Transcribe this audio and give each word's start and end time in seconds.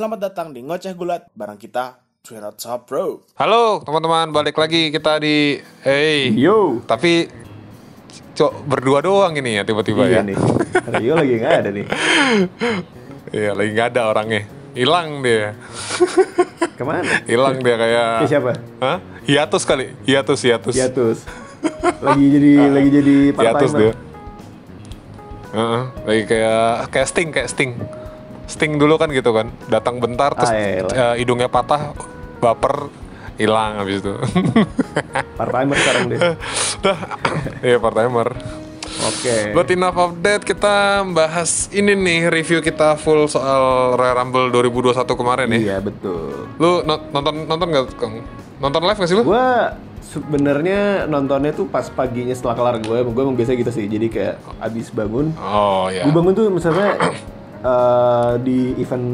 Selamat 0.00 0.32
datang 0.32 0.56
di 0.56 0.64
Ngoceh 0.64 0.96
Gulat 0.96 1.28
barang 1.36 1.60
kita 1.60 2.00
Trina 2.24 2.48
Top 2.56 2.88
Bro. 2.88 3.20
Halo 3.36 3.84
teman-teman, 3.84 4.32
balik 4.32 4.56
lagi 4.56 4.88
kita 4.88 5.20
di 5.20 5.60
Hey. 5.84 6.32
Yo. 6.40 6.80
Tapi 6.88 7.28
cok 8.32 8.64
berdua 8.64 9.04
doang 9.04 9.36
ini 9.36 9.60
ya 9.60 9.62
tiba-tiba 9.68 10.08
Iya 10.08 10.24
ya. 10.24 10.32
nih. 10.32 10.36
Rio 10.96 11.20
lagi 11.20 11.34
nggak 11.36 11.52
ada 11.52 11.70
nih. 11.76 11.86
Iya, 13.36 13.52
lagi 13.52 13.70
nggak 13.76 13.88
ada 13.92 14.02
orangnya. 14.08 14.48
Hilang 14.72 15.20
dia. 15.20 15.52
Ke 16.80 16.84
mana? 16.88 17.20
Hilang 17.28 17.60
dia 17.60 17.76
kayak 17.76 18.08
Ke 18.24 18.28
siapa? 18.32 18.50
Hah? 18.80 19.04
Hiatus 19.28 19.68
kali. 19.68 19.92
Hiatus, 20.08 20.40
hiatus. 20.40 20.80
Hiatus. 20.80 21.18
Lagi 22.00 22.24
jadi 22.24 22.52
lagi 22.80 22.88
jadi 22.88 23.16
part 23.36 23.44
Hiatus 23.52 23.72
dia. 23.76 23.92
Heeh, 25.52 25.82
lagi 26.08 26.22
kayak 26.24 26.88
kayak 26.88 27.04
Sting, 27.12 27.28
kayak 27.36 27.52
Sting. 28.50 28.74
Dulu 28.74 28.94
kan 28.96 29.08
gitu 29.08 29.30
kan. 29.30 29.48
Datang 29.66 29.96
bentar 29.96 30.34
terus 30.34 30.50
Ah, 30.50 30.54
iya, 30.54 30.68
iya. 30.76 30.84
eh, 30.84 31.14
hidungnya 31.18 31.46
patah, 31.46 31.94
baper 32.36 32.90
hilang 33.36 33.78
habis 33.78 34.02
itu. 34.02 34.12
Part 35.38 35.50
timer 35.50 35.76
sekarang 35.76 36.02
deh. 36.06 36.18
Dah. 36.80 36.98
Iya, 37.60 37.76
part 37.78 37.94
timer. 37.94 38.28
Oke. 39.00 39.36
But 39.52 39.70
enough 39.70 39.96
of 39.96 40.12
that, 40.20 40.42
kita 40.42 40.74
bahas 41.08 41.70
ini 41.70 41.94
nih 41.94 42.28
review 42.28 42.60
kita 42.60 42.94
full 42.94 43.24
soal 43.26 43.94
Royal 43.94 44.12
Rumble 44.14 44.52
2021 44.52 44.92
kemarin 45.14 45.46
ya. 45.50 45.58
Iya 45.58 45.76
betul. 45.80 46.52
Lu 46.56 46.84
no- 46.84 47.08
nonton 47.08 47.46
nonton 47.46 47.66
nggak 47.66 47.96
Kang? 47.96 48.20
Nonton 48.58 48.80
live 48.82 48.98
nggak 48.98 49.08
sih 49.08 49.16
lu? 49.16 49.24
Gua 49.24 49.72
sebenarnya 50.02 50.80
nontonnya 51.06 51.48
tuh 51.50 51.64
pas 51.64 51.86
paginya 51.86 52.34
setelah 52.34 52.52
kelar 52.52 52.76
gue, 52.78 52.98
gue 53.00 53.22
emang 53.22 53.32
biasa 53.32 53.54
gitu 53.54 53.70
sih. 53.70 53.86
Jadi 53.86 54.10
kayak 54.10 54.36
abis 54.60 54.90
bangun, 54.90 55.32
Oh 55.38 55.88
ya. 55.88 56.02
gue 56.02 56.12
bangun 56.12 56.34
tuh 56.34 56.46
misalnya 56.50 56.98
eh, 57.60 58.32
di 58.40 58.58
event, 58.80 59.06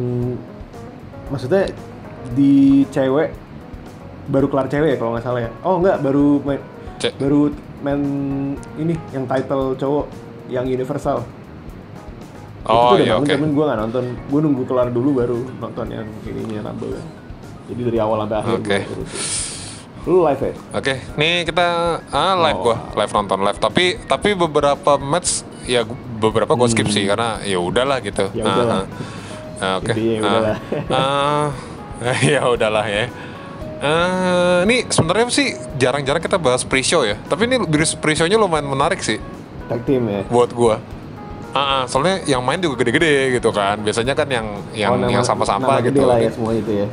maksudnya 1.30 1.71
di 2.35 2.83
cewek 2.91 3.30
baru 4.27 4.47
kelar 4.51 4.66
cewek 4.66 4.95
ya 4.95 4.97
kalau 4.99 5.11
nggak 5.15 5.25
salah 5.25 5.41
ya. 5.47 5.51
Oh 5.63 5.79
nggak, 5.79 6.03
baru 6.03 6.43
main, 6.43 6.61
Cek. 6.99 7.15
baru 7.19 7.55
main 7.85 8.01
ini 8.80 8.95
yang 9.15 9.25
title 9.30 9.79
cowok 9.79 10.07
yang 10.51 10.66
universal. 10.66 11.23
Oh 12.66 12.99
itu 12.99 13.07
iya 13.07 13.15
oke. 13.15 13.30
Cuman 13.30 13.51
gue 13.55 13.65
nggak 13.71 13.79
nonton, 13.79 14.05
gue 14.27 14.41
nunggu 14.43 14.63
kelar 14.66 14.91
dulu 14.91 15.23
baru 15.23 15.38
nonton 15.63 15.87
yang 15.87 16.07
ininya 16.27 16.66
Rumble. 16.66 16.99
Jadi 17.66 17.81
dari 17.83 17.99
awal 17.99 18.27
sampai 18.27 18.38
akhir 18.43 18.59
Oke. 18.63 18.79
gue. 18.79 19.07
Lu 20.07 20.23
live 20.23 20.38
ya? 20.38 20.53
Oke, 20.79 20.95
nih 21.19 21.43
kita 21.43 21.66
ah 22.15 22.35
live 22.38 22.63
gua, 22.63 22.77
live 22.95 23.10
nonton 23.10 23.38
live. 23.43 23.59
Tapi 23.59 23.85
tapi 24.07 24.38
beberapa 24.38 24.95
match 25.03 25.43
ya 25.66 25.83
beberapa 26.17 26.53
gua 26.53 26.67
skip 26.67 26.89
sih 26.89 27.05
karena 27.05 27.39
ya 27.43 27.57
udahlah 27.57 28.01
gitu. 28.01 28.27
Hmm. 28.27 28.35
Ya 28.35 28.43
Ah, 28.43 28.51
udahlah. 28.51 28.77
ah. 28.77 28.85
Ah, 29.57 29.75
Oke. 29.79 29.93
Intinya 29.93 30.13
ya 30.13 30.21
udahlah. 30.21 30.57
ya 32.33 32.41
udahlah 32.45 32.87
ya. 32.87 33.05
Ini 34.65 34.89
sebenarnya 34.89 35.25
sih 35.29 35.49
jarang-jarang 35.77 36.19
kita 36.19 36.37
bahas 36.37 36.61
pre-show 36.61 37.03
ya. 37.03 37.17
Tapi 37.23 37.45
ini 37.45 37.57
pre-show-nya 37.95 38.37
lumayan 38.37 38.67
menarik 38.67 39.01
sih 39.01 39.21
Tag 39.67 39.85
team 39.85 40.07
ya? 40.07 40.23
buat 40.27 40.51
gua. 40.51 40.81
Ah, 41.51 41.59
ah, 41.59 41.83
soalnya 41.85 42.21
yang 42.27 42.45
main 42.45 42.61
juga 42.61 42.77
gede-gede 42.79 43.33
gitu 43.35 43.49
kan. 43.49 43.81
Biasanya 43.81 44.13
kan 44.13 44.29
yang 44.29 44.47
yang 44.73 44.93
Oh, 44.93 44.99
nama- 44.99 45.09
yang 45.11 45.25
sama-sama 45.25 45.81
gitu. 45.81 45.89
gede 45.89 46.03
lah 46.05 46.19
ya 46.19 46.29
semua 46.29 46.53
itu 46.53 46.73
ya. 46.75 46.87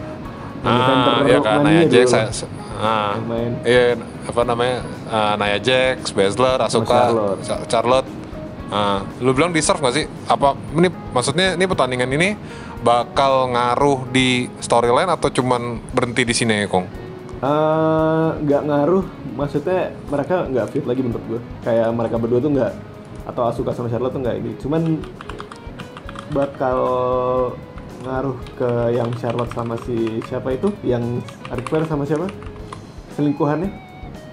Ah, 0.63 0.79
center 0.79 1.15
ya 1.27 1.39
kan 1.41 1.57
dulu 1.59 1.83
Jax, 1.91 2.05
saya- 2.07 2.31
ah, 2.79 3.11
iya 3.61 3.99
apa 4.23 4.41
namanya 4.47 4.79
uh, 5.11 5.35
Nia 5.35 5.59
Jax, 5.59 6.15
Baszler, 6.15 6.55
Asuka, 6.57 6.87
Charlotte. 6.87 7.39
Cha- 7.43 7.63
Charlotte. 7.67 8.09
Ah, 8.71 9.03
lu 9.19 9.35
bilang 9.35 9.51
deserve 9.51 9.83
gak 9.83 9.95
sih? 9.95 10.05
Apa 10.27 10.55
ini 10.77 10.87
maksudnya 11.11 11.59
ini 11.59 11.65
pertandingan 11.67 12.09
ini 12.09 12.37
bakal 12.83 13.51
ngaruh 13.55 14.11
di 14.11 14.51
storyline 14.59 15.07
atau 15.07 15.31
cuman 15.31 15.79
berhenti 15.95 16.23
di 16.27 16.35
sini 16.35 16.63
ya, 16.63 16.67
Kong? 16.67 17.03
Eh, 17.43 18.29
nggak 18.39 18.63
ngaruh, 18.71 19.03
maksudnya 19.35 19.91
mereka 20.07 20.47
nggak 20.47 20.67
fit 20.71 20.87
lagi 20.87 21.03
menurut 21.03 21.23
gue. 21.27 21.39
Kayak 21.67 21.91
mereka 21.91 22.15
berdua 22.15 22.39
tuh 22.39 22.51
nggak 22.55 22.71
atau 23.27 23.43
Asuka 23.51 23.75
sama 23.75 23.91
Charlotte 23.91 24.15
tuh 24.15 24.23
nggak 24.23 24.35
ini. 24.39 24.51
Cuman 24.63 24.81
bakal 26.31 26.79
ngaruh 28.07 28.39
ke 28.55 28.95
yang 28.95 29.11
Charlotte 29.19 29.51
sama 29.51 29.75
si 29.83 30.23
siapa 30.23 30.55
itu? 30.55 30.71
Yang 30.87 31.19
Ric 31.51 31.67
Flair 31.67 31.83
sama 31.83 32.07
siapa? 32.07 32.31
Selingkuhannya? 33.19 33.69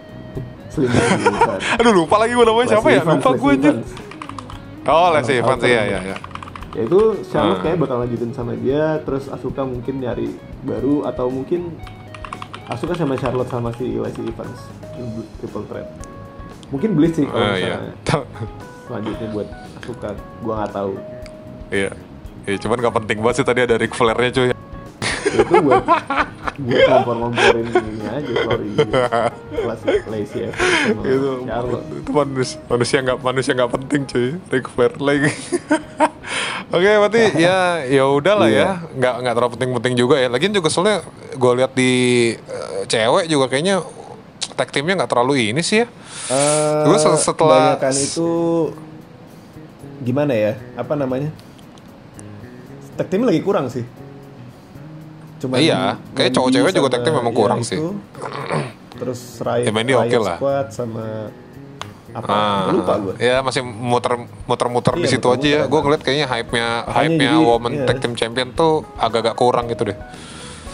Selingkuhan. 0.74 1.58
Aduh 1.82 2.06
lupa 2.06 2.14
lagi 2.22 2.38
gue 2.38 2.46
namanya 2.46 2.78
siapa 2.78 2.88
ya? 2.94 3.02
Lupa 3.02 3.30
gue 3.34 3.52
aja. 3.58 3.70
Oh, 4.86 5.12
Orang 5.12 5.24
Evans 5.24 5.62
iya 5.62 5.82
iya 5.86 6.00
iya. 6.02 6.16
Ya 6.70 6.82
itu 6.86 7.00
Charlotte 7.26 7.60
Ah. 7.60 7.64
kayak 7.66 7.78
bakal 7.82 7.96
lanjutin 8.00 8.30
sama 8.30 8.54
dia, 8.54 9.02
terus 9.02 9.26
Asuka 9.26 9.66
mungkin 9.66 9.98
nyari 9.98 10.30
baru 10.62 11.02
atau 11.04 11.26
mungkin 11.26 11.74
Asuka 12.64 12.94
sama 12.94 13.18
Charlotte 13.18 13.50
sama 13.50 13.74
si 13.74 13.98
Leslie 13.98 14.30
Evans 14.30 14.60
triple 15.38 15.66
threat. 15.66 15.88
Mungkin 16.70 16.94
Bliss 16.94 17.18
sih 17.18 17.26
kalau 17.26 17.42
Oh, 17.42 17.56
iya. 17.58 17.74
misalnya 17.74 17.92
selanjutnya 18.86 19.28
buat 19.34 19.48
Asuka, 19.76 20.08
gua 20.40 20.54
nggak 20.62 20.72
tahu. 20.72 20.92
Iya. 21.70 21.90
Ya, 22.48 22.56
cuman 22.56 22.76
gak 22.80 22.94
penting 22.96 23.18
banget 23.20 23.36
sih 23.36 23.46
tadi 23.46 23.60
ada 23.62 23.76
Ric 23.76 23.92
Flair-nya 23.92 24.30
cuy. 24.32 24.48
Itu 25.32 25.54
buat 25.60 25.84
buat 26.60 26.82
ngompor-ngomporin 26.82 27.66
ini 27.66 28.04
aja 28.04 28.32
sorry. 28.42 28.68
Kelas 29.50 29.80
Lacey 30.06 30.40
Evans 30.44 30.60
sama 30.60 31.02
itu 31.02 31.30
itu 31.96 32.10
manusia 32.12 32.58
manusia 32.66 32.98
nggak 33.00 33.18
manusia 33.20 33.52
nggak 33.52 33.70
penting 33.72 34.00
cuy 34.04 34.28
Ric 34.48 34.66
Flair 34.68 34.92
lagi 34.96 35.30
oke 36.74 36.90
berarti 37.00 37.22
ya 37.36 37.58
ya 37.82 38.04
udahlah 38.06 38.46
Iya. 38.46 38.60
ya 38.60 38.70
nggak 38.92 39.14
nggak 39.20 39.34
terlalu 39.34 39.52
penting-penting 39.54 39.94
juga 39.96 40.14
ya 40.16 40.28
lagian 40.28 40.50
juga 40.50 40.68
soalnya 40.68 41.02
gue 41.32 41.52
lihat 41.56 41.72
di 41.72 41.92
eh, 42.36 42.82
cewek 42.86 43.24
juga 43.26 43.44
kayaknya 43.46 43.82
tag 44.52 44.68
timnya 44.68 44.94
nggak 44.96 45.10
terlalu 45.10 45.50
ini 45.50 45.60
sih 45.60 45.82
ya 45.82 45.88
Eh, 46.30 46.82
Gua 46.86 46.94
se- 46.94 47.10
setelah- 47.18 47.74
kebanyakan 47.74 47.94
itu 47.98 48.28
gimana 50.00 50.30
ya? 50.30 50.52
Apa 50.74 50.94
namanya? 50.94 51.34
Tag 52.94 53.08
team 53.08 53.22
lagi 53.22 53.40
kurang 53.40 53.66
sih. 53.66 53.82
Cuma 55.40 55.56
Iya, 55.56 55.96
kayak 56.12 56.30
cowok-cewek 56.30 56.70
juga 56.70 56.88
tag 56.90 57.02
team 57.02 57.16
memang 57.16 57.32
kurang 57.32 57.60
sih. 57.62 57.80
Terus 58.92 59.40
Riot, 59.40 59.64
Ya, 59.64 59.70
main 59.70 59.84
dia 59.84 59.96
Riot 59.96 60.06
oke 60.06 60.18
lah. 60.20 60.36
Squad 60.36 60.66
sama 60.70 61.04
apa? 62.10 62.26
Ah, 62.26 62.66
lupa 62.68 62.94
gue. 62.98 63.14
ya 63.16 63.38
masih 63.38 63.62
muter 63.62 64.18
muter-muter 64.44 64.98
di 64.98 65.06
Iya, 65.06 65.14
situ 65.14 65.30
aja 65.30 65.46
ya 65.48 65.62
gue 65.64 65.80
ngeliat 65.80 66.02
kayaknya 66.02 66.26
hype-nya 66.26 66.66
Makanya 66.82 66.96
hype-nya 66.98 67.30
jadi, 67.32 67.46
woman 67.46 67.72
iya. 67.72 67.86
tag 67.86 67.96
team 67.98 68.12
champion 68.12 68.50
tuh 68.50 68.82
agak-agak 68.98 69.34
kurang 69.34 69.70
gitu 69.70 69.86
deh 69.86 69.96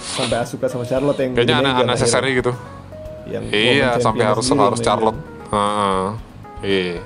Sampai 0.00 0.40
Asuka 0.40 0.64
sama 0.64 0.82
Charlotte 0.82 1.20
yang 1.20 1.36
kayaknya 1.36 1.54
gede-gede 1.54 1.68
anak 1.68 1.84
unnecessary 1.84 2.30
gitu 2.34 2.52
Yang 3.28 3.42
Iya, 3.52 3.88
sampai 3.98 4.24
harus 4.24 4.42
sendiri 4.42 4.64
harus. 4.64 4.80
Charlotte. 4.80 5.18
Heeh. 5.46 6.04
Iya. 6.62 6.98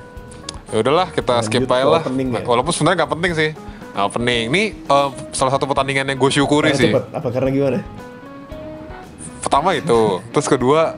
Ya 0.71 0.77
udahlah, 0.79 1.09
kita 1.11 1.33
Lanjut 1.35 1.47
skip 1.51 1.67
aja 1.67 1.85
lah. 1.91 2.03
ya. 2.07 2.41
Walaupun 2.41 2.71
sebenarnya 2.71 2.97
nggak 3.03 3.13
penting 3.17 3.33
sih. 3.35 3.51
Opening. 3.93 4.49
Ini 4.49 4.63
eh, 4.81 5.09
salah 5.31 5.51
satu 5.51 5.65
pertandingan 5.65 6.05
yang 6.05 6.17
gue 6.17 6.31
syukuri 6.31 6.71
Karena 6.71 6.79
sih. 6.79 6.91
cepet. 6.91 7.05
Apa 7.11 7.29
karena 7.29 7.49
gimana? 7.49 7.79
Pertama 9.41 9.71
itu, 9.73 10.01
terus 10.31 10.47
kedua 10.47 10.95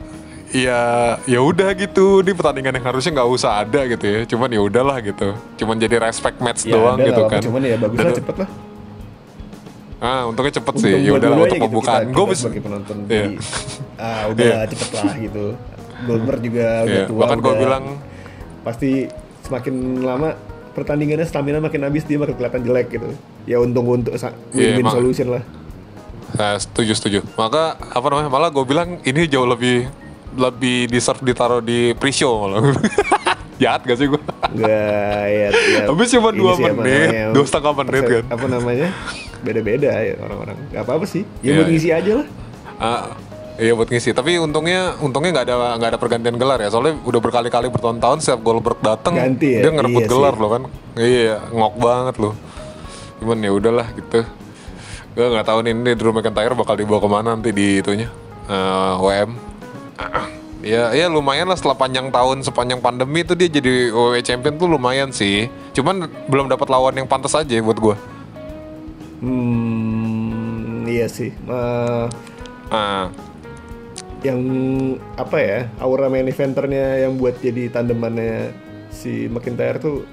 ya 0.50 0.80
ya 1.24 1.40
udah 1.40 1.72
gitu 1.72 2.20
di 2.20 2.30
pertandingan 2.30 2.76
yang 2.76 2.84
harusnya 2.84 3.16
nggak 3.16 3.30
usah 3.30 3.64
ada 3.64 3.88
gitu 3.88 4.04
ya 4.04 4.20
cuman 4.28 4.52
ya 4.52 4.60
udahlah 4.60 5.00
gitu 5.00 5.32
cuman 5.56 5.80
jadi 5.80 5.96
respect 5.98 6.36
match 6.38 6.68
doang 6.68 7.00
ada 7.00 7.08
gitu 7.08 7.20
lah, 7.24 7.30
kan 7.30 7.40
Cuman 7.40 7.60
ya 7.64 7.76
bagus 7.80 7.96
lah 7.96 8.12
cepet 8.12 8.36
lah. 8.36 8.48
ah 9.96 10.28
untungnya 10.28 10.52
cepet 10.52 10.74
sih 10.76 10.92
Untung 10.92 11.00
ya 11.00 11.08
buat 11.08 11.16
udahlah 11.16 11.32
dua-duanya 11.32 11.40
untuk 11.40 11.56
gitu, 11.56 11.64
pembukaan 11.64 12.02
gue 12.04 12.24
bisa 12.28 12.42
sebagai 12.44 12.60
penonton 12.60 12.96
Iya. 13.00 13.08
jadi 13.08 13.36
ah 13.96 14.22
udah 14.28 14.44
Iya. 14.44 14.58
cepet 14.68 14.88
lah 14.92 15.14
gitu 15.16 15.44
Goldberg 16.04 16.40
juga 16.44 16.66
udah 16.68 16.92
Iya, 16.92 17.02
tua 17.08 17.16
bahkan 17.16 17.38
gue 17.38 17.48
udah 17.48 17.60
bilang 17.64 17.84
pasti 18.60 18.90
semakin 19.40 19.74
lama 20.04 20.28
pertandingannya 20.72 21.22
stamina 21.22 21.58
makin 21.58 21.82
habis 21.82 22.02
dia 22.02 22.16
bakal 22.16 22.34
kelihatan 22.34 22.62
jelek 22.62 22.86
gitu 22.90 23.08
ya 23.44 23.58
untung 23.58 23.86
untuk 23.86 24.12
Iya, 24.12 24.32
win-win 24.50 24.80
emang. 24.80 24.94
solution 24.94 25.28
lah 25.30 25.44
Nah, 26.32 26.56
setuju 26.56 26.92
setuju. 26.92 27.18
Maka 27.36 27.76
apa 27.76 28.06
namanya? 28.08 28.32
Malah 28.32 28.48
gue 28.48 28.64
bilang 28.64 28.96
ini 29.02 29.28
jauh 29.28 29.44
lebih 29.44 29.84
lebih 30.32 30.88
deserve 30.88 31.20
ditaruh 31.22 31.60
di 31.60 31.92
pre-show 31.92 32.40
malah. 32.40 32.72
Jahat 33.60 33.84
gak 33.84 33.94
sih 33.94 34.08
gue? 34.08 34.16
Enggak 34.50 34.72
ya, 35.28 35.48
ya 35.52 35.80
Habis 35.86 36.08
cuma 36.10 36.32
dua 36.32 36.56
menit, 36.56 37.30
dua 37.30 37.44
setengah 37.44 37.72
menit 37.76 38.02
kan. 38.02 38.24
apa 38.32 38.46
namanya 38.48 38.88
beda-beda 39.38 39.92
ya 39.92 40.16
orang-orang 40.18 40.56
Gak 40.68 40.82
apa-apa 40.82 41.04
sih 41.04 41.22
ya 41.38 41.52
Iya, 41.52 41.52
buat 41.52 41.62
iya. 41.62 41.70
ngisi 41.70 41.88
aja 41.92 42.12
lah 42.16 42.26
Ah, 42.80 43.04
iya 43.58 43.72
buat 43.72 43.88
ngisi. 43.88 44.12
Tapi 44.12 44.38
untungnya 44.38 44.96
untungnya 44.98 45.30
nggak 45.34 45.46
ada 45.46 45.56
nggak 45.76 45.90
ada 45.92 46.00
pergantian 46.00 46.36
gelar 46.36 46.58
ya. 46.60 46.68
Soalnya 46.68 46.96
udah 47.02 47.20
berkali-kali 47.20 47.68
bertahun-tahun 47.68 48.18
setiap 48.20 48.40
Goldberg 48.40 48.78
datang 48.80 49.12
ya? 49.14 49.26
dia 49.28 49.70
ngerebut 49.70 50.02
Iya 50.02 50.08
gelar 50.08 50.34
sih. 50.34 50.40
loh 50.40 50.50
kan. 50.50 50.62
Iya, 50.94 51.36
ngok 51.50 51.74
banget 51.76 52.16
loh. 52.18 52.34
Cuman 53.18 53.38
ya 53.38 53.50
udahlah 53.52 53.86
gitu. 53.92 54.20
Gue 55.12 55.26
nggak 55.28 55.44
tahu 55.44 55.58
nih 55.60 55.72
ini 55.72 55.92
Drew 55.92 56.10
McIntyre 56.10 56.56
bakal 56.56 56.74
dibawa 56.74 57.00
ke 57.00 57.08
mana 57.08 57.28
nanti 57.36 57.50
di 57.52 57.78
itunya 57.78 58.08
eh, 58.46 58.92
WM. 58.98 59.30
Ya, 60.62 60.94
ya 60.94 61.10
lumayan 61.10 61.50
lah 61.50 61.58
setelah 61.58 61.74
panjang 61.74 62.06
tahun 62.06 62.46
sepanjang 62.46 62.78
pandemi 62.78 63.26
itu 63.26 63.34
dia 63.34 63.50
jadi 63.50 63.90
WWE 63.90 64.22
Champion 64.22 64.54
tuh 64.54 64.70
lumayan 64.70 65.10
sih. 65.10 65.50
Cuman 65.74 66.06
belum 66.30 66.46
dapat 66.46 66.70
lawan 66.70 66.94
yang 66.94 67.10
pantas 67.10 67.34
aja 67.34 67.58
buat 67.58 67.82
gue. 67.82 67.96
hmm 69.18 70.86
Iya 70.86 71.06
sih. 71.10 71.34
Eh, 71.34 72.06
Ah, 72.70 73.10
yang 74.22 74.40
apa 75.18 75.36
ya 75.38 75.58
aura 75.82 76.06
main 76.06 76.26
eventernya 76.26 77.06
yang 77.06 77.18
buat 77.18 77.38
jadi 77.42 77.74
tandemannya 77.74 78.54
si 78.88 79.26
McIntyre 79.26 79.82
tuh 79.82 80.06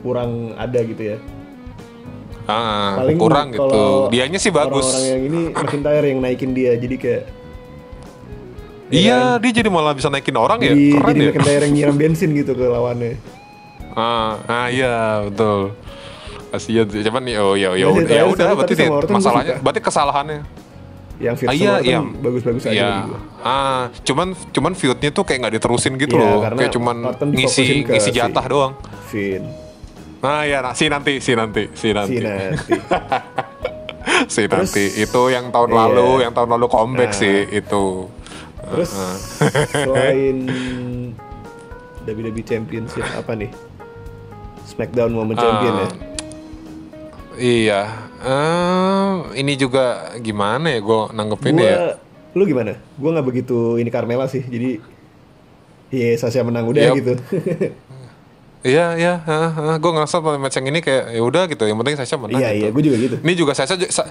kurang 0.00 0.56
ada 0.56 0.80
gitu 0.80 1.16
ya. 1.16 1.18
ah, 2.48 3.00
Paling 3.00 3.16
kurang 3.20 3.48
gitu. 3.52 3.60
kalau 3.60 4.08
Dianya 4.08 4.36
sih 4.40 4.52
bagus. 4.52 4.84
Orang-orang 4.84 5.04
yang 5.08 5.22
ini 5.28 5.40
McIntyre 5.52 6.04
yang 6.08 6.20
naikin 6.20 6.50
dia 6.56 6.72
jadi 6.76 6.96
kayak 6.96 7.24
Iya, 8.92 9.40
dia 9.40 9.50
jadi 9.50 9.68
malah 9.72 9.96
bisa 9.96 10.12
naikin 10.12 10.36
orang 10.36 10.60
ya. 10.60 10.70
jadi, 10.70 10.84
Keren 11.00 11.08
jadi 11.08 11.20
ya. 11.20 11.30
McIntyre 11.32 11.62
yang 11.64 11.74
nyiram 11.74 11.96
bensin 11.96 12.30
gitu 12.36 12.52
ke 12.52 12.64
lawannya. 12.68 13.16
Ah, 13.96 14.36
ah 14.44 14.66
iya 14.68 15.24
betul. 15.24 15.72
Kasihan 16.52 16.86
sih. 16.86 17.00
Cuman 17.02 17.24
ya 17.26 17.40
oh 17.42 17.56
ya 17.58 17.74
ya 17.74 17.90
ya 17.90 18.22
udah 18.28 18.54
berarti 18.54 18.86
masalahnya 19.10 19.58
berarti 19.58 19.80
kesalahannya. 19.82 20.40
Yang 21.14 21.34
fit 21.36 21.46
Ah, 21.46 21.54
iya, 21.54 21.72
Orton 21.72 21.86
iya. 21.86 22.00
bagus-bagus 22.20 22.64
aja 22.64 22.74
Iya. 22.74 22.88
bagi 22.90 23.02
gua. 23.06 23.20
Ah, 23.40 23.82
cuman 24.02 24.28
cuman 24.50 24.72
feudnya 24.72 25.10
tuh 25.10 25.22
kayak 25.22 25.38
nggak 25.40 25.54
diterusin 25.54 25.94
gitu 25.94 26.14
Iya, 26.14 26.26
loh. 26.26 26.38
Kayak 26.52 26.72
cuman 26.72 26.96
ngisi 27.28 27.62
ngisi 27.84 28.02
si- 28.04 28.12
jatah 28.12 28.44
doang. 28.44 28.72
Finn. 29.06 29.44
Nah, 30.18 30.42
ya 30.42 30.58
nah, 30.58 30.72
si 30.72 30.86
nanti, 30.86 31.20
si 31.20 31.32
nanti, 31.32 31.70
si 31.70 31.92
nanti. 31.92 32.16
Si 32.16 32.18
nanti. 32.18 32.72
si 34.26 34.42
Terus- 34.42 34.50
nanti. 34.50 34.84
Itu 34.96 35.28
yang 35.28 35.48
tahun 35.48 35.70
Iya. 35.70 35.78
lalu, 35.78 36.08
yang 36.20 36.32
tahun 36.32 36.50
lalu 36.50 36.66
comeback 36.66 37.10
Nah. 37.10 37.16
sih 37.16 37.36
itu. 37.48 37.84
Terus 38.64 38.90
selain 39.70 40.36
WWE 42.06 42.42
Championship 42.42 43.04
apa 43.06 43.32
nih? 43.32 43.52
SmackDown 44.66 45.12
Women 45.12 45.36
Champion 45.36 45.74
ya. 45.74 45.84
Ah, 45.84 45.90
Iya. 47.36 47.80
Eh, 48.24 49.12
ini 49.36 49.52
juga 49.54 50.16
gimana 50.16 50.72
ya 50.72 50.80
gue 50.80 51.00
nanggepin 51.12 51.60
ya? 51.60 52.00
lu 52.34 52.42
gimana? 52.48 52.74
Gua 52.98 53.14
nggak 53.14 53.26
begitu 53.30 53.78
ini 53.78 53.92
Carmela 53.94 54.26
sih. 54.26 54.42
Jadi 54.42 54.80
Iya, 55.94 56.18
Sasha 56.18 56.42
menang 56.42 56.66
udah 56.66 56.90
Yup. 56.90 56.96
gitu. 56.98 57.12
Iya, 58.64 58.96
iya, 58.96 59.20
gue 59.76 59.90
ngerasa 59.92 60.24
pada 60.24 60.40
match 60.40 60.56
yang 60.56 60.72
ini 60.72 60.80
kayak 60.80 61.12
ya 61.12 61.20
udah 61.20 61.44
gitu. 61.52 61.68
Yang 61.68 61.78
penting 61.84 61.96
Sasha 62.00 62.16
menang. 62.16 62.40
iya, 62.40 62.48
gitu. 62.48 62.64
iya, 62.64 62.68
gue 62.72 62.82
juga 62.88 62.96
gitu. 62.96 63.16
Ini 63.20 63.32
juga 63.36 63.52
Sasha, 63.52 63.76
Sa- 63.92 64.08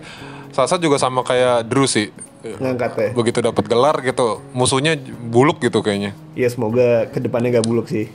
Sasha 0.53 0.77
juga 0.77 1.01
sama 1.01 1.25
kayak 1.25 1.65
Drew 1.65 1.89
sih. 1.89 2.13
Ngangkat 2.61 2.91
ya. 2.93 3.09
Begitu 3.17 3.41
dapat 3.41 3.65
gelar 3.65 3.97
gitu, 4.05 4.45
musuhnya 4.53 4.93
buluk 5.25 5.57
gitu 5.57 5.81
kayaknya. 5.81 6.13
Iya, 6.37 6.53
semoga 6.53 7.09
ke 7.09 7.17
depannya 7.17 7.49
gak 7.49 7.65
buluk 7.65 7.89
sih. 7.89 8.13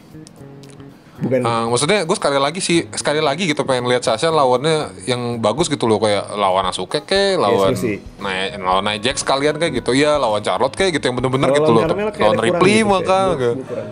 Bukan 1.19 1.43
Ah, 1.43 1.67
maksudnya 1.67 2.07
gue 2.07 2.15
sekali 2.15 2.39
lagi 2.39 2.61
sih, 2.63 2.87
sekali 2.95 3.19
lagi 3.19 3.51
gitu 3.51 3.67
pengen 3.67 3.91
lihat 3.91 4.07
Sasha 4.07 4.31
lawannya 4.31 5.03
yang 5.03 5.43
bagus 5.43 5.67
gitu 5.67 5.91
loh 5.91 5.99
kayak 5.99 6.31
lawan 6.31 6.63
Asuka 6.65 7.03
kayak 7.03 7.43
lawan 7.43 7.75
setuju 7.75 7.83
sih. 7.83 7.97
Nia, 8.23 8.55
lawan 8.57 8.87
Nia 8.87 9.03
Jax 9.03 9.27
sekalian 9.27 9.59
kayak 9.59 9.83
gitu 9.83 9.99
ya 9.99 10.15
lawan 10.15 10.39
Charlotte 10.41 10.79
kayak 10.79 10.95
gitu 10.95 11.11
yang 11.11 11.17
bener-bener 11.19 11.51
Kalau 11.51 11.59
gitu 11.59 11.71
loh 11.75 11.83
lawan 11.83 12.11
kayak 12.15 12.23
lawan 12.23 12.39
Ripley 12.39 12.77
gitu, 12.79 12.87
kayak 12.87 12.95
gua 12.95 13.39
kurang 13.67 13.89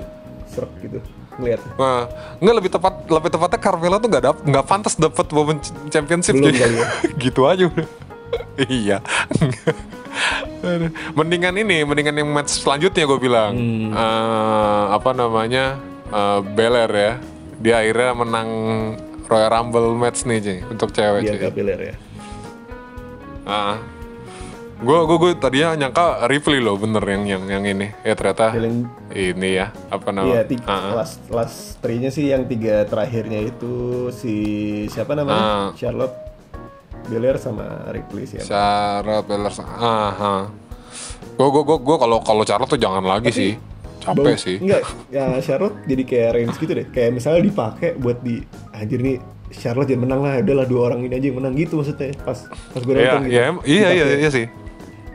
serak 0.47 0.71
gitu 0.79 0.99
ngeliat. 1.37 1.61
Nah, 1.77 2.01
nggak 2.41 2.55
lebih 2.57 2.71
tepat 2.73 2.95
lebih 3.11 3.31
tepatnya 3.35 3.59
Carmella 3.59 3.97
tuh 3.99 4.09
nggak 4.09 4.23
dap 4.25 4.37
nggak 4.41 4.65
pantas 4.65 4.95
dapat 4.95 5.27
women 5.35 5.59
championship 5.91 6.33
Belum 6.33 6.49
jadi 6.49 6.75
ya. 6.79 6.87
gitu 7.27 7.41
aja 7.45 7.65
udah. 7.67 7.89
iya. 8.71 8.99
Mendingan 11.13 11.55
ini, 11.55 11.85
mendingan 11.85 12.17
yang 12.17 12.29
match 12.31 12.63
selanjutnya 12.63 13.05
gue 13.05 13.19
bilang 13.21 13.53
Hmm. 13.53 13.93
Eh, 13.93 14.85
apa 14.95 15.11
namanya 15.13 15.77
uh, 16.17 16.41
Belair 16.41 16.89
ya. 16.91 17.13
Dia 17.61 17.85
akhirnya 17.85 18.13
menang 18.17 18.49
Royal 19.29 19.51
Rumble 19.53 19.93
match 19.93 20.25
nih 20.25 20.39
Ci, 20.41 20.55
untuk 20.65 20.93
cewek. 20.97 21.29
Gak 21.29 21.53
pilar 21.53 21.81
ya. 21.83 21.95
Ah. 23.45 23.77
Gue 24.77 25.09
gue 25.09 25.17
gue 25.17 25.33
tadinya 25.41 25.73
nyangka 25.73 26.29
Ripley 26.29 26.61
loh 26.61 26.77
bener 26.77 27.01
yang 27.01 27.25
yang 27.25 27.43
yang 27.49 27.65
ini. 27.65 27.97
Ya 28.05 28.13
ternyata 28.13 28.53
Feeling- 28.53 28.85
ini 29.17 29.57
ya 29.57 29.73
apa 29.89 30.13
nama? 30.13 30.29
Iya, 30.29 30.45
tiga, 30.45 30.69
Ah, 30.69 30.77
ah. 30.77 30.93
last 31.01 31.17
last 31.33 31.59
three-nya 31.81 32.13
sih 32.13 32.29
yang 32.29 32.45
tiga 32.45 32.85
terakhirnya 32.85 33.41
itu 33.41 34.09
si 34.13 34.35
siapa 34.93 35.17
namanya? 35.17 35.41
Ah. 35.41 35.69
Charlotte 35.73 36.13
Belair 37.09 37.41
sama 37.41 37.89
Ripley 37.89 38.29
sih. 38.29 38.37
Charlotte 38.45 39.25
Belair 39.25 39.49
ah 39.65 40.13
ah. 40.13 40.43
Gue 41.41 41.49
gue 41.49 41.63
gue 41.65 41.79
gue 41.81 41.97
kalau 41.97 42.19
kalau 42.21 42.45
Charlotte 42.45 42.77
tuh 42.77 42.81
jangan 42.81 43.01
lagi 43.01 43.33
sih. 43.33 43.53
Capek 44.07 44.23
Bau- 44.23 44.39
sih. 44.39 44.57
Enggak, 44.57 44.81
ya 45.09 45.25
Charlotte 45.41 45.77
jadi 45.83 46.03
kayak 46.03 46.31
Reigns 46.33 46.57
gitu 46.57 46.73
deh. 46.73 46.87
Kayak 46.87 47.11
misalnya 47.13 47.43
dipakai 47.43 47.91
buat 47.97 48.23
di 48.23 48.39
anjir 48.71 49.03
nih 49.03 49.17
Charlotte 49.49 49.89
jangan 49.89 50.03
menang 50.03 50.21
lah, 50.23 50.35
udahlah 50.39 50.67
dua 50.67 50.81
orang 50.85 51.03
ini 51.03 51.13
aja 51.13 51.27
yang 51.27 51.39
menang 51.39 51.55
gitu 51.55 51.75
maksudnya. 51.77 52.15
Pas 52.21 52.39
pas 52.47 52.81
gue 52.81 52.93
Iya, 52.93 53.03
nonton 53.05 53.21
gitu. 53.21 53.33
iya, 53.33 53.43
em- 53.45 53.65
iya, 53.65 53.89
iya, 53.93 54.05
iya 54.17 54.31
sih. 54.31 54.47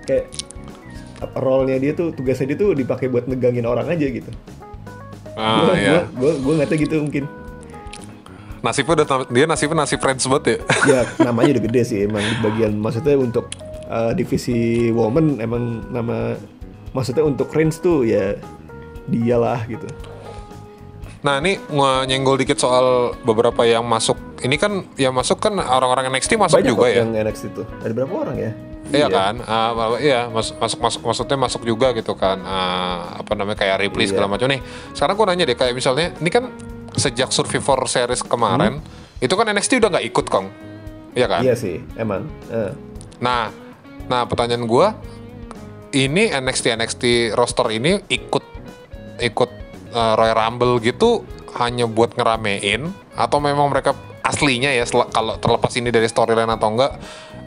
Kayak 0.03 0.25
role-nya 1.33 1.77
dia 1.77 1.91
tuh 1.93 2.11
tugasnya 2.11 2.51
dia 2.51 2.57
tuh 2.57 2.73
dipakai 2.73 3.07
buat 3.07 3.25
negangin 3.25 3.63
orang 3.63 3.87
aja 3.87 4.03
gitu. 4.03 4.31
Ah, 5.31 5.71
iya. 5.71 6.03
gua, 6.11 6.27
gua, 6.27 6.31
gua 6.37 6.53
ngeliatnya 6.55 6.77
gitu 6.77 6.95
mungkin. 6.99 7.23
Nasibnya 8.61 8.93
udah 8.95 9.05
dia 9.25 9.45
nasibnya 9.45 9.77
nasib 9.79 9.97
friends 9.97 10.21
banget 10.23 10.43
ya. 10.45 10.57
ya 10.91 10.99
namanya 11.23 11.57
udah 11.57 11.63
gede 11.65 11.81
sih 11.81 11.99
emang 12.05 12.21
di 12.21 12.35
bagian 12.39 12.77
maksudnya 12.77 13.17
untuk 13.17 13.49
uh, 13.87 14.13
divisi 14.13 14.89
woman 14.91 15.41
emang 15.41 15.81
nama 15.89 16.37
maksudnya 16.91 17.23
untuk 17.23 17.49
Reigns 17.49 17.81
tuh 17.81 18.05
ya 18.05 18.37
dialah 19.07 19.63
gitu 19.65 19.87
Nah 21.21 21.37
ini 21.37 21.61
nyenggol 22.09 22.41
dikit 22.41 22.57
soal 22.57 23.13
beberapa 23.21 23.61
yang 23.61 23.85
masuk. 23.85 24.17
Ini 24.41 24.57
kan 24.57 24.89
yang 24.97 25.13
masuk 25.13 25.37
kan 25.37 25.53
orang-orang 25.53 26.09
NXT 26.09 26.33
masuk 26.33 26.57
banyak 26.57 26.73
juga 26.73 26.89
ya. 26.89 27.05
yang 27.05 27.13
NXT 27.13 27.53
itu 27.53 27.61
ada 27.61 27.93
berapa 27.93 28.09
orang 28.09 28.37
ya 28.41 28.51
Iya 28.91 29.07
kan, 29.07 29.39
Ah, 29.45 29.71
iya 30.01 30.27
masuk 30.27 30.57
masuk 30.59 30.79
masuk 30.81 31.01
maksudnya 31.05 31.37
masuk 31.37 31.61
juga 31.61 31.93
gitu 31.93 32.17
kan, 32.17 32.41
Ah, 32.41 33.21
apa 33.21 33.37
namanya 33.37 33.55
kayak 33.55 33.79
Ripley 33.79 34.03
Iya. 34.03 34.17
segala 34.17 34.33
macam 34.33 34.49
nih. 34.49 34.59
Sekarang 34.91 35.13
gue 35.15 35.25
nanya 35.29 35.45
deh 35.45 35.55
kayak 35.55 35.71
misalnya, 35.71 36.11
ini 36.17 36.27
kan 36.27 36.49
sejak 36.91 37.29
Survivor 37.31 37.85
Series 37.85 38.19
kemarin, 38.19 38.81
itu 39.21 39.31
kan 39.31 39.45
NXT 39.47 39.79
udah 39.79 39.95
nggak 39.95 40.05
ikut 40.11 40.25
kong, 40.27 40.49
iya 41.13 41.29
kan? 41.29 41.39
Hmm? 41.39 41.47
iya 41.47 41.55
sih 41.55 41.79
emang 41.95 42.27
Eh, 42.49 42.73
Nah, 43.21 43.47
nah 44.09 44.25
pertanyaan 44.25 44.65
gue, 44.65 44.87
ini 45.93 46.27
NXT 46.27 46.73
NXT 46.73 47.03
roster 47.31 47.71
ini 47.71 47.95
ikut 48.09 48.43
ikut 49.21 49.49
uh, 49.93 50.13
Royal 50.17 50.35
Rumble 50.35 50.81
gitu 50.81 51.23
hanya 51.61 51.85
buat 51.85 52.17
ngeramein? 52.17 52.89
Atau 53.13 53.37
memang 53.39 53.69
mereka 53.69 53.93
aslinya 54.21 54.69
ya 54.69 54.85
kalau 55.09 55.37
terlepas 55.41 55.73
ini 55.77 55.89
dari 55.89 56.05
storyline 56.05 56.49
atau 56.53 56.69
enggak 56.69 56.93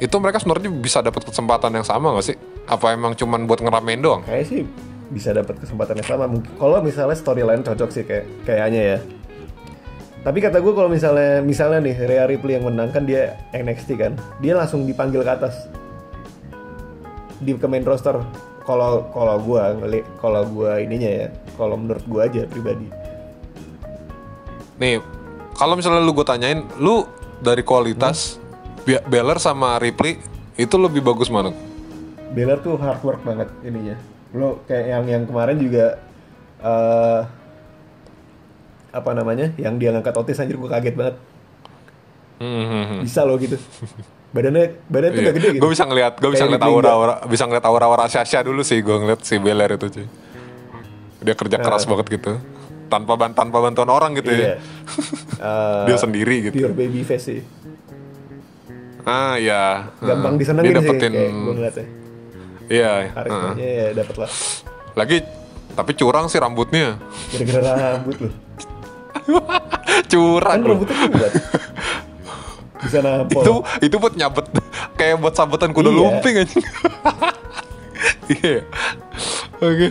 itu 0.03 0.17
mereka 0.19 0.43
sebenarnya 0.43 0.75
bisa 0.75 0.99
dapat 0.99 1.23
kesempatan 1.23 1.71
yang 1.71 1.87
sama 1.87 2.11
nggak 2.15 2.27
sih? 2.27 2.37
Apa 2.67 2.97
emang 2.99 3.15
cuman 3.15 3.47
buat 3.47 3.63
ngeramein 3.63 4.01
doang? 4.03 4.23
kayaknya 4.27 4.47
sih 4.47 4.63
bisa 5.13 5.31
dapat 5.31 5.55
kesempatan 5.63 6.03
yang 6.03 6.09
sama. 6.09 6.25
Kalau 6.59 6.79
misalnya 6.83 7.15
storyline 7.15 7.63
cocok 7.63 7.91
sih 7.95 8.03
kayak 8.03 8.27
kayaknya 8.43 8.83
ya. 8.83 8.99
Tapi 10.25 10.41
kata 10.41 10.59
gue 10.65 10.73
kalau 10.73 10.89
misalnya 10.89 11.45
misalnya 11.45 11.85
nih 11.85 11.95
Rhea 12.09 12.25
Ripley 12.25 12.57
yang 12.57 12.65
menang 12.65 12.89
kan 12.91 13.05
dia 13.05 13.37
NXT 13.53 14.01
kan 14.01 14.17
dia 14.41 14.57
langsung 14.57 14.89
dipanggil 14.89 15.21
ke 15.23 15.31
atas. 15.31 15.69
Di 17.39 17.55
ke 17.55 17.67
main 17.69 17.85
roster 17.85 18.19
kalau 18.65 19.09
kalau 19.13 19.37
gue 19.45 19.63
ngeli 19.81 20.01
kalau 20.19 20.43
gue 20.49 20.73
ininya 20.85 21.11
ya 21.25 21.27
kalau 21.55 21.77
menurut 21.77 22.05
gue 22.05 22.21
aja 22.21 22.43
pribadi. 22.49 22.89
Nih, 24.81 24.99
kalau 25.55 25.79
misalnya 25.79 26.03
lu 26.03 26.17
gue 26.17 26.27
tanyain, 26.27 26.67
lu 26.83 27.07
dari 27.39 27.63
kualitas 27.63 28.43
Be- 28.83 29.05
Beller 29.07 29.39
sama 29.39 29.79
Ripley 29.79 30.19
itu 30.59 30.77
lebih 30.81 31.05
bagus 31.05 31.31
mana? 31.31 31.55
Belair 32.35 32.59
tuh 32.59 32.75
hard 32.81 33.01
work 33.05 33.23
banget 33.23 33.49
ininya. 33.63 33.95
Lo 34.35 34.65
kayak 34.67 34.87
yang 34.91 35.05
yang 35.07 35.23
kemarin 35.29 35.57
juga 35.61 36.01
eh 36.65 37.21
apa 38.95 39.11
namanya 39.11 39.51
yang 39.59 39.79
dia 39.79 39.91
ngangkat 39.91 40.15
otis 40.15 40.41
anjir 40.43 40.59
gue 40.59 40.71
kaget 40.71 40.95
banget. 40.97 41.17
Hmm, 42.35 43.07
bisa 43.07 43.23
loh 43.23 43.39
gitu 43.39 43.55
badannya 44.35 44.65
badannya 44.85 45.13
tuh 45.13 45.23
gak 45.23 45.35
gede 45.35 45.49
gitu 45.49 45.61
Gue 45.61 45.69
Iya. 45.69 45.73
bisa 45.73 45.85
ngeliat, 45.87 46.13
gue 46.17 46.31
bisa 46.31 46.45
ngeliat 46.45 46.65
aura-aura, 46.65 47.15
bisa 47.25 47.45
ngeliat 47.45 47.65
aura-aura 47.65 48.05
Sasha 48.07 48.43
dulu 48.43 48.61
sih, 48.61 48.79
gue 48.79 48.91
ngeliat 48.93 49.23
si 49.23 49.39
Belair 49.39 49.71
itu 49.73 49.87
cuy. 49.89 50.07
Dia 51.23 51.33
kerja 51.33 51.57
keras 51.57 51.85
banget 51.85 52.07
gitu, 52.13 52.37
tanpa 52.87 53.15
ban 53.15 53.31
tanpa 53.31 53.59
bantuan 53.59 53.89
orang 53.89 54.13
gitu 54.13 54.29
iya 54.29 54.45
ya. 54.45 54.57
Eh, 55.37 55.83
Dia 55.87 55.97
sendiri 55.97 56.37
gitu. 56.45 56.55
pure 56.59 56.75
baby 56.75 57.01
face 57.01 57.25
sih 57.27 57.41
Ah 59.05 59.37
iya. 59.37 59.93
gampang 59.99 60.35
Heeh. 60.35 60.41
disenengin 60.41 60.67
Dia 60.67 60.75
sih 60.75 60.81
dapetin, 60.83 61.11
kayak 61.13 61.31
gue 61.31 61.55
ngeliatnya 61.55 61.87
iya. 62.67 62.93
karismanya 63.11 63.69
ya 63.69 63.87
dapet 63.95 64.17
lah 64.17 64.31
Lagi, 64.95 65.17
tapi 65.71 65.91
curang 65.93 66.27
sih 66.27 66.39
rambutnya. 66.39 66.97
gara-gara 67.31 67.71
rambut 67.93 68.17
loh 68.21 68.33
curang 70.13 70.53
kan 70.55 70.61
rambutnya 70.67 70.97
bisa 72.85 72.99
nampol 73.01 73.41
Itu 73.41 73.55
itu 73.81 73.97
buat 73.97 74.15
nyabet 74.15 74.47
kayak 74.99 75.17
buat 75.19 75.33
sabetan 75.33 75.73
kuda 75.73 75.89
Iya. 75.89 75.97
lumping 75.97 76.35
aja. 76.39 76.59
Iya. 78.27 78.65
Oke. 79.59 79.89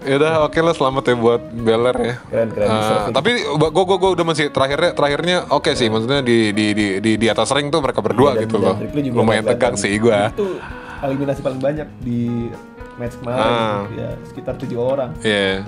Ya 0.00 0.14
udah 0.16 0.32
oke 0.44 0.58
lah 0.60 0.70
selamat 0.70 1.02
ya 1.04 1.14
buat 1.16 1.42
Beller 1.52 1.96
ya. 1.96 2.14
Keren, 2.24 2.48
keren. 2.50 2.68
Deserving. 2.68 3.14
tapi 3.14 3.30
gue 3.42 3.70
gue 3.70 3.96
gue 3.96 4.10
udah 4.14 4.24
masih 4.24 4.46
terakhirnya 4.48 4.90
terakhirnya 4.92 5.36
oke 5.50 5.70
sih 5.72 5.86
maksudnya 5.86 6.20
di 6.20 6.50
di 6.50 6.66
di 6.70 6.86
di, 6.98 7.12
di 7.16 7.26
atas 7.26 7.50
ring 7.50 7.68
tuh 7.68 7.78
mereka 7.78 8.00
berdua 8.00 8.34
Dan- 8.34 8.42
gitu 8.44 8.56
loh. 8.58 8.74
Lumayan 9.12 9.42
tegang 9.44 9.74
sih 9.74 9.90
gue. 9.92 10.14
Itu 10.30 10.58
eliminasi 11.00 11.40
paling 11.40 11.60
banyak 11.60 11.88
di 12.00 12.50
match 12.96 13.16
kemarin. 13.18 13.40
Ah. 13.40 13.82
Ya, 13.90 14.10
sekitar 14.24 14.54
tujuh 14.56 14.78
orang. 14.78 15.10
Iya. 15.20 15.66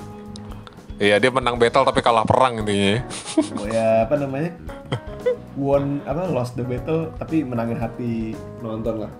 Iya 1.02 1.18
dia 1.18 1.34
menang 1.34 1.58
battle 1.58 1.82
tapi 1.82 1.98
kalah 1.98 2.22
perang 2.22 2.62
intinya. 2.62 3.02
Oh, 3.58 3.66
ya 3.66 4.06
apa 4.06 4.14
namanya? 4.14 4.54
Won 5.58 5.98
apa 6.06 6.30
lost 6.30 6.54
the 6.54 6.62
battle 6.62 7.10
tapi 7.18 7.42
menangin 7.42 7.74
hati 7.74 8.38
penonton 8.62 9.02
lah. 9.02 9.12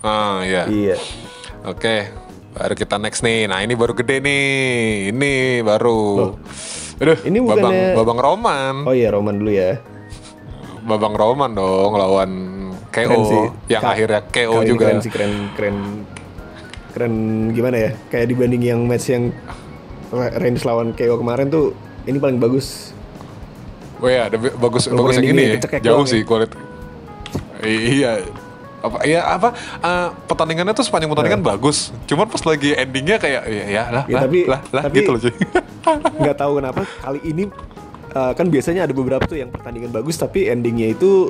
Ah 0.00 0.40
iya. 0.40 0.64
Iya. 0.64 0.96
Oke, 1.62 2.08
baru 2.56 2.72
kita 2.72 2.96
next 2.96 3.20
nih. 3.20 3.44
Nah 3.44 3.60
ini 3.60 3.76
baru 3.76 3.92
gede 3.92 4.24
nih. 4.24 4.48
Ini 5.12 5.32
baru. 5.60 6.32
Aduh, 6.96 7.16
ini 7.24 7.38
Babang, 7.40 7.60
bukannya- 7.68 7.92
Babang 7.94 8.18
Roman. 8.18 8.74
Oh 8.88 8.96
iya 8.96 9.12
Roman 9.12 9.36
dulu 9.36 9.52
ya. 9.52 9.76
Babang 10.80 11.12
Roman 11.12 11.52
dong 11.52 11.92
lawan 11.92 12.30
Keren 12.88 13.20
sih. 13.22 13.36
KO 13.36 13.68
yang 13.68 13.82
Ka- 13.84 13.92
akhirnya 13.92 14.20
KO 14.24 14.48
kali 14.50 14.64
ini 14.64 14.70
juga. 14.72 14.84
Keren 14.88 14.98
sih 14.98 15.12
keren 15.12 15.32
keren 15.52 15.76
keren 16.90 17.14
gimana 17.52 17.76
ya? 17.76 17.90
Kayak 18.08 18.32
dibanding 18.32 18.62
yang 18.64 18.80
match 18.82 19.12
yang 19.12 19.28
Ra- 20.10 20.34
Reigns 20.36 20.62
lawan 20.62 20.90
KO 20.92 21.16
kemarin 21.16 21.46
tuh 21.48 21.72
ini 22.04 22.18
paling 22.18 22.36
bagus. 22.36 22.90
Oh 24.00 24.08
iya, 24.08 24.26
ada 24.26 24.36
bagus 24.36 24.88
Walaupun 24.88 25.06
bagus 25.06 25.16
yang 25.20 25.30
ini 25.30 25.42
ya. 25.54 25.80
Jauh 25.84 26.04
sih 26.04 26.20
ya. 26.20 26.26
kualitas. 26.26 26.58
Iya. 27.60 28.12
Apa 28.80 29.04
ya 29.04 29.20
apa 29.28 29.52
eh, 29.78 30.08
pertandingannya 30.24 30.72
tuh 30.72 30.82
sepanjang 30.82 31.12
pertandingan 31.12 31.44
bagus. 31.44 31.92
Cuman 32.06 32.24
pas 32.24 32.40
lagi 32.40 32.72
endingnya 32.72 33.20
kayak 33.20 33.42
ya, 33.44 33.64
ya 33.68 33.84
lah, 33.92 34.04
Ya, 34.08 34.14
lah, 34.16 34.22
tapi- 34.24 34.46
lah, 34.48 34.60
lah 34.72 34.82
tapi- 34.88 34.96
gitu 34.98 35.10
loh 35.12 35.20
cuy. 35.20 35.34
nggak 36.20 36.36
tahu 36.36 36.52
kenapa 36.56 36.80
kali 37.00 37.20
ini 37.22 37.44
uh, 38.12 38.32
kan 38.32 38.46
biasanya 38.46 38.84
ada 38.84 38.92
beberapa 38.92 39.24
tuh 39.24 39.36
yang 39.36 39.48
pertandingan 39.48 39.90
bagus 39.90 40.16
tapi 40.16 40.44
endingnya 40.44 40.92
itu 40.92 41.28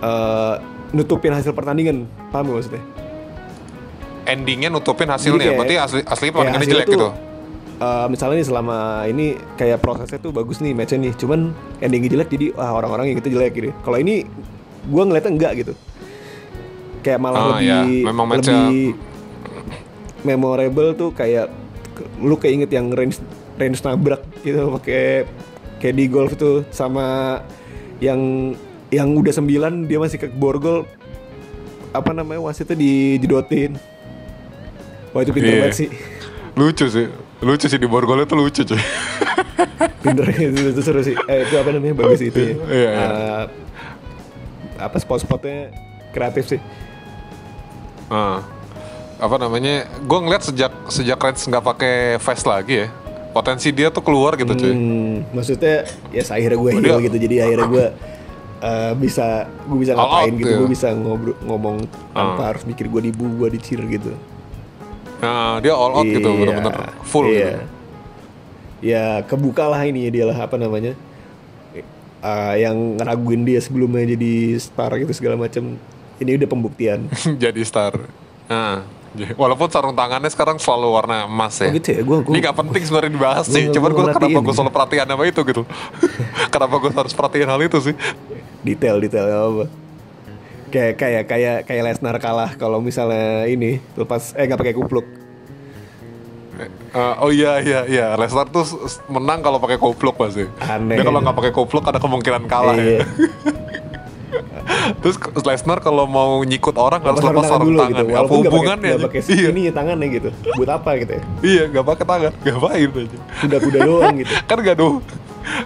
uh, 0.00 0.54
nutupin 0.90 1.30
hasil 1.30 1.52
pertandingan 1.52 2.06
paham 2.30 2.48
gak 2.48 2.56
maksudnya 2.56 2.82
endingnya 4.24 4.68
nutupin 4.68 5.08
hasilnya. 5.08 5.40
Kayak- 5.40 5.58
Berarti 5.58 5.76
asli 5.78 6.00
asli 6.02 6.26
pertandingannya 6.28 6.60
hasilnya 6.60 6.74
jelek 6.74 6.86
tuh, 6.86 6.94
gitu. 6.94 7.08
Uh, 7.78 8.06
misalnya 8.06 8.36
nih 8.36 8.46
selama 8.46 8.78
ini 9.04 9.26
kayak 9.54 9.78
prosesnya 9.78 10.18
tuh 10.18 10.30
bagus 10.30 10.58
nih 10.58 10.72
matchnya 10.72 10.98
nih 11.00 11.12
cuman 11.14 11.50
endingnya 11.78 12.10
jelek 12.12 12.28
jadi 12.28 12.46
wah 12.52 12.72
orang-orang 12.74 13.10
yang 13.10 13.18
itu 13.18 13.30
jelek 13.30 13.52
gitu 13.52 13.70
kalau 13.80 13.96
ini 13.96 14.26
gua 14.86 15.04
ngeliatnya 15.04 15.32
enggak 15.32 15.52
gitu 15.58 15.72
kayak 17.00 17.18
malah 17.18 17.38
Ah, 17.54 17.58
iya. 17.58 17.82
lebih 17.82 18.02
Memang 18.04 18.26
matchnya- 18.28 18.68
lebih 18.68 18.86
memorable 20.20 20.90
tuh 20.94 21.10
kayak 21.12 21.46
lu 22.18 22.34
keinget 22.34 22.68
yang 22.68 22.90
range 22.90 23.18
range 23.54 23.80
nabrak 23.80 24.22
gitu 24.40 24.70
pakai 24.72 25.26
kayak 25.78 25.94
di 25.94 26.04
golf 26.06 26.34
tuh 26.34 26.66
sama 26.68 27.38
yang 27.98 28.52
yang 28.88 29.12
udah 29.12 29.30
sembilan 29.30 29.84
dia 29.84 29.98
masih 29.98 30.16
ke 30.16 30.28
borgol 30.28 30.86
apa 31.90 32.10
namanya 32.10 32.40
wasitnya 32.40 32.74
dijedotin 32.74 33.74
wah 35.10 35.22
itu 35.22 35.30
pinter 35.30 35.50
Iya. 35.50 35.60
banget 35.60 35.76
sih 35.76 35.88
Lucu 36.54 36.86
sih. 36.88 37.06
Lucu 37.38 37.66
sih 37.66 37.76
di 37.76 37.86
borgolnya 37.86 38.24
tuh 38.24 38.36
lucu 38.36 38.62
cuy. 38.62 38.80
pinter 40.02 40.26
itu, 40.28 40.70
itu 40.70 40.80
seru 40.80 41.02
sih 41.02 41.14
eh, 41.18 41.42
itu 41.42 41.54
apa 41.54 41.70
namanya 41.70 41.94
bagus 41.96 42.18
itu 42.20 42.38
ya 42.38 42.54
Iya, 42.64 42.90
iya. 42.90 42.90
Eh, 43.02 43.44
apa 44.78 44.96
spot-spotnya 44.96 45.74
kreatif 46.08 46.46
sih 46.48 46.60
Ah. 48.08 48.40
apa 49.18 49.34
namanya? 49.36 49.84
Gue 50.00 50.18
ngeliat 50.18 50.40
sejak 50.40 50.70
sejak 50.88 51.18
Reds 51.18 51.44
nggak 51.44 51.60
pakai 51.60 51.94
face 52.16 52.46
lagi 52.46 52.74
ya. 52.80 52.88
Potensi 53.28 53.68
dia 53.68 53.90
tuh 53.90 54.00
keluar 54.00 54.32
gitu 54.32 54.48
cuy. 54.50 54.70
Hmm, 54.70 55.16
maksudnya 55.30 55.82
ya 56.08 56.22
akhirnya 56.24 56.56
gue 56.56 56.70
heal 56.72 56.98
gitu 57.02 57.16
jadi 57.18 57.36
akhirnya 57.44 57.66
gue 57.68 57.86
eh, 58.58 58.92
bisa 58.94 59.26
gue 59.62 59.78
bisa 59.78 59.92
ngapain 59.92 60.30
out 60.30 60.38
gitu 60.38 60.48
ya. 60.48 60.56
gue 60.56 60.68
bisa 60.68 60.88
ngobrol 60.90 61.34
ngomong 61.42 61.76
tanpa 62.10 62.40
Ah. 62.40 62.46
harus 62.48 62.62
mikir 62.64 62.86
gue 62.86 63.02
dibu 63.04 63.26
gue 63.36 63.48
dicir 63.52 63.82
gitu 63.82 64.14
Nah, 65.18 65.58
dia 65.58 65.72
all 65.72 65.92
out 65.92 66.04
gitu, 66.04 66.22
Iya, 66.24 66.38
bener-bener 66.38 66.74
full 67.02 67.26
iya. 67.26 67.34
gitu. 67.34 67.50
ya 68.80 69.04
kebuka 69.22 69.66
lah 69.66 69.82
ini 69.82 70.06
ya 70.06 70.10
dia 70.12 70.24
lah 70.24 70.38
apa 70.38 70.54
namanya 70.54 70.94
Eh, 72.18 72.54
yang 72.58 72.74
ngeraguin 72.94 73.42
dia 73.42 73.58
sebelumnya 73.58 74.02
jadi 74.04 74.32
star 74.56 74.90
gitu 74.96 75.10
segala 75.12 75.38
macam 75.38 75.78
ini 76.16 76.30
udah 76.34 76.48
pembuktian 76.48 77.06
Jadi 77.38 77.62
star. 77.62 77.94
Nah, 78.44 78.82
walaupun 79.34 79.66
sarung 79.68 79.94
tangannya 79.94 80.26
sekarang 80.26 80.58
selalu 80.58 80.88
warna 80.92 81.16
emas 81.24 81.54
ya. 81.56 81.66
Oh 81.66 81.72
gitu 81.72 81.88
ya? 81.88 82.00
Gua- 82.02 82.18
gua- 82.20 82.34
Ini 82.34 82.38
gak 82.40 82.56
penting 82.56 82.82
sebenarnya 82.82 83.12
dibahas 83.12 83.46
Gua- 83.46 83.54
sih. 83.54 83.64
gua- 83.64 83.74
Cuman 83.76 83.90
gua 83.92 83.98
gue 84.00 84.06
kenapa 84.12 84.26
gue 84.28 84.42
gitu. 84.42 84.50
selalu 84.52 84.72
perhatian 84.72 85.06
sama 85.06 85.24
itu 85.24 85.40
gitu. 85.44 85.62
kenapa 86.54 86.74
gue 86.76 86.90
harus 86.92 87.12
perhatiin 87.12 87.48
hal 87.48 87.60
itu 87.60 87.78
sih? 87.80 87.94
detail 88.60 88.96
detail 88.98 89.26
apa 89.30 89.64
kayak 90.68 90.94
kayak 90.94 91.24
kayak 91.24 91.56
kayak 91.64 91.82
Lesnar 91.84 92.16
kalah 92.18 92.54
kalau 92.54 92.78
misalnya 92.78 93.44
ini 93.44 93.80
lepas 93.94 94.32
eh 94.32 94.44
nggak 94.44 94.60
pakai 94.60 94.74
kupluk 94.74 95.06
Eh, 96.88 97.14
oh 97.22 97.30
iya 97.30 97.62
iya 97.62 97.80
iya, 97.86 98.06
Lesnar 98.16 98.50
tuh 98.50 98.66
menang 99.06 99.38
kalau 99.38 99.62
pakai 99.62 99.78
koplok 99.78 100.18
pasti. 100.18 100.42
Aneh. 100.58 100.98
Dia 100.98 101.06
kalau 101.06 101.22
nggak 101.22 101.36
pakai 101.36 101.52
koplok 101.52 101.86
ada 101.86 102.02
kemungkinan 102.02 102.50
kalah 102.50 102.74
Iya. 102.74 102.98
ya. 102.98 103.02
Terus 104.98 105.16
Lesnar 105.38 105.78
kalau 105.78 106.04
mau 106.04 106.42
nyikut 106.42 106.74
orang 106.74 106.98
harus 106.98 107.22
lepas 107.22 107.46
sarung 107.46 107.72
tangan. 107.72 107.92
gitu 107.94 108.04
Apa 108.10 108.24
pakai 108.24 108.34
hubungannya? 108.42 108.90
nggak 108.90 109.06
pakai 109.06 109.22
iya, 109.30 109.48
ini 109.48 109.60
tangannya 109.70 110.06
gitu 110.10 110.28
buat 110.56 110.70
apa 110.72 110.90
gitu 110.98 111.12
ya 111.14 111.22
iya, 111.40 111.62
nggak 111.68 111.84
pakai 111.86 112.04
tangan, 112.04 112.32
ngapain 112.42 112.90
aja. 112.90 113.18
kuda-kuda 113.38 113.78
doang 113.80 114.14
gitu 114.18 114.32
Kan 114.50 114.56
gak 114.58 114.74
ada, 114.74 114.86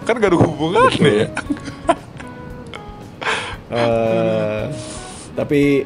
kan 0.02 0.14
gak 0.14 0.28
ada 0.28 0.38
hubungannya 0.38 1.12
ya. 1.16 1.28
Eh, 3.72 4.62
tapi 5.32 5.84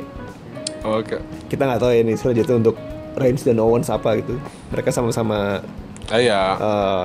Oke. 0.83 1.19
kita 1.47 1.63
nggak 1.65 1.81
tahu 1.81 1.91
ya 1.91 2.01
ini 2.01 2.15
selanjutnya 2.15 2.57
untuk 2.59 2.77
Reigns 3.15 3.43
dan 3.43 3.57
Owens 3.57 3.89
apa 3.89 4.17
gitu 4.17 4.37
mereka 4.69 4.91
sama-sama 4.91 5.63
Ah, 6.07 6.19
iya. 6.19 6.41
eh, 6.55 7.05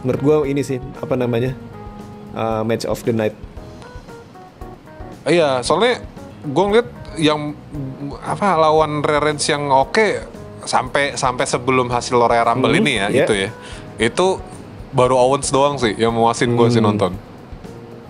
menurut 0.00 0.20
gue 0.20 0.36
ini 0.48 0.62
sih 0.62 0.78
apa 0.96 1.14
namanya 1.14 1.54
eh, 2.30 2.62
match 2.62 2.84
of 2.84 3.02
the 3.02 3.10
night 3.10 3.34
Iya, 5.24 5.60
soalnya 5.60 6.00
gue 6.40 6.64
ngeliat 6.64 6.88
yang 7.18 7.52
apa 8.18 8.56
lawan 8.56 9.02
Reigns 9.02 9.44
yang 9.44 9.68
oke 9.68 10.24
sampai 10.64 11.12
sampai 11.14 11.44
sebelum 11.44 11.88
hasil 11.88 12.16
Royal 12.16 12.46
Rumble 12.46 12.70
Mhm, 12.70 12.80
ini 12.80 12.92
ya 12.94 13.06
iya. 13.08 13.24
itu 13.24 13.32
ya. 13.36 13.50
Itu 13.98 14.40
baru 14.90 15.18
Owens 15.18 15.50
doang 15.50 15.76
sih 15.76 15.92
yang 15.92 16.14
memuasin 16.14 16.54
gue 16.54 16.64
Hmm. 16.64 16.72
sih 16.72 16.80
nonton. 16.80 17.12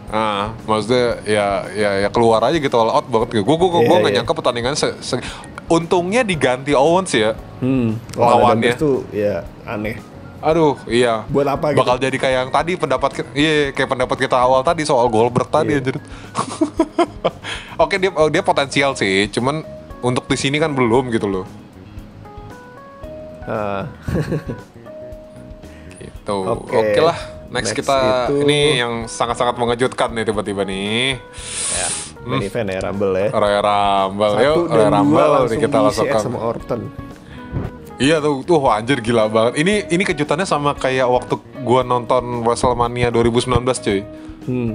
Ah, 0.09 0.57
maksudnya 0.65 1.21
ya 1.23 1.47
ya 1.69 1.91
ya 2.01 2.09
keluar 2.09 2.41
aja 2.41 2.57
gitu 2.57 2.73
all 2.75 2.89
out 2.91 3.07
banget 3.07 3.29
gitu. 3.37 3.45
Gue 3.45 3.57
gue 3.57 3.69
gue 3.69 3.83
Iya, 3.83 3.93
nggak 3.99 4.09
iya. 4.09 4.19
nyangka 4.19 4.33
pertandingan 4.33 4.73
se, 4.73 4.89
se- 4.99 5.21
untungnya 5.69 6.25
diganti 6.25 6.73
Owens 6.73 7.13
ya. 7.13 7.37
hmm, 7.61 8.17
Lawannya. 8.17 8.73
Tuh 8.75 9.05
ya 9.11 9.45
aneh 9.63 10.01
Aduh, 10.39 10.79
iya. 10.87 11.27
Buat 11.27 11.51
apa 11.51 11.75
gitu? 11.75 11.83
Bakal 11.83 11.97
jadi 11.99 12.17
kayak 12.17 12.37
yang 12.39 12.53
tadi 12.55 12.73
pendapat 12.75 13.11
kita, 13.11 13.29
iya 13.35 13.69
kayak 13.69 13.91
pendapat 13.91 14.17
kita 14.23 14.39
awal 14.39 14.63
tadi 14.63 14.87
soal 14.87 15.11
Goldberg 15.11 15.51
tadi 15.51 15.75
Iya. 15.75 15.83
anjir. 15.83 15.97
Oke 17.83 17.99
dia 17.99 18.11
oh, 18.11 18.31
dia 18.31 18.41
potensial 18.41 18.95
sih, 18.95 19.27
cuman 19.29 19.67
untuk 19.99 20.25
di 20.25 20.39
sini 20.39 20.57
kan 20.57 20.71
belum 20.71 21.11
gitu 21.11 21.27
loh. 21.27 21.45
Eh, 23.45 23.83
Gitu. 25.99 26.37
Oke. 26.39 26.77
Oke 26.77 27.01
lah, 27.03 27.19
next, 27.49 27.71
Next 27.71 27.79
kita 27.79 27.97
itu- 28.27 28.43
ini 28.43 28.59
yang 28.77 28.93
sangat-sangat 29.05 29.55
mengejutkan 29.55 30.09
nih 30.11 30.25
tiba-tiba 30.25 30.63
nih. 30.63 31.17
ya, 31.73 31.87
main 32.23 32.43
event 32.43 32.69
ya 32.69 32.81
Rumble 32.83 33.15
ya 33.15 33.29
Royal 33.31 33.63
Rumble, 33.63 34.33
yuk 34.35 34.37
Satu 34.37 34.63
Royal 34.67 34.69
dan 34.69 34.91
dua 34.91 34.95
Rumble 34.95 35.45
nih 35.47 35.59
kita 35.59 35.77
langsung 35.81 36.07
ke- 36.07 36.21
sama 36.21 36.39
Orton 36.43 36.81
Iya 37.99 38.23
tuh, 38.23 38.47
tuh 38.47 38.63
wah, 38.63 38.79
anjir 38.79 39.03
gila 39.03 39.27
banget. 39.27 39.59
Ini 39.59 39.91
ini 39.91 40.03
kejutannya 40.05 40.47
sama 40.47 40.71
kayak 40.73 41.03
waktu 41.05 41.35
gua 41.61 41.83
nonton 41.83 42.47
WrestleMania 42.47 43.11
2019 43.11 43.59
cuy. 43.77 44.01
hmm. 44.45 44.73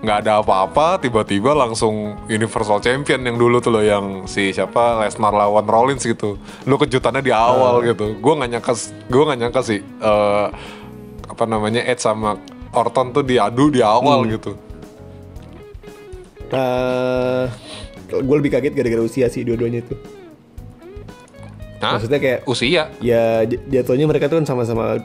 nggak 0.00 0.20
ada 0.20 0.44
apa-apa 0.44 1.00
tiba-tiba 1.00 1.54
langsung 1.54 1.94
Universal 2.26 2.76
Champion 2.78 3.24
yang 3.24 3.40
dulu 3.40 3.56
tuh 3.56 3.72
loh 3.72 3.80
yang 3.80 4.04
si 4.26 4.52
siapa 4.52 5.00
Lesnar 5.00 5.32
lawan 5.32 5.64
Rollins 5.64 6.04
gitu 6.04 6.36
lu 6.60 6.76
kejutannya 6.76 7.24
di 7.24 7.32
awal 7.32 7.80
gitu 7.80 8.12
gue 8.12 8.32
nggak 8.34 8.50
nyangka 8.52 8.72
gue 9.08 9.22
nggak 9.24 9.38
nyangka 9.38 9.60
sih 9.64 9.80
eh, 9.80 10.46
apa 11.34 11.44
namanya 11.44 11.82
Edge 11.82 11.98
sama 11.98 12.38
Orton 12.70 13.10
tuh 13.10 13.26
diadu 13.26 13.74
di 13.74 13.82
awal 13.82 14.22
gitu 14.30 14.54
Eh, 16.54 17.44
gue 18.14 18.36
lebih 18.38 18.54
kaget 18.54 18.78
gara-gara 18.78 19.02
usia 19.02 19.26
sih 19.26 19.42
dua-duanya 19.42 19.82
itu 19.82 19.98
Hah? 21.82 21.98
Maksudnya 21.98 22.22
kayak 22.22 22.40
usia 22.46 22.94
ya 23.02 23.42
jatuhnya 23.42 24.06
mereka 24.06 24.30
tuh 24.30 24.38
kan 24.38 24.46
sama-sama 24.46 25.02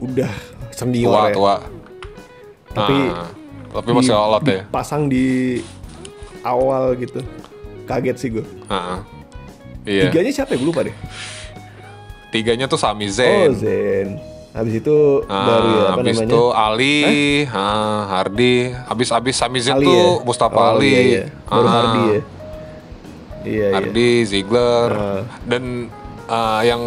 udah 0.00 0.32
tua 0.32 0.72
senior 0.72 1.12
ya. 1.28 1.34
tua 1.36 1.54
Tapi 2.72 2.96
Nah, 3.12 3.28
tapi 3.76 3.88
masih 3.92 4.16
alot 4.16 4.42
ya 4.48 4.64
Pasang 4.72 5.12
di 5.12 5.60
awal 6.40 6.96
gitu. 6.96 7.20
Kaget 7.84 8.16
sih 8.16 8.28
gue. 8.32 8.44
Heeh. 8.72 8.98
Iya. 9.84 10.02
Tiganya 10.08 10.32
siapa 10.32 10.56
ya? 10.56 10.58
Gue 10.64 10.68
lupa 10.72 10.80
deh. 10.86 10.96
Tiganya 12.32 12.64
tuh 12.64 12.80
Sami 12.80 13.12
Oh, 13.12 13.52
Zayn. 13.52 14.16
Habis 14.52 14.74
itu 14.78 14.96
Ah, 15.26 15.48
baru 15.48 15.68
ya 15.70 15.80
apa 15.82 15.92
habis 15.96 16.12
namanya? 16.14 16.28
itu 16.28 16.42
Ali, 16.52 16.98
ah, 17.48 18.00
Hardy, 18.06 18.56
habis 18.84 19.08
habis 19.08 19.34
Sami 19.34 19.58
Zayn 19.58 19.80
Ali 19.80 19.88
tuh 19.88 19.96
ya? 19.96 20.08
Mustafa 20.22 20.52
Oh, 20.54 20.70
Ali, 20.76 20.86
Iya, 20.86 21.00
iya. 21.02 21.22
Baru 21.42 21.64
Ah, 21.64 21.72
Hardy 21.72 22.00
ya. 22.00 22.12
Iya, 22.12 22.20
iya. 23.42 23.66
Hardy, 23.72 24.10
Ziggler, 24.22 24.88
Ah. 24.92 25.22
dan 25.42 25.88
ah, 26.26 26.60
yang 26.60 26.82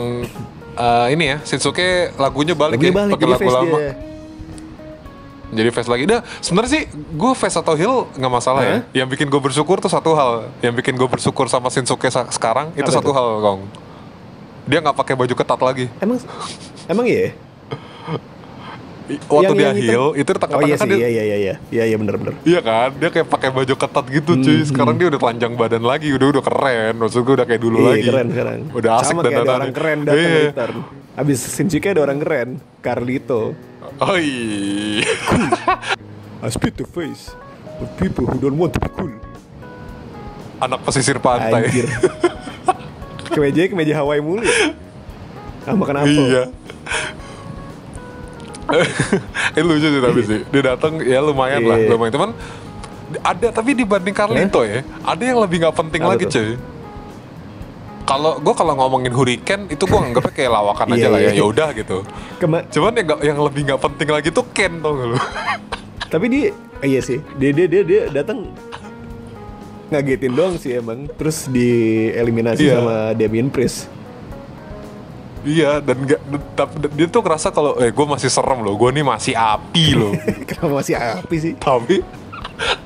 ah, 0.75 1.09
ini 1.09 1.25
ya 1.25 1.37
Shinsuke 1.41 2.13
lagunya 2.15 2.53
balik 2.53 2.77
Lagunya 2.77 2.93
ya, 2.93 2.97
balik 3.01 3.11
pakai 3.11 3.25
jadi 3.25 3.33
lagu 3.33 3.49
lama. 3.51 3.77
dia. 3.79 3.93
Jadi 5.47 5.69
face 5.71 5.87
lagi. 5.87 6.03
Dah, 6.05 6.21
sebenarnya 6.39 6.71
sih 6.71 6.83
gue 6.91 7.31
face 7.33 7.55
atau 7.55 7.73
heel 7.73 7.95
nggak 8.11 8.29
masalah 8.31 8.61
ya. 8.61 8.77
Yang 8.93 9.07
bikin 9.09 9.27
gue 9.27 9.39
bersyukur 9.39 9.77
tuh 9.79 9.87
satu 9.87 10.11
hal. 10.11 10.51
Yang 10.59 10.73
bikin 10.79 10.93
gue 10.93 11.07
bersyukur 11.07 11.47
sama 11.47 11.69
Shinsuke 11.69 12.05
sekarang 12.29 12.73
itu 12.73 12.83
Apa 12.83 12.93
satu 12.93 13.09
itu? 13.09 13.15
hal, 13.15 13.27
Kong. 13.39 13.61
Dia 14.65 14.81
nggak 14.81 14.93
pakai 14.95 15.13
baju 15.15 15.33
ketat 15.33 15.59
lagi. 15.59 15.85
Emang 15.97 16.17
emang 16.85 17.05
iya? 17.07 17.33
Waktu 19.05 19.37
Yang- 19.37 19.53
dia 19.53 19.67
yang 19.67 19.77
heel, 19.77 20.05
itu 20.17 20.25
di 20.25 20.33
tengah-tengah 20.35 20.57
Oh 20.57 20.65
iya 20.65 20.75
kan 20.75 20.87
sih, 20.89 20.97
dia 20.97 21.05
iya 21.05 21.09
iya 21.21 21.37
iya 21.37 21.53
iya. 21.69 21.83
Iya 21.85 21.95
benar 21.95 22.15
benar. 22.17 22.33
Iya 22.41 22.59
kan, 22.59 22.89
dia 22.97 23.09
kayak 23.13 23.27
pakai 23.27 23.49
baju 23.53 23.73
ketat 23.77 24.05
gitu 24.09 24.31
cuy. 24.35 24.59
Sekarang 24.65 24.97
dia 24.97 25.07
udah 25.07 25.19
telanjang 25.21 25.53
badan 25.53 25.83
lagi, 25.85 26.09
udah 26.09 26.27
udah 26.33 26.41
keren. 26.41 26.93
Maksud 26.97 27.21
gue 27.21 27.33
udah 27.37 27.45
kayak 27.45 27.61
dulu 27.61 27.77
Iya 27.77 27.89
lagi. 27.91 28.03
keren 28.03 28.27
sekarang. 28.27 28.59
Udah 28.73 28.91
asik 28.97 29.05
Sama 29.07 29.21
dan 29.21 29.29
kayak 29.29 29.43
ada 29.43 29.53
orang 29.53 29.73
keren 29.73 29.97
datang 30.01 30.25
Iya. 30.25 30.51
Turn. 30.51 30.75
Abis 31.15 31.39
Shinsuke 31.47 31.87
ada 31.87 32.01
orang 32.01 32.17
keren, 32.17 32.49
Carlito. 32.81 33.53
Oh 33.95 34.17
iya. 34.19 35.05
I 36.41 36.49
spit 36.49 36.73
the 36.73 36.87
face 36.87 37.29
of 37.77 37.87
people 37.95 38.25
who 38.25 38.41
don't 38.41 38.57
want 38.57 38.73
to 38.73 38.81
be 38.81 38.89
cool. 38.89 39.13
Anak 40.57 40.81
pesisir 40.81 41.21
pantai. 41.21 41.61
Anjir. 41.63 41.85
kemeja 43.29 43.69
kemeja 43.69 43.93
Hawaii 43.95 44.17
mulu. 44.17 44.41
ya? 44.41 44.73
Ah 45.63 45.73
makan 45.73 45.95
apel. 45.99 46.25
iya. 46.25 46.43
eh 49.57 49.61
lucu 49.61 49.87
sih 49.87 50.01
tapi 50.01 50.21
sih. 50.21 50.39
Dia 50.47 50.61
datang 50.67 50.97
ya 50.99 51.19
lumayan 51.19 51.61
lah, 51.61 51.77
Iya. 51.77 51.89
lumayan. 51.91 52.13
Cuman 52.13 52.29
ada 53.21 53.47
tapi 53.51 53.71
dibanding 53.71 54.11
Carlito 54.11 54.61
ya, 54.61 54.81
ada 55.01 55.23
yang 55.23 55.37
lebih 55.37 55.61
nggak 55.61 55.75
penting 55.75 56.01
Apa 56.01 56.09
lagi 56.11 56.25
tuh? 56.25 56.33
cuy. 56.33 56.49
Kalau 58.03 58.37
gue 58.37 58.53
kalau 58.53 58.73
ngomongin 58.75 59.09
Hurricane 59.09 59.65
itu 59.67 59.81
gue 59.81 59.97
anggapnya 59.99 60.29
kayak 60.31 60.51
lawakan 60.51 60.87
aja 60.91 60.97
Iya, 60.99 61.09
lah 61.09 61.19
ya, 61.19 61.25
iya. 61.27 61.37
ya 61.37 61.43
udah 61.43 61.69
gitu. 61.73 61.97
Kema- 62.37 62.65
Cuman 62.67 62.93
yang 62.95 63.07
yang 63.23 63.39
lebih 63.39 63.61
nggak 63.65 63.81
penting 63.81 64.09
lagi 64.09 64.29
tuh 64.29 64.45
Ken 64.47 64.77
tau 64.77 64.93
gak 64.93 65.07
lu? 65.07 65.17
tapi 66.13 66.25
dia 66.27 66.53
iya 66.81 67.01
sih. 67.01 67.17
Dia 67.33 67.49
dia 67.49 67.65
dia, 67.65 67.81
dia 67.81 68.01
datang 68.11 68.45
ngagetin 69.87 70.33
doang 70.33 70.53
sih 70.55 70.73
emang. 70.75 71.09
Terus 71.11 71.45
dieliminasi 71.47 72.65
sama 72.67 72.95
Damien 73.11 73.49
Priest. 73.49 73.89
Iya 75.45 75.77
dan 75.77 75.97
gak, 76.09 76.19
tapi 76.57 76.89
dia 76.97 77.05
tuh 77.05 77.21
ngerasa 77.21 77.53
kalau 77.53 77.77
eh 77.77 77.93
gue 77.93 78.05
masih 78.09 78.33
serem 78.33 78.65
loh, 78.65 78.73
gue 78.73 78.89
nih 78.89 79.05
masih 79.05 79.37
api 79.37 79.93
loh. 79.93 80.13
Kenapa 80.49 80.81
masih 80.81 80.97
api 80.97 81.35
sih? 81.37 81.53
tapi 81.53 82.01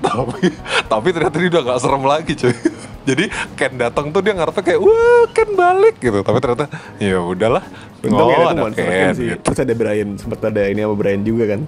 tapi 0.04 0.52
tapi 0.92 1.08
ternyata 1.16 1.36
dia 1.40 1.50
udah 1.56 1.64
gak 1.64 1.80
serem 1.80 2.04
lagi 2.04 2.34
cuy. 2.36 2.52
Jadi 3.10 3.26
Ken 3.56 3.80
datang 3.80 4.12
tuh 4.12 4.20
dia 4.20 4.36
ngarepnya 4.36 4.60
kayak 4.60 4.80
wah 4.84 5.24
Ken 5.32 5.50
balik 5.56 6.04
gitu. 6.04 6.20
Tapi 6.20 6.38
ternyata 6.44 6.68
ya 7.00 7.24
udahlah. 7.24 7.64
Untung 8.04 8.28
oh, 8.28 8.32
ya 8.36 8.52
ada 8.52 8.62
Ken 8.76 8.86
kan 8.92 9.16
sih. 9.16 9.26
gitu. 9.32 9.40
Terus 9.40 9.60
ada 9.64 9.74
Brian, 9.80 10.10
sempat 10.20 10.40
ada 10.44 10.62
ini 10.68 10.84
sama 10.84 10.96
Brian 11.00 11.24
juga 11.24 11.56
kan. 11.56 11.62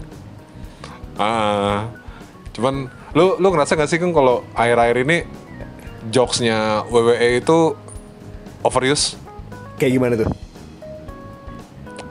Ah, 1.16 1.88
cuman 2.52 2.92
lu 3.16 3.40
lu 3.40 3.48
ngerasa 3.48 3.80
gak 3.80 3.88
sih 3.88 3.96
kan 3.96 4.12
kalau 4.12 4.44
akhir-akhir 4.60 5.08
ini 5.08 5.18
jokesnya 6.12 6.84
WWE 6.92 7.40
itu 7.40 7.80
overuse? 8.60 9.16
Kayak 9.80 9.92
gimana 9.96 10.14
tuh? 10.20 10.51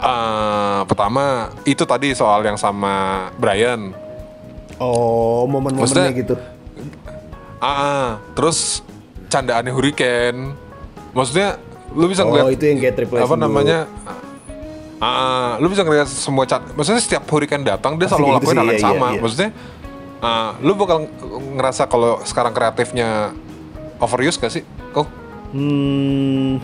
Ah, 0.00 0.80
pertama 0.88 1.52
itu 1.62 1.84
tadi 1.84 2.16
soal 2.16 2.40
yang 2.40 2.56
sama 2.56 3.28
Brian. 3.36 3.92
Oh, 4.80 5.44
momen-momennya 5.44 6.12
gitu. 6.16 6.34
Ah, 7.60 8.16
terus 8.32 8.80
candaannya 9.28 9.68
Hurricane. 9.70 10.56
Maksudnya 11.12 11.60
lu 11.92 12.08
bisa 12.08 12.24
Oh, 12.24 12.32
ngeliat 12.32 12.56
itu 12.56 12.64
yang 12.64 12.78
kayak 12.80 12.94
Triple 12.96 13.20
apa 13.20 13.36
namanya? 13.36 13.84
Ah, 14.96 15.60
lu 15.60 15.68
bisa 15.68 15.84
ngeliat 15.84 16.08
semua 16.08 16.44
cat. 16.44 16.64
Maksudnya 16.72 17.00
setiap 17.00 17.28
Hurricane 17.28 17.64
datang 17.64 18.00
dia 18.00 18.08
Pasti 18.08 18.16
selalu 18.16 18.24
kayak 18.26 18.40
gitu 18.40 18.48
ngelakuin 18.48 18.56
hal 18.56 18.66
yang 18.66 18.72
iya, 18.72 18.84
sama. 18.84 18.96
iya, 18.96 19.12
iya. 19.12 19.20
Maksudnya 19.20 19.50
ah, 20.20 20.50
lu 20.60 20.72
bakal 20.76 20.98
ngerasa 21.60 21.82
kalau 21.84 22.20
sekarang 22.24 22.52
kreatifnya 22.52 23.36
overuse 24.00 24.40
gak 24.40 24.48
sih? 24.50 24.64
Kok 24.92 25.20
Hmm, 25.50 26.62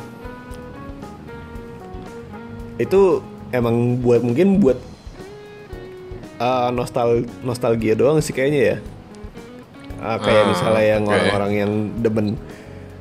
itu 2.76 3.20
emang 3.50 3.74
buat 3.98 4.20
mungkin 4.20 4.58
buat 4.58 4.76
uh, 6.38 6.68
nostal 6.70 7.24
nostalgia 7.40 7.94
doang 7.94 8.20
sih 8.20 8.32
kayaknya 8.32 8.60
ya. 8.62 8.76
Uh, 9.96 10.18
kayak 10.20 10.42
Ah, 10.44 10.48
misalnya 10.52 10.84
yang 10.86 11.02
orang-orang 11.08 11.52
yang 11.56 11.70
demen 11.96 12.26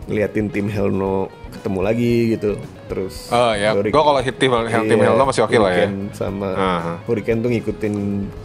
ngeliatin 0.07 0.47
tim 0.47 0.71
Hell 0.71 0.87
No 0.87 1.27
ketemu 1.51 1.79
lagi 1.81 2.15
gitu. 2.31 2.55
Terus 2.85 3.33
Oh 3.33 3.51
ya, 3.51 3.73
Hurricane- 3.73 3.91
gue 3.91 4.03
kalau 4.05 4.21
hit 4.21 4.35
tim, 4.37 4.51
tim 4.53 4.69
Iya, 4.95 5.03
Hell 5.03 5.17
No 5.17 5.25
masih 5.25 5.43
oke 5.43 5.57
lah 5.57 5.73
ya. 5.73 5.87
Sama 6.13 6.49
Aha. 6.53 6.93
Hurricane 7.03 7.41
tuh 7.41 7.49
ngikutin 7.51 7.95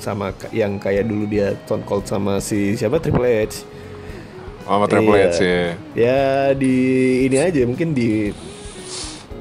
sama 0.01 0.33
yang 0.51 0.81
kayak 0.81 1.07
dulu 1.07 1.29
dia 1.29 1.55
Stone 1.62 1.85
Cold 1.85 2.09
sama 2.09 2.40
si 2.40 2.75
siapa 2.75 2.99
Triple 2.99 3.23
H. 3.47 3.62
Sama 4.64 4.85
Triple 4.88 5.14
Iya. 5.14 5.29
H 5.29 5.38
ya. 5.38 5.62
Ya 5.95 6.21
di 6.57 6.75
ini 7.29 7.37
aja 7.38 7.62
mungkin 7.62 7.93
di 7.93 8.35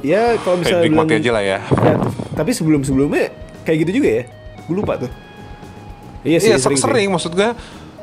ya 0.01 0.35
kalau 0.39 0.57
nikmati 0.59 0.89
bilang 0.89 1.09
aja 1.19 1.31
lah 1.31 1.43
ya. 1.43 1.57
Ya, 1.59 1.93
tapi 2.33 2.51
sebelum 2.51 2.81
sebelumnya 2.81 3.29
kayak 3.63 3.87
gitu 3.87 3.99
juga 3.99 4.09
ya. 4.09 4.23
Gue 4.65 4.75
lupa 4.77 4.95
tuh. 4.97 5.11
Iya 6.21 6.37
sih 6.39 6.49
Iya 6.51 6.57
sering, 6.59 6.79
sering, 6.79 7.07
maksud 7.09 7.31
gue. 7.31 7.49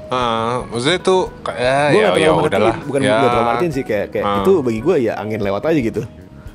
Ah, 0.06 0.62
maksudnya 0.70 1.02
itu 1.02 1.16
kayak 1.42 1.85
Gue 1.90 2.00
ya, 2.00 2.09
ya 2.14 2.30
udahlah. 2.30 2.76
bukan 2.87 3.00
ya. 3.02 3.11
gak 3.11 3.20
terlalu 3.26 3.46
ngertiin 3.50 3.72
sih 3.74 3.85
kayak 3.85 4.06
kayak 4.14 4.24
Ah. 4.24 4.38
itu 4.40 4.52
bagi 4.62 4.80
gue 4.80 4.96
ya 5.02 5.12
angin 5.18 5.40
lewat 5.42 5.62
aja 5.66 5.80
gitu. 5.82 6.02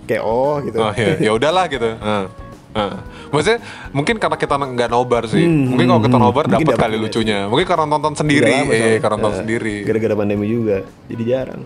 Kayak 0.08 0.24
oh 0.24 0.56
gitu. 0.64 0.78
Oh 0.80 0.94
ya, 0.96 1.20
ya 1.20 1.32
udahlah 1.36 1.66
gitu. 1.68 1.90
Ah. 2.00 2.26
Ah. 2.72 3.04
Maksudnya 3.28 3.60
mungkin 3.92 4.16
karena 4.16 4.40
kita 4.40 4.56
nggak 4.56 4.90
nobar 4.90 5.28
sih. 5.28 5.44
Hmm, 5.44 5.76
mungkin 5.76 5.86
kalau 5.92 6.02
kita 6.04 6.16
hmm, 6.16 6.24
nobar 6.24 6.44
mungkin 6.48 6.68
dapat 6.68 6.80
kali 6.80 6.96
lucunya. 6.96 7.40
Mungkin 7.52 7.66
karena 7.68 7.86
nonton 7.86 8.14
sendiri, 8.16 8.52
lama 8.52 8.72
eh 8.72 8.96
karena 9.00 9.16
nonton 9.20 9.34
Eh, 9.36 9.40
sendiri. 9.44 9.76
Gara-gara 9.84 10.16
pandemi 10.16 10.46
juga, 10.48 10.78
jadi 11.12 11.24
jarang. 11.28 11.62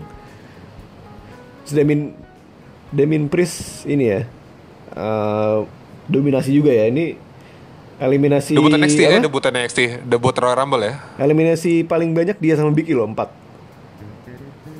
Terus 1.62 1.74
Demin 2.88 3.22
Demin 3.22 3.24
Priest 3.26 3.84
ini 3.84 4.04
ya 4.06 4.20
eh, 4.92 5.58
dominasi 6.06 6.50
juga 6.50 6.70
ya 6.70 6.86
ini 6.86 7.18
eliminasi 7.96 8.52
Debut 8.52 8.70
NXT 8.70 9.00
ya, 9.00 9.08
apa? 9.10 9.24
debut 9.24 9.40
NXT, 9.42 9.78
debut 10.04 10.34
Royal 10.34 10.54
Rumble 10.54 10.84
ya. 10.84 10.94
eliminasi 11.16 11.80
paling 11.82 12.12
banyak 12.12 12.36
dia 12.36 12.54
sama 12.54 12.70
Big 12.70 12.86
E 12.86 12.94
loh 12.94 13.06
empat 13.06 13.32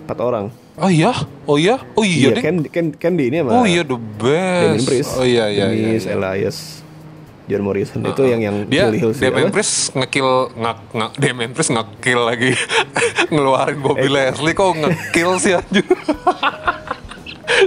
empat 0.05 0.19
orang 0.21 0.47
Oh 0.77 0.93
iya, 0.93 1.09
oh 1.49 1.57
iya, 1.57 1.81
oh 1.97 2.05
iya, 2.05 2.37
deh. 2.37 2.45
kan 2.45 2.61
kan 2.69 2.87
kan 2.93 3.13
di 3.17 3.33
ini 3.33 3.41
sama 3.41 3.51
Oh 3.51 3.65
iya 3.65 3.81
the 3.81 3.97
best. 3.97 4.85
Priest 4.85 5.17
Oh 5.17 5.25
iya 5.25 5.49
iya. 5.49 5.73
iya, 5.73 5.89
Demis, 5.89 6.05
iya. 6.05 6.13
Elias 6.13 6.85
John 7.49 7.63
Morrison 7.65 8.05
itu 8.05 8.23
yang 8.23 8.45
yang 8.45 8.57
dia 8.69 8.93
Hills 8.93 9.17
ya, 9.17 9.33
Damien 9.33 9.49
apa? 9.49 9.55
Priest 9.57 9.97
ngekill 9.97 10.53
ngak 10.53 10.79
ngak 10.93 11.11
Damien 11.17 11.51
Priest 11.51 11.73
ngekill 11.73 12.21
lagi 12.21 12.53
ngeluarin 13.33 13.79
Bobby 13.81 14.05
Eh. 14.05 14.11
Leslie 14.11 14.53
kok 14.53 14.77
ngekill 14.77 15.33
sih 15.41 15.57
anjir 15.57 15.81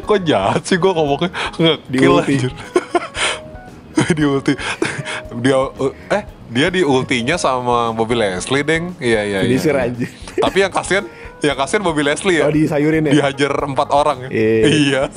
kok 0.02 0.19
jahat 0.21 0.62
sih 0.63 0.75
gue 0.75 0.88
ngomongnya? 0.88 1.32
Ngekill 1.56 2.13
ulti. 2.13 2.34
anjir. 2.36 2.52
Di 4.17 4.23
ulti. 4.23 4.54
Dia 5.38 5.58
uh, 5.60 5.91
eh 6.10 6.23
dia 6.49 6.67
di 6.67 6.82
ultinya 6.82 7.38
sama 7.38 7.91
Bobby 7.91 8.17
Leslie 8.17 8.65
deng. 8.65 8.97
Iya 8.97 9.21
iya 9.21 9.39
iya. 9.39 9.45
Finisher 9.45 9.75
anjir. 9.75 10.10
tapi 10.39 10.58
yang 10.60 10.71
kasihan 10.71 11.06
yang 11.39 11.54
kasihan 11.54 11.84
Bobby 11.84 12.02
Leslie 12.02 12.41
ya. 12.41 12.45
Oh, 12.45 12.52
disayurin 12.52 13.06
ya? 13.06 13.12
dihajar 13.13 13.54
empat 13.54 13.88
orang 13.89 14.25
ya. 14.25 14.30
Iya. 14.32 14.65
iya. 14.65 15.02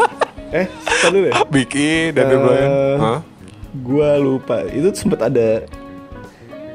Eh 0.52 0.68
tadi 1.00 1.18
deh. 1.24 1.32
Big 1.48 1.72
E 1.72 2.12
dan 2.12 2.28
Eh, 2.28 2.36
Bryan 2.36 2.70
Hah? 3.00 3.18
gua 3.80 4.20
lupa. 4.20 4.60
Itu 4.68 4.92
sempet 4.92 5.24
ada 5.24 5.64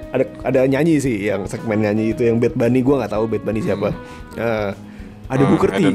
ada 0.10 0.23
ada 0.41 0.60
nyanyi 0.65 0.97
sih 0.97 1.29
yang 1.29 1.45
segmen 1.45 1.86
nyanyi 1.86 2.10
itu 2.10 2.25
yang 2.25 2.41
Bad 2.41 2.57
Bunny. 2.57 2.81
Gua 2.81 3.05
nggak 3.05 3.13
tahu 3.13 3.29
Bad 3.29 3.45
Bunny 3.45 3.62
siapa. 3.62 3.93
Eh, 4.33 4.69
ada 5.27 5.43
Hmm, 5.43 5.51
Booker 5.53 5.69
T 5.69 5.93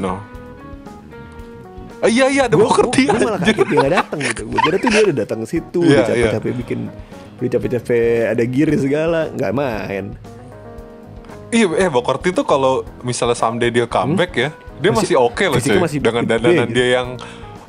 Ah, 2.03 2.09
iya 2.09 2.27
iya 2.27 2.41
ada 2.45 2.55
Booker 2.55 2.91
T 2.91 3.07
gua 3.07 3.15
malah 3.17 3.39
kaget 3.39 3.63
dia 3.63 3.77
nggak 3.79 3.93
datang 3.95 4.19
gitu 4.21 4.41
gue 4.43 4.59
kira 4.59 4.75
tuh 4.75 4.89
dia 4.89 5.01
udah 5.03 5.17
datang 5.17 5.39
ke 5.39 5.47
situ 5.47 5.79
Iya, 5.81 5.95
udah 5.95 6.03
capek-capek 6.05 6.51
bikin 6.59 6.79
udah 7.33 7.49
capek-capek 7.49 8.03
ada 8.27 8.43
gear 8.43 8.69
segala 8.75 9.19
nggak 9.31 9.51
main 9.53 10.05
Iya, 11.49 11.65
eh 11.77 11.87
Booker 11.87 12.17
T 12.17 12.33
tuh 12.33 12.43
kalau 12.43 12.73
misalnya 13.01 13.33
someday 13.33 13.69
dia 13.69 13.85
comeback 13.85 14.31
ya, 14.33 14.49
dia 14.77 14.89
masih, 14.89 15.15
Masih- 15.15 15.19
oke 15.21 15.43
loh 15.45 15.55
fisiknya 15.55 15.77
cuy. 15.77 15.85
masih 15.85 15.99
dengan 16.01 16.23
dandanan 16.25 16.65
gitu. 16.65 16.75
dia 16.75 16.87
yang 16.93 17.07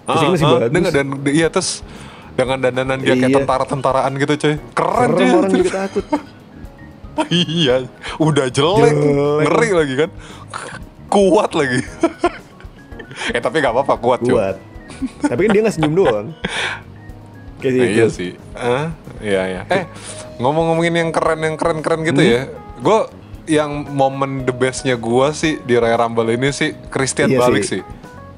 Fisiknya 0.04 0.32
masih 0.32 0.46
dengan 0.66 0.90
dan 0.90 1.06
iya 1.30 1.46
terus 1.48 1.70
dengan 2.34 2.58
dandanan 2.58 2.98
dia 2.98 3.14
kayak 3.14 3.30
Iya. 3.30 3.38
tentara-tentaraan 3.38 4.12
gitu 4.16 4.32
cuy. 4.36 4.54
Keren, 4.72 4.98
Keren 5.06 5.14
cuy. 5.14 5.28
orang 5.32 5.52
juga 5.54 5.70
takut 5.78 6.04
iya, 7.30 7.86
udah 8.16 8.46
jelek, 8.48 8.90
Jelek. 8.90 9.44
ngeri 9.46 9.70
lagi 9.70 9.94
kan. 9.96 10.10
Kuat 11.06 11.54
lagi. 11.54 11.78
eh 13.29 13.38
tapi 13.38 13.59
gak 13.59 13.70
apa-apa 13.70 13.94
kuat 13.96 14.20
cuy. 14.20 14.33
kuat 14.33 14.57
tapi 15.22 15.40
kan 15.42 15.50
dia 15.50 15.61
nggak 15.62 15.74
senyum 15.74 15.94
doang 15.96 16.27
kayak 17.57 17.72
Nah, 17.72 17.87
gitu 17.87 17.96
iya 17.96 18.07
sih. 18.07 18.31
Ah, 18.53 18.92
iya 19.18 19.42
iya. 19.46 19.62
Eh, 19.66 19.85
ngomong-ngomongin 20.37 20.94
yang 20.94 21.11
keren 21.11 21.40
yang 21.40 21.57
keren-keren 21.57 22.05
gitu 22.05 22.20
ya. 22.20 22.44
Gue 22.77 23.09
yang 23.46 23.70
momen 23.88 24.42
the 24.42 24.53
bestnya 24.53 24.94
gue 24.94 25.27
sih 25.33 25.57
di 25.59 25.74
Royal 25.74 25.96
Rumble 25.98 26.29
ini 26.31 26.48
sih 26.50 26.77
Christian 26.87 27.29
Iya 27.29 27.40
balik 27.40 27.64
sih. 27.64 27.81
sih. 27.81 27.83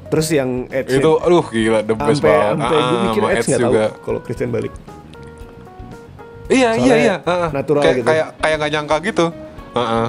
terus 0.07 0.31
yang 0.31 0.67
Edge 0.69 0.95
Itu 0.97 1.19
aduh 1.19 1.43
gila 1.45 1.83
the 1.83 1.95
best 1.97 2.23
sampai 2.23 2.31
banget. 2.31 2.57
gue 2.62 2.79
Ah, 2.79 3.03
mikir 3.03 3.19
sama 3.19 3.31
Edge 3.33 3.43
nggak 3.45 3.59
tahu 3.59 3.67
juga. 3.69 3.85
kalau 4.01 4.19
Christian 4.21 4.51
balik 4.51 4.73
Iya 6.47 6.71
iya 6.71 6.71
Soalnya 6.79 6.97
iya. 6.97 7.17
Ah, 7.27 7.49
natural 7.51 7.83
kayak, 7.83 7.97
gitu. 7.97 8.07
Kayak 8.07 8.27
kayak 8.39 8.57
nggak 8.57 8.73
nyangka 8.73 8.97
gitu. 9.03 9.27
Heeh. 9.75 10.07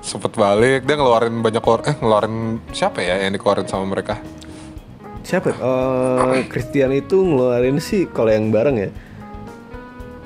Sempet 0.00 0.32
balik 0.32 0.82
dia 0.82 0.94
ngeluarin 0.94 1.38
banyak 1.38 1.60
keluar 1.60 1.80
eh 1.84 1.94
ngeluarin 1.94 2.34
siapa 2.70 2.98
ya 2.98 3.20
yang 3.20 3.32
dikeluarin 3.32 3.64
sama 3.64 3.84
mereka? 3.86 4.16
siapa 5.20 5.52
Eh 5.52 6.42
Christian 6.46 6.90
itu 6.90 7.20
ngeluarin 7.20 7.76
sih 7.78 8.08
kalau 8.08 8.28
yang 8.28 8.48
bareng 8.48 8.76
ya 8.78 8.90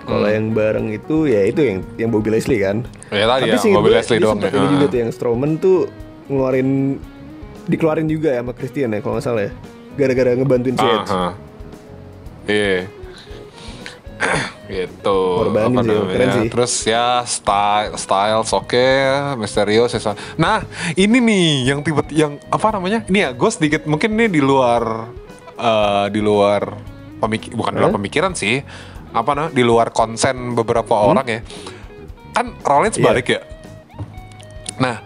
kalau 0.00 0.22
Hmm. 0.22 0.32
yang 0.32 0.46
bareng 0.50 0.86
itu 0.90 1.26
ya 1.26 1.42
itu 1.42 1.60
yang 1.60 1.78
yang 1.96 2.08
Bobby 2.08 2.30
Leslie 2.30 2.56
kan 2.58 2.86
Ya 3.08 3.26
tadi 3.26 3.48
ya, 3.48 3.56
seingat 3.56 3.76
Bobby 3.76 3.90
gue, 3.90 3.98
Leslie 3.98 4.20
doang 4.20 4.38
ya. 4.38 4.48
ini 4.48 4.66
juga 4.70 4.86
Ah. 4.86 4.90
tuh 4.90 4.98
yang 4.98 5.10
Strowman 5.10 5.50
tuh 5.56 5.78
ngeluarin 6.26 6.70
dikeluarin 7.64 8.06
juga 8.06 8.28
ya 8.30 8.40
sama 8.40 8.52
Christian 8.52 8.90
ya 8.90 9.00
kalau 9.00 9.14
nggak 9.14 9.24
salah 9.24 9.42
ya 9.42 9.52
gara-gara 9.94 10.30
ngebantuin 10.32 10.74
si 10.74 10.86
Edge. 10.86 11.10
Iya. 12.46 12.78
Gitu. 14.64 15.18
Korbanin 15.44 15.76
apa 15.76 15.80
sih, 15.84 15.92
namanya. 15.92 16.34
sih. 16.40 16.48
Terus 16.48 16.72
ya 16.88 17.06
style 17.24 17.94
styles 18.00 18.50
oke, 18.52 18.88
misterius 19.36 19.92
ya. 19.92 20.16
Nah, 20.40 20.64
ini 20.96 21.20
nih 21.20 21.48
yang 21.68 21.80
tiba 21.84 22.00
yang 22.08 22.40
apa 22.48 22.72
namanya? 22.72 23.04
Ini 23.06 23.18
ya, 23.18 23.30
gue 23.36 23.50
sedikit 23.52 23.84
mungkin 23.84 24.16
ini 24.16 24.26
di 24.32 24.40
luar 24.40 25.12
eh, 25.54 26.06
di 26.08 26.20
luar 26.24 26.72
pemik 27.20 27.52
bukan 27.52 27.72
di 27.76 27.80
luar 27.80 27.94
pemikiran 27.96 28.32
sih. 28.32 28.60
Apa 29.14 29.30
nah? 29.36 29.46
Di 29.52 29.62
luar 29.62 29.94
konsen 29.94 30.56
beberapa 30.58 30.96
orang 30.96 31.26
ya. 31.28 31.40
Kan 32.34 32.58
Rollins 32.66 32.98
Iya. 32.98 33.04
balik 33.04 33.26
ya. 33.30 33.40
Nah, 34.74 34.98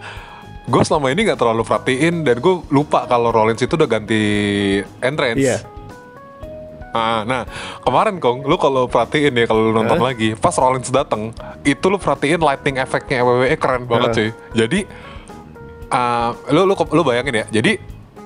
gue 0.65 0.81
selama 0.81 1.13
ini 1.13 1.29
nggak 1.29 1.37
terlalu 1.37 1.61
perhatiin 1.61 2.25
dan 2.25 2.41
gue 2.41 2.65
lupa 2.73 3.05
kalau 3.05 3.29
Rollins 3.29 3.61
itu 3.61 3.77
udah 3.77 3.85
ganti 3.85 4.23
entrance. 5.03 5.37
Iya. 5.37 5.57
Ah, 6.89 7.21
nah 7.21 7.45
kemarin 7.85 8.17
kong, 8.17 8.49
lu 8.49 8.57
kalau 8.57 8.89
perhatiin 8.89 9.33
ya 9.37 9.45
kalau 9.45 9.69
lu 9.69 9.71
nonton 9.77 10.01
Hah? 10.01 10.09
lagi, 10.09 10.33
pas 10.33 10.55
Rollins 10.57 10.89
datang, 10.89 11.29
itu 11.61 11.85
lu 11.85 12.01
perhatiin 12.01 12.41
lighting 12.41 12.81
efeknya 12.81 13.21
WWE 13.21 13.55
keren 13.61 13.85
banget 13.85 14.09
Hah? 14.09 14.15
cuy. 14.17 14.29
Jadi, 14.57 14.79
ah, 15.93 16.33
lu 16.49 16.65
lu 16.65 16.73
lu 16.73 17.01
bayangin 17.05 17.45
ya. 17.45 17.45
Jadi 17.61 17.77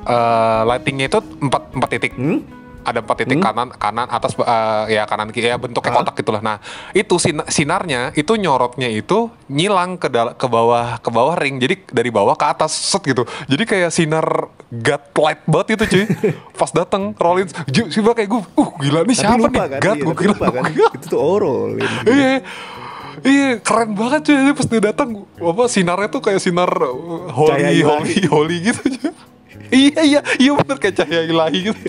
eh, 0.03 0.61
lightingnya 0.63 1.11
itu 1.11 1.19
empat 1.43 1.63
empat 1.75 1.89
titik. 1.91 2.13
Hmm? 2.15 2.62
Ada 2.83 2.99
empat 3.03 3.15
titik 3.23 3.39
kanan 3.39 3.71
kanan 3.73 4.07
atas 4.07 4.35
eh, 4.37 4.99
ya 4.99 5.03
kanan 5.07 5.31
kiri 5.31 5.49
ya 5.49 5.57
bentuknya 5.57 5.91
Hah? 5.91 6.03
kotak 6.03 6.15
gitulah. 6.19 6.41
Nah 6.43 6.57
itu 6.91 7.15
sin- 7.17 7.47
sinarnya 7.47 8.11
itu 8.13 8.35
nyorotnya 8.35 8.91
itu 8.91 9.31
nyilang 9.47 9.95
ke 9.95 10.07
ke 10.11 10.47
bawah 10.47 10.99
ke 10.99 11.09
bawah 11.09 11.35
ring. 11.39 11.57
Jadi 11.57 11.87
dari 11.89 12.11
bawah 12.11 12.35
ke 12.35 12.45
atas 12.45 12.71
set 12.71 13.03
gitu. 13.03 13.23
Jadi 13.47 13.63
kayak 13.63 13.89
sinar 13.89 14.51
god 14.71 15.03
light 15.15 15.41
banget 15.47 15.67
itu 15.79 15.83
cuy. 15.97 16.05
Pas 16.59 16.71
datang 16.71 17.11
Rollins, 17.17 17.51
sih 17.67 18.01
kayak 18.03 18.29
gue, 18.29 18.41
uh 18.41 18.69
gila 18.79 19.01
nih 19.03 19.15
siapa 19.15 19.35
lupa 19.35 19.65
nih? 19.67 19.71
kan, 19.75 19.79
God, 19.81 19.97
iya, 19.97 20.05
gue 20.13 20.27
lupa 20.31 20.47
kan. 20.51 20.63
Itu 20.71 21.05
tuh 21.11 21.19
Oro. 21.19 21.73
Lin. 21.73 21.83
Iya. 22.13 22.33
Iya, 23.23 23.61
keren 23.61 23.93
banget 23.93 24.25
cuy. 24.25 24.51
Pas 24.57 24.67
dia 24.67 24.81
datang, 24.83 25.09
apa 25.23 25.63
sinarnya 25.69 26.09
tuh 26.09 26.19
kayak 26.19 26.41
sinar 26.41 26.67
uh, 26.67 27.29
Cahaya 27.45 27.69
holy, 27.69 27.79
ilahi. 27.79 27.81
holy, 27.85 28.17
holy 28.27 28.55
gitu. 28.65 28.81
cuy. 28.83 29.09
iya, 29.85 29.99
iya, 30.01 30.19
iya 30.41 30.51
bener 30.57 30.77
kayak 30.81 30.95
cahaya 30.97 31.21
ilahi 31.29 31.71
gitu. 31.71 31.79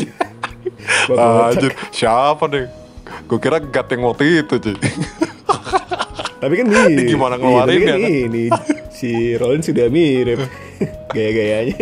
Bakal 1.09 1.31
Anjir, 1.51 1.73
siapa 1.90 2.44
nih? 2.49 2.66
Gue 3.25 3.38
kira 3.38 3.59
God 3.61 3.88
yang 3.88 4.03
waktu 4.05 4.23
itu 4.40 4.55
cuy. 4.59 4.77
Tapi 6.40 6.55
kan 6.61 6.66
nih. 6.68 7.09
Gimana 7.09 7.35
iya, 7.37 7.40
ngeluarin 7.40 7.68
tapi 7.68 7.81
ya, 7.81 7.88
kan 7.88 8.01
kan? 8.01 8.12
ini 8.29 8.44
si 8.92 9.11
Rollins 9.37 9.64
sudah 9.64 9.87
mirip 9.88 10.40
gaya-gayanya. 11.16 11.79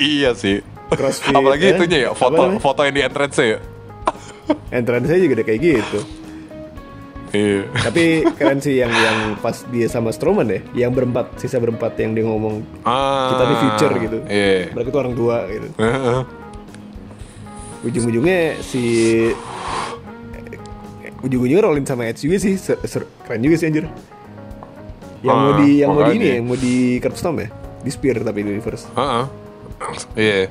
iya 0.00 0.30
sih. 0.32 0.64
Crossfit, 0.88 1.36
Apalagi 1.36 1.68
eh? 1.68 1.72
itunya 1.76 1.98
ya, 2.08 2.10
Apa 2.10 2.16
foto 2.16 2.40
namanya? 2.40 2.60
foto 2.64 2.80
yang 2.80 2.94
di 2.96 3.02
entrance 3.04 3.36
ya. 3.36 3.58
Entrance 4.72 5.12
juga 5.12 5.34
udah 5.36 5.46
kayak 5.46 5.60
gitu. 5.60 6.00
Iya. 7.28 7.60
Tapi 7.84 8.04
keren 8.40 8.56
sih 8.56 8.80
yang 8.80 8.88
yang 8.88 9.36
pas 9.36 9.68
dia 9.68 9.84
sama 9.84 10.08
Strowman 10.16 10.48
ya, 10.48 10.60
yang 10.88 10.96
berempat, 10.96 11.36
sisa 11.36 11.60
berempat 11.60 11.92
yang 12.00 12.16
dia 12.16 12.24
ngomong 12.24 12.64
Ah, 12.88 13.36
kita 13.36 13.42
nih 13.44 13.56
future 13.60 13.94
gitu. 14.00 14.18
Iya. 14.24 14.72
Mereka 14.72 14.88
tuh 14.88 15.00
orang 15.04 15.12
tua 15.14 15.36
gitu. 15.44 15.68
Heeh. 15.76 16.20
Ujung-ujungnya 17.80 18.38
si 18.58 18.82
ujung-ujungnya 21.18 21.62
Rollins 21.62 21.88
sama 21.88 22.06
Edge 22.06 22.22
juga 22.22 22.36
sih 22.38 22.54
ser- 22.54 22.78
ser- 22.84 23.08
keren 23.22 23.40
juga 23.40 23.54
sih 23.54 23.66
anjir. 23.66 23.84
Yang 25.18 25.36
mau 25.36 25.50
Ah, 25.50 25.56
di 25.56 25.68
yang 25.76 25.90
mau 25.90 26.02
di 26.04 26.12
ini 26.12 26.24
ya, 26.24 26.34
yang 26.38 26.46
mau 26.46 26.56
di 26.56 26.74
curb 26.98 27.14
stomp 27.14 27.38
ya, 27.38 27.48
di 27.80 27.90
spear 27.90 28.16
tapi 28.20 28.40
di 28.40 28.50
reverse. 28.52 28.86
Heeh. 28.92 29.24
Iya. 30.16 30.50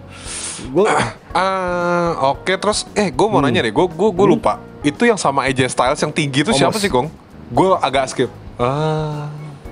Gue 0.69 0.87
Ah, 1.35 2.11
oke 2.27 2.53
terus 2.53 2.87
eh 2.93 3.07
gue 3.09 3.27
mau 3.27 3.39
nanya 3.39 3.61
deh, 3.61 3.71
gue 3.71 3.85
gue 3.85 4.09
gue 4.09 4.27
lupa. 4.27 4.59
Itu 4.81 5.03
yang 5.03 5.15
sama 5.15 5.45
AJ 5.45 5.67
Styles 5.69 5.99
yang 5.99 6.11
tinggi 6.11 6.41
itu 6.41 6.51
siapa 6.51 6.73
Omos. 6.73 6.79
sih, 6.79 6.87
Gong? 6.87 7.07
Gue 7.47 7.75
agak 7.77 8.07
skip. 8.07 8.31
Ah, 8.55 9.27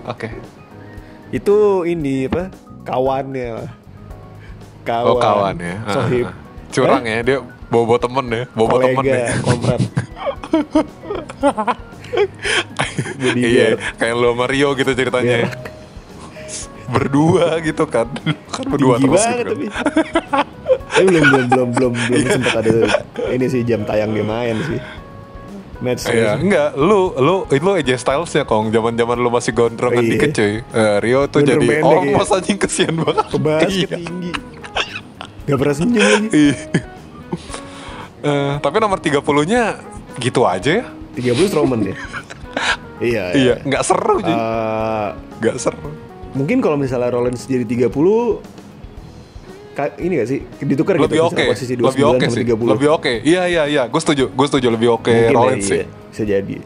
oke. 0.06 0.28
itu 1.34 1.56
ini 1.84 2.30
apa 2.30 2.48
kawannya. 2.86 3.68
Kawan. 4.86 5.10
Oh, 5.10 5.18
kawan 5.18 5.56
ya. 5.58 5.76
Ah, 5.82 5.91
Sohib. 5.91 6.26
ah. 6.26 6.36
Curang 6.76 7.04
ya, 7.04 7.18
dia 7.24 7.38
bawa-bawa 7.72 8.00
temen 8.00 8.26
ya, 8.28 8.44
bawa-bawa 8.52 8.80
temen 8.84 9.04
ya. 9.06 9.26
Jadi 13.20 13.40
Iya, 13.42 13.68
kayak 13.98 14.16
lo 14.16 14.32
sama 14.36 14.46
Rio 14.48 14.70
gitu 14.76 14.92
ceritanya. 14.92 15.36
Iya. 15.42 15.48
ya. 15.48 15.50
Berdua 16.86 17.58
gitu 17.66 17.84
kan. 17.90 18.08
kan 18.54 18.66
berdua 18.70 19.02
tinggi 19.02 19.10
terus 19.10 19.26
banget 19.26 19.36
gitu. 19.36 19.50
tapi. 19.52 19.66
Tapi 20.86 21.06
belum 21.12 21.24
belum 21.28 21.48
belum 21.50 21.70
belum 21.76 21.94
belum 22.08 22.24
sempat 22.30 22.54
ada 22.62 22.76
ini 23.34 23.46
sih 23.50 23.62
jam 23.66 23.82
tayang 23.84 24.14
dia 24.14 24.24
main 24.24 24.56
sih. 24.64 24.80
Match 25.76 26.08
Iya, 26.08 26.40
enggak, 26.40 26.70
lu 26.80 27.12
lu 27.20 27.36
itu 27.52 27.68
AJ 27.68 28.00
Styles 28.00 28.32
ya 28.32 28.48
kong, 28.48 28.72
zaman-zaman 28.72 29.20
lu 29.20 29.28
masih 29.28 29.52
gondrongan 29.52 30.08
Iya. 30.08 30.12
dikit 30.16 30.30
cuy. 30.32 30.54
Eh, 30.64 30.96
Rio 31.04 31.28
tuh 31.28 31.44
Gondrong 31.44 31.48
jadi 31.52 31.66
pendek, 31.68 31.84
orang 31.84 32.06
iya. 32.08 32.24
anjing 32.40 32.58
kesian 32.58 32.96
banget. 32.96 33.26
Kebasket 33.28 33.90
Iya. 33.92 33.98
tinggi. 34.00 34.32
Gak 35.46 35.58
pernah 35.58 35.76
senyum 35.76 36.02
lagi. 36.02 36.30
Iya. 36.36 36.56
Eh, 38.26 38.54
tapi 38.58 38.78
nomor 38.80 38.98
30-nya 38.98 39.78
gitu 40.18 40.42
aja 40.44 40.82
ya. 40.82 40.86
30 41.14 41.46
Strowman 41.46 41.80
ya. 41.86 41.96
iya. 42.98 43.24
Iya, 43.32 43.54
nggak 43.62 43.84
seru 43.84 44.18
cuy. 44.18 44.32
Eh, 44.32 45.10
Nggak 45.36 45.58
seru. 45.60 45.90
mungkin 46.32 46.58
kalau 46.60 46.76
misalnya 46.76 47.08
Rollins 47.10 47.46
jadi 47.46 47.64
30 47.64 47.94
ka- 49.72 49.96
ini 49.98 50.18
gak 50.18 50.28
sih 50.28 50.40
ditukar 50.58 50.98
gitu 50.98 51.06
Lebih 51.06 51.22
oke. 51.22 51.32
misalnya 51.32 51.52
posisi 51.52 51.74
29 51.76 51.86
Lebih 51.86 52.04
oke 52.04 52.18
sama 52.18 52.34
sih. 52.34 52.44
30. 52.44 52.74
Lebih 52.74 52.90
oke. 52.92 53.14
Iya, 53.22 53.42
iya, 53.46 53.64
iya. 53.68 53.84
Gue 53.86 54.02
setuju. 54.02 54.26
Gue 54.30 54.46
setuju 54.48 54.68
lebih 54.70 54.90
oke 54.92 55.06
Mungkin 55.06 55.30
ya, 55.30 55.32
Rollins 55.32 55.62
iya. 55.62 55.72
sih. 55.72 55.84
Bisa 56.10 56.24
jadi. 56.26 56.58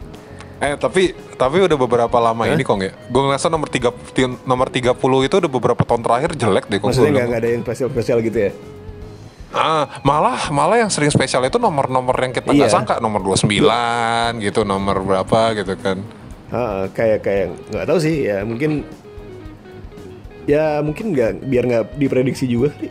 Eh 0.60 0.74
tapi 0.74 1.02
tapi 1.40 1.64
udah 1.64 1.78
beberapa 1.78 2.16
lama 2.20 2.44
ini 2.44 2.60
kong 2.60 2.80
ya. 2.84 2.92
Gue 3.08 3.22
ngerasa 3.24 3.48
nomor 3.48 3.66
tiga 3.66 3.88
ti- 4.12 4.28
nomor 4.44 4.68
30 4.68 4.92
itu 5.24 5.34
udah 5.34 5.48
beberapa 5.50 5.80
tahun 5.80 6.04
terakhir 6.04 6.36
jelek 6.36 6.68
deh 6.68 6.76
kong. 6.76 6.92
Maksudnya 6.92 7.24
nggak 7.24 7.40
ada 7.40 7.48
yang 7.48 7.62
spesial-spesial 7.64 8.20
gitu 8.20 8.38
ya? 8.38 8.52
Ah, 9.50 9.98
malah 10.02 10.46
malah 10.50 10.78
yang 10.78 10.86
sering 10.86 11.08
spesial 11.08 11.42
itu 11.42 11.56
nomor-nomor 11.56 12.14
yang 12.14 12.30
kita 12.30 12.46
nggak 12.46 12.68
Iya. 12.68 12.76
sangka 12.76 13.00
nomor 13.00 13.24
29 13.24 13.56
gitu, 14.38 14.62
nomor 14.62 15.00
berapa 15.00 15.56
gitu 15.56 15.74
kan. 15.74 15.98
Ha, 16.52 16.86
kayak 16.88 17.18
kayak 17.20 17.46
nggak 17.68 17.84
tahu 17.84 17.98
sih 17.98 18.26
ya 18.26 18.44
mungkin 18.44 18.84
ya 20.44 20.78
mungkin 20.80 21.10
nggak 21.10 21.46
biar 21.46 21.64
nggak 21.64 21.84
diprediksi 21.96 22.44
juga 22.44 22.70
kali. 22.70 22.90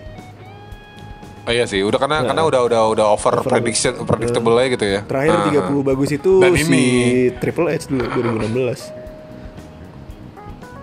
Oh 1.50 1.52
iya 1.52 1.66
sih, 1.66 1.82
udah 1.82 1.98
karena 1.98 2.22
karena 2.22 2.46
udah 2.46 2.62
udah 2.62 2.82
udah 2.94 3.06
over, 3.10 3.42
Over- 3.42 3.50
prediction 3.50 4.06
predictable 4.06 4.54
aja 4.54 4.70
gitu 4.70 4.86
ya. 4.86 5.02
Terakhir 5.02 5.34
Ah. 5.34 5.46
30 5.66 5.82
bagus 5.82 6.10
itu 6.14 6.32
Dan 6.38 6.54
si 6.54 6.62
ini. 6.62 6.86
Triple 7.34 7.74
H 7.74 7.90
dulu 7.90 8.06
2016. 8.06 8.94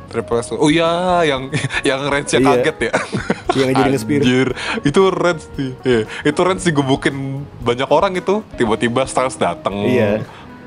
Triple 0.07 0.39
S 0.39 0.47
tuh. 0.51 0.59
Oh 0.59 0.67
iya, 0.67 0.91
yang 1.23 1.55
yang 1.83 2.01
range-nya 2.03 2.39
Iya. 2.41 2.51
kaget 2.59 2.77
ya. 2.83 2.93
Yang 3.55 3.69
jadi 3.73 3.91
nge-spear. 3.91 4.21
Anjir, 4.21 4.49
itu 4.83 5.01
range 5.07 5.45
sih. 5.55 5.71
Iya, 5.83 6.01
itu 6.25 6.41
range 6.41 6.63
digebukin 6.65 7.15
banyak 7.61 7.87
orang 7.87 8.13
itu. 8.15 8.43
Tiba-tiba 8.55 9.07
Styles 9.07 9.39
datang. 9.39 9.87
Iya. 9.87 10.27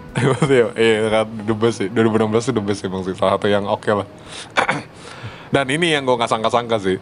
Tiba-tiba, 0.10 0.70
iya 0.76 0.96
kan, 1.12 1.28
the 1.44 1.54
best 1.54 1.76
sih. 1.78 1.88
2016 1.88 2.16
itu 2.42 2.54
the 2.54 2.64
best 2.64 2.82
emang 2.82 3.04
sih. 3.04 3.14
Salah 3.14 3.36
satu 3.36 3.48
yang 3.48 3.64
oke 3.64 3.92
lah. 3.94 4.08
Dan 5.54 5.66
ini 5.68 5.92
yang 5.92 6.04
gue 6.04 6.16
gak 6.16 6.30
sangka-sangka 6.30 6.80
sih. 6.80 6.98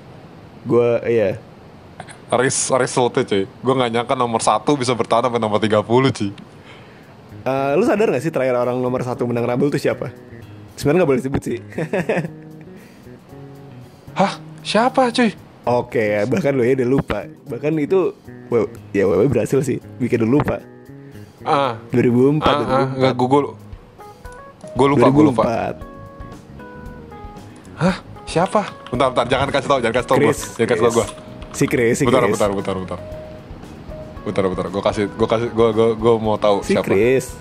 Gue 0.64 0.98
iya. 1.06 1.38
Res 2.28 2.68
resultnya 2.76 3.24
cuy. 3.24 3.48
Gue 3.48 3.74
gak 3.80 3.92
nyangka 3.92 4.16
nomor 4.20 4.44
satu 4.44 4.76
bisa 4.76 4.92
bertahan 4.92 5.32
sampai 5.32 5.40
nomor 5.40 5.64
30 5.64 5.80
cuy. 5.88 6.36
Eh, 7.48 7.72
lu 7.80 7.88
sadar 7.88 8.12
gak 8.12 8.20
sih 8.20 8.32
terakhir 8.32 8.60
orang 8.60 8.76
nomor 8.84 9.00
satu 9.08 9.24
menang 9.24 9.48
Rumble 9.48 9.72
itu 9.72 9.88
siapa? 9.88 10.12
Sebenarnya 10.76 11.00
nggak 11.04 11.10
boleh 11.10 11.22
disebut 11.24 11.42
sih. 11.42 11.58
Hah? 14.20 14.34
Siapa 14.62 15.10
cuy? 15.16 15.32
Oke, 15.68 16.24
bahkan 16.28 16.56
lo 16.56 16.64
ya 16.64 16.76
udah 16.76 16.88
lupa. 16.88 17.20
Bahkan 17.48 17.72
itu 17.80 18.12
well, 18.52 18.68
ya 18.92 19.08
WWE 19.08 19.32
berhasil 19.32 19.64
sih 19.64 19.80
bikin 20.00 20.28
lo 20.28 20.40
lupa. 20.40 20.60
Ah, 21.48 21.80
2004, 21.96 22.44
ah, 22.44 22.60
ah, 22.68 22.88
enggak 22.92 23.16
gue 23.16 23.28
gue 23.32 23.42
gue 24.76 24.88
lupa, 24.92 25.08
gue 25.08 25.24
lupa. 25.32 25.44
2004. 25.80 27.80
Hah? 27.80 27.96
Siapa? 28.28 28.68
Bentar, 28.92 29.16
bentar, 29.16 29.26
jangan 29.32 29.48
kasih 29.48 29.68
tau, 29.72 29.80
jangan 29.80 29.96
kasih 29.96 30.10
tau 30.12 30.20
gue, 30.20 30.28
Chris, 30.28 30.40
jangan 30.60 30.68
kasih 30.68 30.84
tau 30.84 30.92
gue. 30.92 31.08
Si 31.58 31.66
Chris, 31.66 31.98
si 31.98 32.06
Chris. 32.06 32.14
bentar, 32.14 32.54
bentar, 32.54 32.76
bentar. 32.78 33.00
Bentar, 34.22 34.44
bentar, 34.46 34.66
gue 34.70 34.84
kasih, 34.86 35.06
gue 35.10 35.28
kasih, 35.28 35.50
gue 35.50 35.68
gue 35.74 35.90
gue 35.98 36.14
mau 36.22 36.38
tahu 36.38 36.62
Si 36.62 36.78
siapa. 36.78 36.86
Chris. 36.86 37.34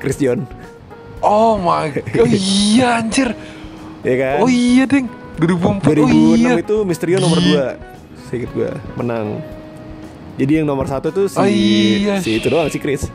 Chris 0.00 0.16
John. 0.16 0.48
Oh 1.20 1.60
my, 1.60 1.92
god, 1.92 2.04
oh, 2.24 2.28
iya 2.32 3.04
anjir. 3.04 3.36
Ya 4.00 4.14
kan? 4.16 4.36
Oh 4.40 4.48
iya 4.48 4.88
ding, 4.88 5.10
2004. 5.36 6.00
2006 6.00 6.08
oh 6.08 6.34
iya. 6.38 6.52
itu 6.56 6.76
Mysterio 6.86 7.18
nomor 7.20 7.38
Gila. 7.42 7.76
2 7.76 8.24
Sedikit 8.30 8.50
gue 8.54 8.70
menang 8.94 9.42
Jadi 10.38 10.52
yang 10.62 10.66
nomor 10.68 10.86
satu 10.86 11.10
tuh 11.10 11.26
si 11.26 11.36
Oh 11.36 11.48
iya. 11.48 12.22
Si 12.22 12.38
itu 12.38 12.46
doang 12.46 12.70
si 12.70 12.78
Chris 12.78 13.10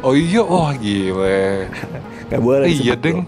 Oh 0.00 0.16
iya, 0.16 0.40
wah 0.40 0.72
gile. 0.74 1.68
Gak 2.32 2.40
boleh 2.40 2.72
iya 2.72 2.96
disebut 2.96 3.00
deng. 3.04 3.18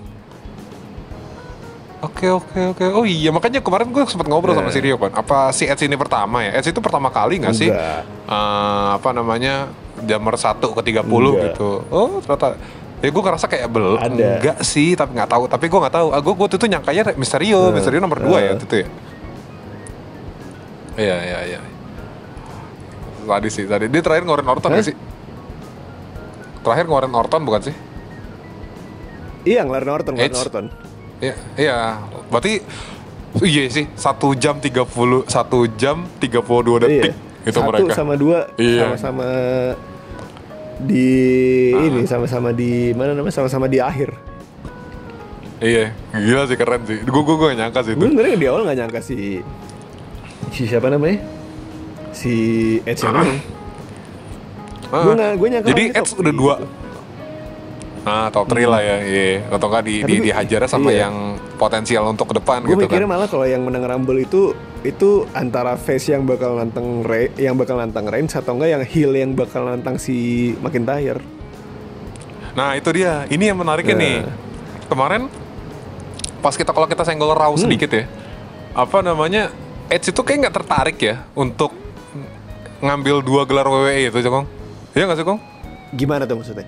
Oke 2.22 2.30
oke 2.30 2.60
oke. 2.70 2.84
Oh 2.94 3.02
iya 3.02 3.28
makanya 3.28 3.58
kemarin 3.58 3.90
gue 3.90 4.06
sempat 4.06 4.30
ngobrol 4.30 4.54
sama 4.54 4.70
Nah. 4.70 4.70
si 4.70 4.78
Rio 4.78 4.94
kan. 4.94 5.10
Apa 5.10 5.50
si 5.50 5.66
Edge 5.66 5.82
ini 5.82 5.98
pertama 5.98 6.38
ya? 6.40 6.54
Edge 6.54 6.70
itu 6.70 6.78
pertama 6.78 7.10
kali 7.10 7.42
nggak 7.42 7.50
sih? 7.50 7.66
Eh, 7.66 8.00
apa 8.94 9.10
namanya 9.10 9.66
jammer 10.00 10.38
1 10.38 10.62
ke 10.62 10.82
30 10.84 11.02
Enggak. 11.02 11.42
gitu. 11.50 11.82
Oh 11.90 12.22
ternyata 12.22 12.54
ya 12.98 13.10
gue 13.10 13.22
ngerasa 13.24 13.46
kayak 13.46 13.66
bel 13.66 13.98
Ada. 13.98 14.38
enggak 14.38 14.58
sih 14.62 14.94
tapi 14.94 15.10
nggak 15.12 15.26
tahu 15.28 15.50
tapi 15.50 15.66
gue 15.66 15.74
nggak 15.76 15.90
tahu 15.92 16.06
ah, 16.08 16.22
gue 16.22 16.34
gue 16.38 16.46
tuh 16.48 16.70
nyangkanya 16.70 17.02
Misterio 17.12 17.58
Nah, 17.60 17.74
Misterio 17.74 17.98
nomor 17.98 18.14
2 18.16 18.30
ya 18.30 18.30
nah. 18.30 18.50
waktu 18.54 18.62
itu 18.62 18.76
ya 18.78 18.86
iya 20.94 21.16
iya 21.18 21.38
iya 21.48 21.60
tadi 23.24 23.48
sih 23.50 23.66
tadi 23.66 23.90
dia 23.90 23.98
terakhir 23.98 24.22
ngeluarin 24.22 24.46
Orton 24.46 24.70
nggak 24.70 24.86
sih 24.86 24.94
terakhir 26.62 26.86
ngeluarin 26.86 27.10
Orton 27.10 27.42
bukan 27.42 27.62
sih 27.64 27.74
Iya 29.42 29.66
ngelarin 29.66 29.90
Orton 29.90 30.12
ngelarin 30.14 30.30
Edge. 30.30 30.38
Orton 30.38 30.64
Iya, 31.22 31.34
iya. 31.56 31.76
Berarti 32.26 32.58
iya 33.40 33.62
sih, 33.66 33.86
satu 33.94 34.34
jam 34.34 34.58
30 34.58 34.82
satu 35.24 35.64
jam 35.70 36.02
32 36.18 36.82
detik 36.82 37.14
Iya 37.14 37.30
itu 37.42 37.56
Satu 37.56 37.68
mereka. 37.68 37.92
sama 37.92 38.14
dua 38.14 38.38
Iya. 38.54 38.90
Sama-sama 38.92 39.26
Di 40.78 41.08
Ah. 41.72 41.82
Ini 41.84 42.00
sama-sama 42.04 42.50
di 42.50 42.70
Mana 42.92 43.14
namanya 43.14 43.34
Sama-sama 43.34 43.66
di 43.66 43.78
akhir 43.78 44.10
Iya, 45.58 45.94
gila 46.12 46.42
sih 46.44 46.58
keren 46.58 46.82
sih. 46.82 46.98
Gue 47.00 47.22
gue 47.22 47.34
gue 47.34 47.46
gak 47.46 47.58
nyangka 47.60 47.80
sih 47.80 47.94
itu. 47.94 48.00
Gue 48.00 48.10
sebenernya 48.10 48.34
di 48.34 48.46
awal 48.46 48.60
gak 48.64 48.76
nyangka 48.76 48.98
si 49.00 49.38
Si 50.50 50.66
siapa 50.66 50.86
namanya 50.86 51.22
Si 52.10 52.32
Edge 52.82 52.98
yang 53.00 53.14
menang 53.16 53.38
Ah, 54.90 55.02
Gue 55.02 55.14
nggak- 55.14 55.34
gue 55.34 55.48
nyangka 55.48 55.68
Jadi 55.70 55.82
top 55.94 56.06
udah 56.18 56.34
dua. 56.34 56.54
gitu. 56.56 56.66
Nah, 58.02 58.26
top 58.28 58.50
3 58.50 58.66
lah 58.66 58.82
ya, 58.82 58.96
iya. 58.98 59.46
Atau 59.46 59.70
enggak 59.70 59.86
di, 59.86 60.02
Tapi 60.02 60.10
di 60.10 60.14
gue- 60.18 60.24
dihajarnya 60.26 60.66
sama 60.66 60.90
iya. 60.90 61.06
yang 61.06 61.14
potensial 61.54 62.02
untuk 62.04 62.26
ke 62.28 62.42
depan 62.42 62.58
Gue 62.60 62.74
gitu 62.74 62.82
mikirnya 62.84 63.06
kan. 63.06 63.14
malah 63.14 63.28
kalau 63.30 63.46
yang 63.46 63.62
menang 63.62 63.86
Rumble 63.86 64.18
itu 64.18 64.50
itu 64.82 65.10
antara 65.30 65.78
face 65.78 66.10
yang 66.10 66.26
bakal 66.26 66.58
nantang 66.58 67.06
Re 67.06 67.30
yang 67.36 67.54
bakal 67.54 67.78
nantang 67.78 68.04
Reigns 68.04 68.34
atau 68.34 68.58
enggak 68.58 68.70
yang 68.70 68.82
heel 68.82 69.12
yang 69.14 69.30
bakal 69.32 69.62
nantang 69.62 69.96
si 69.96 70.16
McIntyre. 70.58 71.22
Nah, 72.52 72.74
itu 72.74 72.90
dia. 72.90 73.22
Ini 73.26 73.54
yang 73.54 73.58
menariknya 73.58 73.94
Nah. 73.94 74.02
nih. 74.02 74.16
Kemarin 74.84 75.22
pas 76.38 76.52
kita 76.52 76.68
kalau 76.68 76.84
kita 76.84 77.00
senggol 77.02 77.30
Raw 77.30 77.54
Hmm. 77.54 77.62
sedikit 77.62 77.88
ya. 77.88 78.04
Apa 78.74 78.98
namanya? 79.00 79.54
Edge 79.86 80.10
itu 80.10 80.20
kayak 80.20 80.38
nggak 80.42 80.56
tertarik 80.58 80.98
ya 80.98 81.22
untuk 81.32 81.70
ngambil 82.80 83.22
dua 83.22 83.42
gelar 83.44 83.64
WWE 83.64 84.10
itu, 84.10 84.18
Kong. 84.24 84.50
Iya 84.90 85.06
nggak 85.06 85.16
sih, 85.16 85.24
Kong? 85.24 85.38
Gimana 85.92 86.26
tuh 86.26 86.34
maksudnya? 86.34 86.66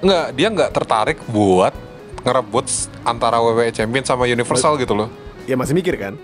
Nggak, 0.00 0.26
dia 0.32 0.48
nggak 0.48 0.70
tertarik 0.72 1.18
buat 1.26 1.72
ngerebut 2.20 2.66
antara 3.02 3.38
WWE 3.38 3.70
Champion 3.70 4.02
sama 4.02 4.26
Universal 4.26 4.76
gitu 4.76 4.92
loh. 4.92 5.08
Ya 5.46 5.54
masih 5.54 5.72
mikir 5.72 5.94
kan? 5.94 6.14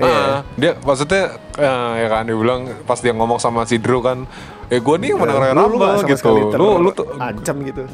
Iya. 0.00 0.08
Ah, 0.08 0.38
dia 0.56 0.72
maksudnya 0.80 1.36
eh, 1.60 1.92
ya 2.00 2.08
kan 2.08 2.24
dia 2.24 2.34
bilang 2.34 2.64
pas 2.82 2.96
dia 2.96 3.12
ngomong 3.12 3.36
sama 3.36 3.68
si 3.68 3.76
Drew 3.76 4.00
kan, 4.00 4.24
eh 4.66 4.80
gue 4.80 4.96
nih 4.98 5.12
yang 5.12 5.20
menang 5.20 5.36
Royal 5.36 5.54
Lu- 5.54 5.62
lu 5.62 5.76
Rumble 5.76 6.08
gitu. 6.08 6.30
Lu 6.56 6.68
lu 6.80 6.90
tuh 6.90 7.06
ancam 7.20 7.56
gitu. 7.62 7.84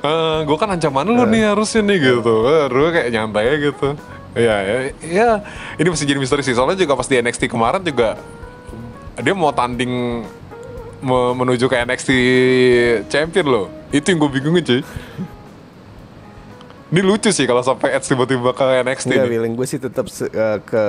eh 0.00 0.38
gue 0.48 0.56
kan 0.56 0.72
ancaman 0.72 1.04
lu 1.04 1.28
nih 1.28 1.52
harusnya 1.52 1.84
nih 1.84 1.98
gitu. 2.00 2.34
Eh, 2.48 2.64
Drew 2.72 2.88
kayak 2.88 3.08
nyantai 3.12 3.60
gitu. 3.60 3.88
Iya, 4.30 4.56
ya, 4.62 4.76
ya, 5.02 5.28
ini 5.76 5.88
masih 5.90 6.06
jadi 6.06 6.16
misteri 6.16 6.40
sih. 6.40 6.54
Soalnya 6.54 6.78
juga 6.78 6.94
pas 6.94 7.04
di 7.04 7.18
NXT 7.18 7.44
kemarin 7.44 7.82
juga 7.82 8.14
dia 9.20 9.34
mau 9.36 9.52
tanding 9.52 10.24
menuju 11.02 11.64
ke 11.64 11.76
NXT 11.78 12.10
Champion 13.06 13.46
loh. 13.46 13.66
Itu 13.88 14.06
yang 14.06 14.18
gue 14.18 14.30
bingungin 14.30 14.62
cuy. 14.62 14.80
Ini 16.90 17.00
lucu 17.00 17.30
sih 17.30 17.46
kalau 17.46 17.62
sampai 17.62 17.94
Edge 17.94 18.04
tiba-tiba 18.04 18.50
ke 18.50 18.66
NXT 18.82 19.08
Enggak, 19.08 19.22
nih. 19.22 19.30
feeling 19.30 19.52
gue 19.54 19.62
sih 19.64 19.78
tetap 19.78 20.06
se- 20.06 20.26
eh, 20.28 20.58
ke 20.60 20.84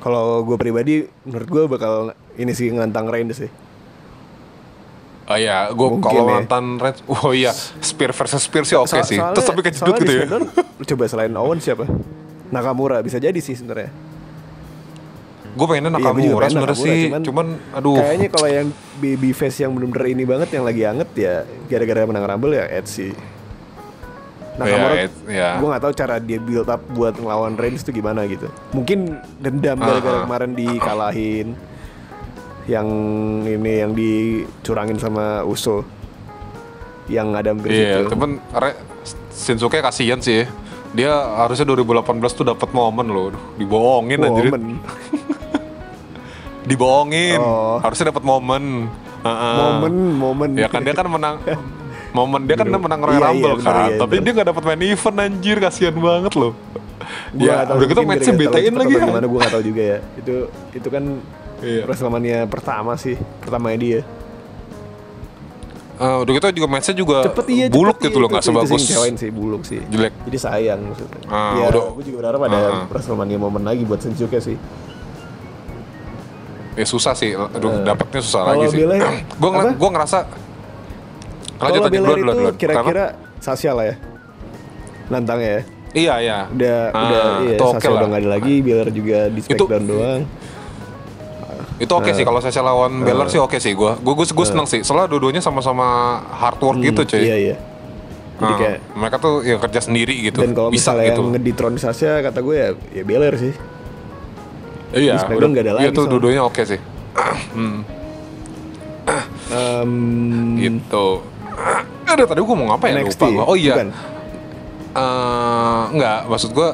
kalau 0.00 0.40
gue 0.42 0.56
pribadi 0.56 0.94
menurut 1.22 1.46
gue 1.46 1.62
bakal 1.68 1.92
ini 2.34 2.50
sih 2.50 2.72
nantang 2.72 3.04
Reigns 3.06 3.36
sih. 3.36 3.52
Oh 5.26 5.36
iya, 5.36 5.68
gue 5.68 5.88
kalau 6.00 6.26
ya. 6.26 6.32
mantan 6.34 6.74
Red, 6.76 7.06
oh 7.06 7.30
iya, 7.30 7.52
Spear 7.78 8.10
versus 8.10 8.40
Spear 8.40 8.64
sih 8.64 8.74
oke 8.74 8.88
So- 8.90 9.04
sih. 9.04 9.20
Terus 9.20 9.44
tapi 9.44 9.60
kejedut 9.60 9.94
gitu 9.96 10.12
ya. 10.12 10.26
Coba 10.88 11.04
selain 11.06 11.30
Owen 11.36 11.60
siapa? 11.60 11.84
Nakamura 12.48 12.98
bisa 12.98 13.20
jadi 13.20 13.36
sih 13.36 13.54
sebenarnya. 13.54 13.92
Gue 15.50 15.66
pengennya 15.66 15.90
Iya, 15.90 15.98
Nakamura 15.98 16.46
sebenarnya 16.46 16.54
Nakamura, 16.62 16.74
sih, 16.78 17.00
cuman 17.06 17.22
cuman, 17.26 17.46
aduh. 17.74 17.96
Kayaknya 17.98 18.28
kalau 18.30 18.48
yang 18.48 18.68
baby 18.96 19.30
face 19.30 19.58
yang 19.58 19.72
bener-bener 19.72 20.06
ini 20.08 20.22
banget 20.22 20.48
yang 20.52 20.62
lagi 20.62 20.82
anget 20.84 21.10
ya 21.12 21.34
gara-gara 21.66 22.06
menang 22.06 22.24
Rumble 22.24 22.54
ya 22.54 22.64
Edge 22.70 22.86
sih. 22.88 23.12
Nakamura, 24.52 24.92
Iya, 24.92 25.02
Edge, 25.02 25.16
iya. 25.26 25.48
gue 25.56 25.66
nggak 25.66 25.82
tahu 25.82 25.92
cara 25.96 26.14
dia 26.18 26.38
build 26.38 26.68
up 26.68 26.82
buat 26.90 27.14
ngelawan 27.14 27.56
Reigns 27.56 27.80
itu 27.80 27.90
gimana 27.92 28.24
gitu. 28.24 28.46
Mungkin 28.70 28.98
dendam 29.38 29.74
Ah, 29.74 29.82
ah. 29.82 29.86
gara-gara 29.90 30.18
kemarin 30.22 30.50
dikalahin, 30.52 31.48
yang 32.66 32.88
ini 33.42 33.72
yang 33.80 33.90
dicurangin 33.90 34.98
sama 34.98 35.42
Uso, 35.42 35.82
yang 37.06 37.32
ada 37.32 37.50
hampir 37.50 37.72
Iya, 37.72 38.04
situ. 38.04 38.14
cuman 38.14 38.38
Re, 38.52 38.70
Shinsuke 39.32 39.80
kasihan 39.80 40.20
sih. 40.20 40.46
Dia 40.90 41.14
harusnya 41.38 41.64
2018 41.64 42.04
tuh 42.32 42.42
dapat 42.44 42.70
momen 42.70 43.06
loh, 43.08 43.30
dibohongin 43.56 44.18
anjir. 44.20 44.50
Dibohongin. 46.70 47.38
Oh. 47.38 47.82
Harusnya 47.82 48.14
dapat 48.14 48.22
momen. 48.22 48.86
Heeh. 49.20 49.54
momen, 49.58 49.94
momen. 50.16 50.48
Ya 50.56 50.70
kan 50.70 50.80
dia 50.80 50.94
kan 50.94 51.04
menang 51.04 51.36
momen 52.10 52.42
dia 52.42 52.56
kan 52.56 52.66
menang 52.66 53.00
Royal 53.04 53.14
Iya, 53.14 53.20
iya, 53.20 53.30
Rumble 53.30 53.54
bener, 53.54 53.66
kan, 53.68 53.74
iya, 53.86 53.98
tapi 53.98 54.14
bener. 54.16 54.24
dia 54.24 54.38
gak 54.40 54.48
dapat 54.50 54.62
main 54.64 54.82
event 54.82 55.16
anjir, 55.20 55.56
kasihan 55.60 55.94
banget 55.94 56.32
loh. 56.34 56.52
Gua 57.30 57.42
ya, 57.42 57.54
nggak 57.62 57.76
udah 57.76 57.86
gitu 57.86 58.00
matchnya 58.02 58.34
betain 58.34 58.72
lagi 58.72 58.92
kan. 58.92 58.98
atau 58.98 59.10
Gimana 59.12 59.26
gue 59.26 59.38
gak 59.38 59.52
tahu 59.52 59.64
juga 59.64 59.82
ya. 59.84 59.98
Itu 60.16 60.34
itu 60.72 60.88
kan 60.88 61.04
Iya. 61.60 61.82
Wrestlemania 61.84 62.38
pertama 62.48 62.96
sih, 62.96 63.20
pertamanya 63.38 63.78
dia. 63.78 64.00
Ah, 66.00 66.16
udah 66.16 66.32
gitu 66.32 66.46
juga 66.56 66.68
matchnya 66.72 66.96
juga 66.96 67.28
Cepet 67.28 67.46
iya, 67.52 67.64
buluk 67.68 68.00
cepet, 68.00 68.08
gitu 68.08 68.16
loh, 68.16 68.24
itu- 68.24 68.32
nggak 68.32 68.44
sebagus 68.48 68.80
sih 69.20 69.28
buluk 69.30 69.62
sih. 69.68 69.84
jelek. 69.86 70.16
Jadi 70.24 70.38
sayang 70.40 70.80
maksudnya. 70.80 71.20
Ah, 71.28 71.60
ya, 71.60 71.64
udah- 71.68 71.92
gue 71.92 72.04
juga 72.08 72.16
berharap 72.24 72.40
ada 72.42 72.56
ah. 72.56 72.82
Wrestlemania 72.88 73.36
momen 73.36 73.62
lagi 73.62 73.84
buat 73.84 74.00
Shinsuke 74.00 74.40
sih. 74.40 74.56
Ya 76.80 76.86
susah 76.88 77.12
sih, 77.12 77.36
aduh 77.36 77.84
dapetnya 77.84 78.24
susah 78.24 78.40
Kalau 78.42 78.64
lagi 78.64 78.72
sih. 78.72 78.88
Gue 79.36 79.50
gue 79.84 79.90
ngerasa 79.92 80.18
lanjut 81.60 81.60
Kalau 81.60 81.84
lanjut 81.84 81.92
duluan 81.92 82.16
itu 82.16 82.24
duluan 82.32 82.54
kira-kira 82.56 83.04
Sasha 83.36 83.72
lah 83.72 83.84
ya. 83.84 83.94
Nantangnya 85.08 85.50
ya. 85.50 85.62
Iya 85.90 86.14
iya. 86.18 86.38
Udah 86.48 86.78
Ah, 86.90 87.02
udah 87.02 87.24
iya, 87.42 87.52
itu 87.52 87.64
lah. 87.66 87.92
udah 87.92 88.06
gak 88.08 88.20
ada 88.22 88.30
lagi, 88.30 88.54
Belair 88.60 88.88
juga 88.88 89.18
di 89.28 89.40
Itu- 89.42 89.66
Smackdown 89.66 89.84
doang. 89.84 90.22
Itu 91.76 91.92
oke 91.96 92.12
sih 92.12 92.22
kalau 92.22 92.38
saya 92.38 92.60
lawan 92.60 93.00
Beller 93.00 93.26
sih 93.26 93.36
oke 93.36 93.56
sih 93.56 93.72
gue. 93.72 93.92
Gue 93.98 94.14
gue 94.14 94.46
seneng 94.46 94.64
sih. 94.64 94.80
Soalnya 94.80 95.08
dua-duanya 95.08 95.40
sama-sama 95.40 95.84
hard 96.30 96.60
work 96.60 96.78
gitu 96.78 97.00
cuy. 97.06 97.20
Iya 97.22 97.36
iya. 97.38 97.56
Jadi 98.36 98.52
Ah, 98.52 98.56
kayak 98.56 98.78
mereka 98.94 99.16
tuh 99.18 99.34
ya 99.40 99.56
kerja 99.58 99.80
sendiri 99.82 100.16
gitu. 100.22 100.40
dan 100.40 100.52
kalau 100.54 100.68
Bisa 100.68 100.92
misalnya 100.92 101.12
gitu. 101.12 101.20
yang 101.20 101.32
ngeditron 101.34 101.74
Sasha 101.76 102.20
kata 102.20 102.40
gue 102.40 102.54
ya 102.54 102.68
ya 102.94 103.02
Belair 103.04 103.36
sih. 103.36 103.52
Iya, 104.90 105.12
di 105.12 105.18
Smackdown 105.20 105.50
nggak 105.50 105.62
ada 105.62 105.70
Iya 105.70 105.78
lagi 105.80 105.88
soalnya. 105.92 106.10
dua-duanya 106.10 106.42
oke 106.42 106.62
sih. 106.64 106.80
Hmm, 107.52 107.78
Em, 109.50 109.92
gitu. 110.56 111.06
Aduh 112.06 112.24
tadi 112.24 112.38
gue 112.40 112.56
mau 112.56 112.66
ngapain 112.68 112.92
ya? 112.92 113.02
NXT, 113.02 113.20
Lupa 113.20 113.26
gue. 113.32 113.44
Oh 113.44 113.56
iya. 113.56 113.74
bukan? 113.76 113.88
Eh, 114.90 115.82
enggak, 115.92 116.18
maksud 116.26 116.50
gue 116.50 116.68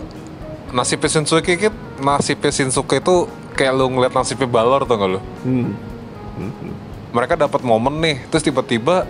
nasibnya 0.70 1.08
Shinsuke 1.10 1.52
itu 1.52 1.68
nasibnya 1.98 2.50
Shinsuke 2.50 2.96
itu 2.96 3.16
kayak 3.52 3.72
lu 3.72 3.88
ngeliat 3.90 4.12
nasibnya 4.12 4.44
Balor 4.46 4.84
tuh 4.84 4.94
gak 4.94 5.10
lu? 5.10 5.20
Hmm. 5.42 5.72
Mereka 7.10 7.36
dapat 7.38 7.60
momen 7.60 7.96
nih, 7.98 8.28
terus 8.28 8.44
tiba-tiba 8.44 9.08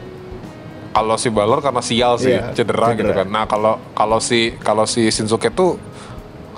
kalau 0.92 1.14
si 1.14 1.28
Balor 1.28 1.58
karena 1.58 1.82
sial 1.82 2.16
sih 2.16 2.32
Iya, 2.32 2.54
cedera, 2.54 2.94
gitu 2.94 3.02
cedera. 3.04 3.18
kan. 3.18 3.28
Nah 3.28 3.44
kalau 3.44 3.74
kalau 3.92 4.18
si 4.18 4.54
kalau 4.56 4.86
si 4.86 5.06
Shinsuke 5.06 5.50
tuh 5.50 5.74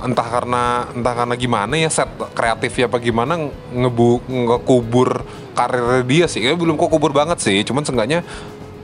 entah 0.00 0.22
karena 0.24 0.62
entah 0.90 1.10
karena 1.12 1.34
gimana 1.34 1.74
ya 1.74 1.88
set 1.88 2.06
kreatifnya 2.30 2.86
apa 2.86 2.98
gimana 2.98 3.32
ngebu 3.68 4.10
ngekubur 4.24 5.26
karir 5.52 6.02
dia 6.02 6.24
sih. 6.24 6.38
Ya, 6.40 6.54
belum 6.54 6.74
kok 6.74 6.86
kubur 6.88 7.10
banget 7.10 7.38
sih, 7.38 7.58
cuman 7.62 7.82
seenggaknya 7.82 8.22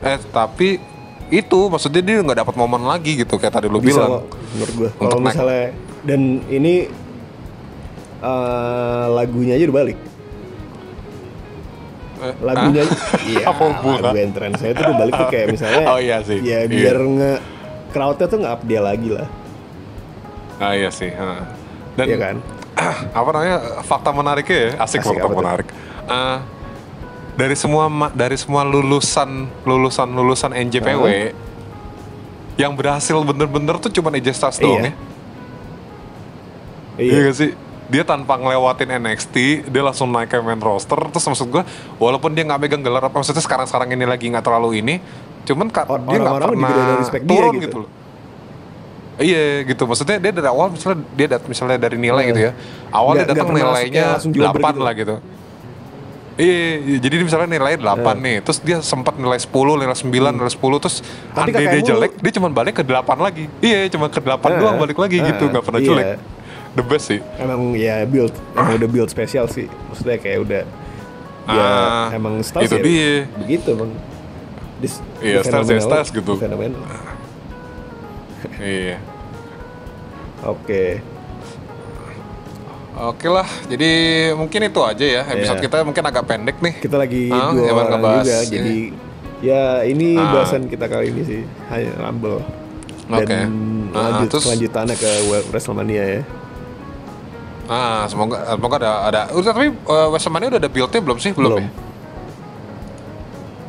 eh 0.01 0.19
tapi 0.29 0.83
itu 1.29 1.59
maksudnya 1.67 2.01
dia 2.01 2.19
nggak 2.21 2.39
dapat 2.41 2.55
momen 2.55 2.83
lagi 2.83 3.17
gitu 3.17 3.35
kayak 3.35 3.55
tadi 3.55 3.67
lu 3.67 3.79
bisa 3.79 4.05
bilang. 4.05 4.11
kok 4.21 4.37
menurut 4.53 4.75
kalau 5.01 5.19
misalnya 5.19 5.65
dan 6.03 6.21
ini 6.47 6.75
eh, 8.21 9.07
lagunya 9.09 9.55
aja 9.55 9.65
udah 9.65 9.79
balik 9.81 9.99
Eh, 12.17 12.35
lagunya 12.41 12.83
ah? 12.83 12.89
iya 13.29 13.47
lagu 13.53 14.17
entrance 14.17 14.57
saya 14.59 14.73
tuh 14.73 14.85
udah 14.87 14.97
balik 14.97 15.13
tuh 15.15 15.29
kayak 15.29 15.47
misalnya 15.51 15.85
Oh, 15.93 15.99
iya 15.99 16.17
sih. 16.21 16.39
ya 16.41 16.65
Iya. 16.65 16.69
biar 16.69 16.97
nge 16.97 17.33
crowdnya 17.91 18.27
tuh 18.27 18.39
nge 18.41 18.49
up 18.49 18.61
dia 18.65 18.81
lagi 18.81 19.09
lah 19.13 19.29
Ah 20.65 20.73
iya 20.73 20.89
sih. 20.89 21.13
ha. 21.13 21.45
Dan 21.95 22.07
Iya 22.09 22.19
kan? 22.19 22.37
apa 23.19 23.29
namanya 23.31 23.57
fakta 23.85 24.11
menariknya 24.11 24.57
ya? 24.57 24.71
Asik, 24.81 25.01
Asik, 25.01 25.15
fakta 25.15 25.29
menarik. 25.29 25.69
Eh, 26.05 26.39
dari 27.35 27.55
semua 27.55 27.85
dari 28.11 28.37
semua 28.37 28.63
lulusan 28.63 29.29
lulusan 29.63 30.09
lulusan 30.09 30.51
NJPW 30.55 31.35
yang 32.55 32.73
berhasil 32.73 33.19
bener-bener 33.21 33.77
tuh 33.77 33.91
cuma 33.91 34.09
AJ 34.09 34.29
Styles 34.33 34.57
Iya. 34.57 34.63
doang 34.63 34.81
ya. 34.81 34.93
Iya. 36.95 37.11
Iya 37.11 37.19
gak 37.27 37.37
sih? 37.37 37.51
Dia 37.85 38.01
tanpa 38.01 38.41
ngelewatin 38.41 38.97
NXT 38.97 39.37
dia 39.69 39.83
langsung 39.85 40.09
naik 40.09 40.33
ke 40.33 40.41
main 40.41 40.57
roster. 40.57 40.97
Terus 40.97 41.25
maksud 41.27 41.47
gue 41.51 41.63
walaupun 41.99 42.33
dia 42.33 42.43
nggak 42.43 42.57
megang 42.59 42.81
gelar 42.81 43.03
apa 43.03 43.13
maksudnya 43.13 43.45
sekarang 43.45 43.69
sekarang 43.69 43.93
ini 43.93 44.07
lagi 44.07 44.31
nggak 44.31 44.41
terlalu 44.41 44.81
ini 44.81 44.95
cuman 45.45 45.69
Or- 45.69 46.01
dia 46.01 46.19
nggak 46.19 46.41
pernah 46.41 46.71
respect 46.97 47.25
dia 47.29 47.37
turun 47.37 47.55
gitu. 47.61 47.65
gitu 47.69 47.77
loh 47.85 47.91
Iya 49.15 49.63
gitu, 49.63 49.87
maksudnya 49.87 50.19
dia 50.19 50.33
dari 50.33 50.49
awal 50.49 50.75
misalnya 50.75 50.99
dia 51.15 51.27
dat 51.31 51.43
misalnya 51.47 51.79
dari 51.79 51.95
nilai 51.95 52.19
Iya. 52.21 52.31
gitu 52.31 52.41
ya, 52.41 52.53
awal 52.91 53.13
dia 53.15 53.27
datang 53.27 53.49
nilainya 53.51 54.19
8 54.19 54.27
gitu. 54.27 54.83
lah 54.83 54.93
gitu. 54.93 55.15
Iya, 56.35 56.59
iya, 56.83 56.99
jadi 56.99 57.23
misalnya 57.23 57.47
nilai 57.49 57.79
8 57.79 58.19
nih, 58.19 58.43
terus 58.43 58.59
dia 58.59 58.83
sempat 58.83 59.15
nilai 59.15 59.39
10, 59.39 59.79
nilai 59.79 59.95
9, 59.95 60.35
nilai 60.35 60.51
10, 60.51 60.83
terus 60.83 60.99
Hmm. 60.99 61.31
Tapi 61.33 61.51
andai 61.55 61.67
dia 61.71 61.83
jelek, 61.87 62.13
dia 62.19 62.33
cuma 62.35 62.51
balik 62.51 62.75
ke 62.75 62.83
8 62.83 63.23
lagi. 63.23 63.47
Iya, 63.61 63.87
cuma 63.89 64.11
ke 64.11 64.19
8 64.19 64.51
Ah, 64.51 64.59
doang 64.59 64.77
balik 64.77 64.99
lagi 64.99 65.23
gitu, 65.23 65.47
ah, 65.47 65.51
nggak 65.53 65.63
pernah 65.63 65.79
iya. 65.79 65.89
jelek. 65.89 66.07
The 66.75 66.83
best 66.83 67.07
sih. 67.07 67.23
emang 67.39 67.79
ya 67.79 68.03
build 68.03 68.35
emang 68.51 68.75
udah 68.75 68.89
build 68.91 69.07
spesial 69.07 69.47
sih 69.47 69.71
maksudnya 69.87 70.19
kayak 70.19 70.39
udah 70.43 70.63
ya 71.47 71.63
Ah, 71.63 72.11
emang 72.11 72.43
Styles 72.43 72.67
itu 72.67 72.75
ya 72.75 72.83
dia. 72.83 73.15
begitu 73.39 73.69
emang 73.71 73.95
Iya, 75.23 75.39
Styles 75.41 75.71
ya, 75.71 75.79
Styles 75.79 76.11
gitu. 76.11 76.35
fenomenal. 76.35 76.83
Iya. 78.57 78.97
oke 80.43 80.85
Oke 82.95 83.27
lah, 83.27 83.43
jadi 83.67 83.91
mungkin 84.33 84.61
itu 84.65 84.79
aja 84.79 85.03
ya 85.03 85.23
episode 85.27 85.59
Iya. 85.59 85.67
kita 85.67 85.83
mungkin 85.83 85.99
agak 86.01 86.25
pendek 86.25 86.63
nih. 86.63 86.75
kita 86.79 86.95
lagi 86.95 87.27
Ah, 87.27 87.51
dua 87.51 87.67
orang 87.67 87.91
ngebahas 87.93 88.23
juga 88.23 88.39
ini. 88.39 88.47
jadi 88.49 88.77
ya 89.43 89.63
ini 89.83 90.09
Ah. 90.15 90.31
bahasan 90.31 90.63
kita 90.65 90.87
kali 90.87 91.11
ini 91.11 91.23
sih 91.23 91.43
hanya 91.69 91.91
Rumble 91.99 92.39
dan 93.05 93.19
Oke. 93.19 93.35
Ah, 93.91 93.99
lanjut 94.15 94.29
terus- 94.31 94.47
kelanjutannya 94.47 94.95
ke 94.95 95.11
WrestleMania 95.51 96.05
ya 96.09 96.23
Ah, 97.65 98.05
semoga 98.07 98.45
semoga 98.47 98.77
ada 98.77 98.91
ada. 99.05 99.21
Udah 99.33 99.51
tapi 99.51 99.73
uh, 99.73 100.09
WrestleMania 100.13 100.53
udah 100.53 100.61
ada 100.61 100.69
build-nya 100.69 101.01
belum 101.01 101.17
sih? 101.17 101.33
Belum. 101.33 101.51
Belum. 101.51 101.65
ya? 101.65 101.71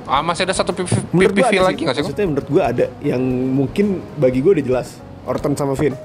Ah, 0.06 0.22
masih 0.22 0.46
ada 0.46 0.54
satu 0.54 0.70
PPV, 0.70 1.10
menurut 1.12 1.34
lagi 1.34 1.50
sih. 1.50 1.84
nggak 1.86 1.96
sih? 1.98 2.04
Maksudnya 2.06 2.26
menurut 2.30 2.48
gua 2.48 2.64
ada 2.70 2.86
yang 3.02 3.22
mungkin 3.52 3.86
bagi 4.16 4.40
gua 4.40 4.54
udah 4.54 4.66
jelas 4.66 5.02
Orton 5.26 5.58
sama 5.58 5.74
Finn 5.74 5.98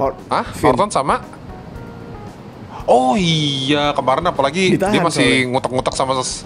Or 0.00 0.16
Hah? 0.32 0.48
Finn. 0.50 0.72
Orton 0.72 0.88
sama? 0.88 1.20
Oh 2.84 3.16
iya, 3.16 3.92
kemarin 3.96 4.24
apalagi 4.28 4.76
Ditahan 4.76 4.92
dia 4.92 5.00
masih 5.00 5.48
ngutak-ngutak 5.48 5.94
sama 5.96 6.16
ses... 6.20 6.44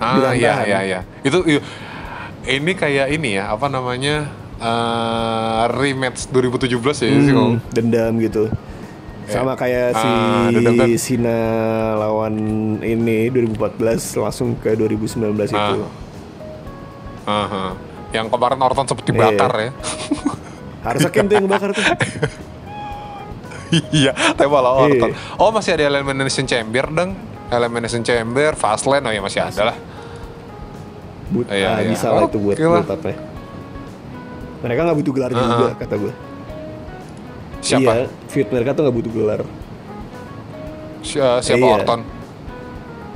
Ah 0.00 0.32
iya 0.32 0.64
iya 0.64 0.78
iya. 0.80 1.00
Itu 1.20 1.44
iya. 1.44 1.60
ini 2.44 2.72
kayak 2.72 3.12
ini 3.12 3.36
ya, 3.36 3.52
apa 3.52 3.68
namanya? 3.68 4.28
eh 4.54 5.62
rematch 5.76 6.30
2017 6.30 6.78
ya 6.78 6.94
sih 6.94 7.10
Hmm, 7.10 7.34
Kong? 7.34 7.52
dendam 7.74 8.16
gitu 8.16 8.48
sama 9.26 9.52
kayak 9.54 9.92
si 9.92 10.04
Ah, 10.04 10.46
dendam 10.48 10.74
dan- 10.76 10.96
Sina 10.96 11.38
lawan 11.96 12.34
ini 12.78 13.28
2014 13.28 13.80
langsung 14.14 14.54
ke 14.54 14.72
2019 14.72 15.16
itu 15.48 15.56
Ah. 17.24 17.42
Aha. 17.42 17.64
Yang 18.10 18.26
kemarin 18.28 18.60
Orton 18.60 18.84
seperti 18.84 19.10
bakar 19.10 19.52
ya. 19.54 19.70
harusnya 20.86 21.08
Ken 21.08 21.24
tuh 21.24 21.34
yang 21.34 21.48
bakar 21.48 21.72
tuh 21.72 21.80
Iya, 23.90 24.12
tema 24.34 24.60
lah 24.60 24.76
Orton. 24.78 25.10
Iya. 25.10 25.18
Oh 25.34 25.50
masih 25.50 25.74
ada 25.74 25.88
Elimination 25.88 26.44
Chamber 26.44 26.86
dong. 26.86 27.16
Elimination 27.46 28.02
Chamber, 28.02 28.54
Fastlane, 28.54 29.02
oh 29.02 29.10
ya 29.10 29.18
masih 29.18 29.40
ada 29.40 29.62
lah. 29.64 29.76
But, 31.26 31.48
Iya, 31.48 31.68
ah, 31.68 31.78
iya. 31.78 31.88
bisa 31.88 32.06
lah 32.08 32.22
itu 32.24 32.38
buat 32.38 32.54
lah. 32.54 32.70
build 32.78 32.92
up-nya. 32.92 33.16
mereka 34.60 34.80
nggak 34.82 34.96
butuh 34.96 35.12
gelar 35.12 35.28
Ah, 35.28 35.36
juga 35.36 35.66
ah. 35.66 35.74
kata 35.74 35.94
gue 35.98 36.12
Siapa? 37.64 37.80
iya 37.82 37.94
feud 38.28 38.48
mereka 38.52 38.76
tuh 38.76 38.84
nggak 38.84 38.96
butuh 39.00 39.12
gelar 39.12 39.40
Si- 41.00 41.16
uh, 41.16 41.40
siapa 41.40 41.60
Iya. 41.60 41.74
Orton? 41.80 42.00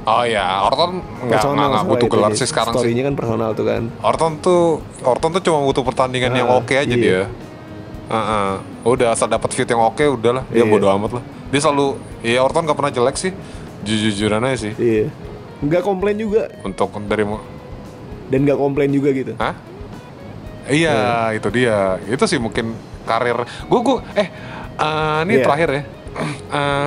Oh 0.08 0.24
ya, 0.24 0.64
Orton 0.64 1.04
nggak 1.28 1.40
nggak 1.44 1.84
butuh 1.84 2.08
gelar 2.08 2.32
sih 2.32 2.48
sekarang 2.48 2.72
sih. 2.72 2.80
story-nya 2.80 3.04
kan 3.04 3.14
personal 3.14 3.52
tuh 3.52 3.68
kan 3.68 3.92
Orton 4.00 4.32
tuh 4.40 4.80
Orton 5.04 5.30
tuh 5.36 5.42
cuma 5.44 5.60
butuh 5.62 5.84
pertandingan 5.84 6.32
yang 6.32 6.48
Ah, 6.48 6.56
oke 6.56 6.72
aja 6.72 6.88
iya. 6.88 6.96
dia. 6.96 7.22
Heeh. 8.08 8.50
Udah 8.88 9.12
asal 9.12 9.28
dapat 9.28 9.52
fit 9.52 9.68
yang 9.68 9.84
oke 9.84 10.00
udahlah. 10.00 10.48
Dia 10.48 10.64
Iya. 10.64 10.72
bodo 10.72 10.88
amat 10.88 11.20
lah. 11.20 11.24
Dia 11.52 11.60
selalu 11.60 12.00
ya 12.24 12.40
Orton 12.40 12.64
nggak 12.64 12.72
pernah 12.74 12.88
jelek 12.90 13.16
sih. 13.20 13.32
Jujur-jujuran 13.78 14.40
aja 14.42 14.56
sih. 14.58 14.72
iya 14.80 15.06
nggak 15.58 15.82
komplain 15.82 16.14
juga 16.14 16.46
Untuk 16.62 16.94
dari 17.04 17.26
dan 18.28 18.38
nggak 18.46 18.58
komplain 18.58 18.90
juga 18.94 19.10
gitu 19.10 19.34
Hah? 19.36 19.54
Iya, 20.68 20.96
itu 21.32 21.48
dia. 21.48 21.96
Itu 22.04 22.24
sih 22.24 22.36
mungkin 22.36 22.76
karir. 23.08 23.38
Gue 23.64 23.80
gue 23.80 23.96
eh 24.14 24.28
eh, 24.76 25.18
ini 25.24 25.34
Iya. 25.34 25.44
terakhir 25.44 25.68
ya. 25.70 25.82
Eh, 26.50 26.86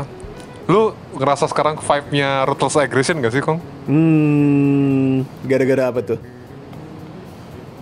lu 0.68 0.82
ngerasa 1.14 1.46
sekarang 1.46 1.76
vibe-nya 1.78 2.46
Ruthless 2.46 2.78
Aggression 2.78 3.18
gak 3.18 3.32
sih, 3.32 3.42
Kong? 3.42 3.60
hmm 3.84 5.26
gara-gara 5.44 5.84
apa 5.88 6.00
tuh 6.02 6.20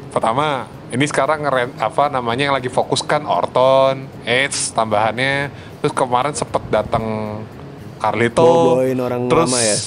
Pertama, 0.10 0.66
ini 0.90 1.06
sekarang 1.06 1.40
ngeren, 1.40 1.70
apa 1.78 2.10
namanya 2.10 2.44
yang 2.44 2.56
lagi 2.56 2.66
fokuskan 2.68 3.24
Orton, 3.24 3.96
Edge 4.24 4.74
tambahannya. 4.74 5.54
Terus 5.80 5.94
kemarin 5.94 6.34
sempet 6.34 6.66
datang 6.68 7.06
Carlito. 7.96 8.42
Boboin 8.42 8.98
orang 8.98 9.22
terus, 9.28 9.48
lama 9.48 9.62
ya? 9.62 9.78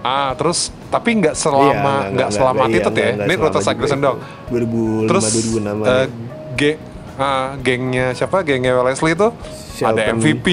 Ah, 0.00 0.30
terus 0.32 0.58
tapi 0.86 1.18
nggak 1.18 1.34
Iya, 1.34 1.42
selama 1.42 1.94
nggak 2.08 2.30
selama 2.30 2.64
iya, 2.64 2.72
itu 2.72 2.78
ya. 2.78 2.88
nggak- 2.88 2.94
nggak 3.12 3.26
Ini 3.26 3.34
selama 3.34 3.44
Ruthless 3.44 3.68
Aggression 3.68 3.98
itu. 3.98 4.06
dong. 4.06 4.18
2005 4.48 5.08
Terus 5.10 5.24
2006 5.28 5.76
eh, 5.76 6.06
ya. 6.56 6.72
Ah, 7.16 7.56
gengnya 7.56 8.12
siapa? 8.12 8.40
Gengnya 8.40 8.76
Leslie 8.78 9.12
itu 9.12 9.28
ada 9.28 9.96
Shelton. 9.98 10.16
MVP, 10.18 10.46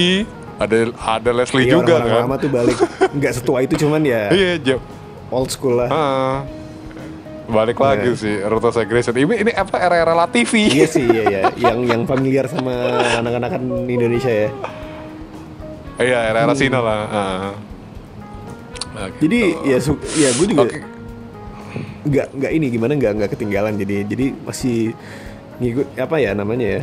ada 0.56 0.76
ada 0.96 1.30
Leslie 1.30 1.64
Iya, 1.64 1.72
juga 1.74 1.92
orang-orang 1.96 2.14
kan. 2.18 2.26
lama 2.26 2.36
tuh 2.36 2.50
balik 2.50 2.76
nggak 3.10 3.32
setua 3.34 3.58
itu 3.60 3.74
cuman 3.78 4.00
ya 4.00 4.22
Iya, 4.34 4.52
Jep. 4.58 4.80
old 5.28 5.48
school 5.48 5.76
lah 5.76 5.88
Ah. 5.88 6.36
balik 7.44 7.76
lagi 7.76 8.08
Iya. 8.08 8.16
sih 8.16 8.34
Ruthless 8.40 8.76
Aggression. 8.76 9.12
Ini 9.12 9.34
ini 9.38 9.52
apa 9.52 9.76
era-era 9.78 10.12
La 10.12 10.24
TV. 10.26 10.64
iya 10.66 10.86
sih 10.86 11.02
iya 11.02 11.24
ya 11.24 11.42
yang 11.64 11.84
yang 11.84 12.02
familiar 12.04 12.46
sama 12.46 12.72
anak-anakan 13.14 13.60
Indonesia 13.86 14.30
ya 14.30 14.48
Iya, 15.96 16.18
era-era 16.26 16.54
Cina 16.54 16.78
lah. 16.78 17.00
Ah. 17.04 17.52
Nah, 18.90 19.06
gitu. 19.10 19.20
jadi 19.22 19.40
ya 19.64 19.78
su- 19.78 20.02
ya 20.14 20.30
gue 20.32 20.46
juga 20.46 20.64
nggak 22.04 22.26
nggak 22.32 22.52
ini 22.52 22.66
gimana 22.68 22.92
nggak 22.94 23.12
nggak 23.14 23.30
ketinggalan 23.32 23.74
jadi 23.74 23.96
jadi 24.04 24.26
masih 24.38 24.92
ngikut 25.56 25.86
apa 25.94 26.16
ya 26.16 26.30
namanya 26.32 26.66
ya 26.78 26.82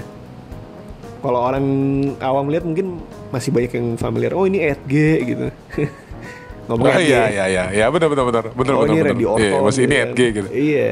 kalau 1.21 1.39
orang 1.39 1.65
awam 2.17 2.47
lihat 2.47 2.63
mungkin 2.63 2.97
masih 3.29 3.49
banyak 3.49 3.71
yang 3.71 3.87
familiar 3.95 4.31
oh 4.31 4.43
ini 4.43 4.63
Edg 4.63 4.91
gitu 5.23 5.47
ngomong 6.67 6.87
Oh, 6.87 6.97
iya 6.97 7.27
iya 7.27 7.45
iya 7.47 7.63
iya 7.69 7.85
benar 7.87 8.07
benar 8.07 8.25
benar 8.25 8.45
benar 8.49 8.73
oh 8.73 8.81
benar 8.83 8.93
ini 8.93 9.01
benar. 9.01 9.15
Orton 9.27 9.43
Iya, 9.43 9.57
masih 9.59 9.81
ini. 9.83 9.95
Edg 9.97 10.19
gitu. 10.31 10.49
iya 10.49 10.89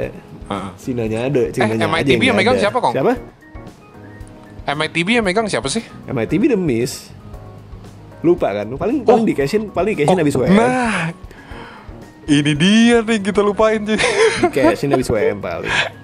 Heeh. 0.50 0.70
Sinanya 0.76 1.20
ada 1.26 1.42
Sinanya 1.50 1.76
aja 1.78 1.94
MITB 1.94 2.22
yang 2.26 2.34
megang 2.36 2.58
siapa, 2.58 2.78
Kong? 2.80 2.90
siapa 2.92 3.14
MITB 4.68 5.08
yang 5.10 5.26
megang 5.26 5.46
siapa 5.46 5.66
sih? 5.66 5.82
MITB 6.06 6.44
The 6.48 6.60
Miss 6.60 7.10
lupa 8.20 8.52
kan 8.52 8.68
paling 8.76 9.02
paling 9.02 9.24
di 9.24 9.32
cashin 9.32 9.72
paling 9.72 9.96
di 9.96 10.04
cashin 10.04 10.12
Oh, 10.12 10.20
habis 10.20 10.36
WM 10.36 10.52
Nah, 10.52 11.16
ini 12.28 12.52
dia 12.54 13.00
nih 13.00 13.20
kita 13.24 13.40
lupain 13.40 13.80
sih. 13.80 13.96
di 13.96 14.48
cashin 14.52 14.92
habis 14.92 15.08
WM 15.08 15.40
paling 15.40 15.72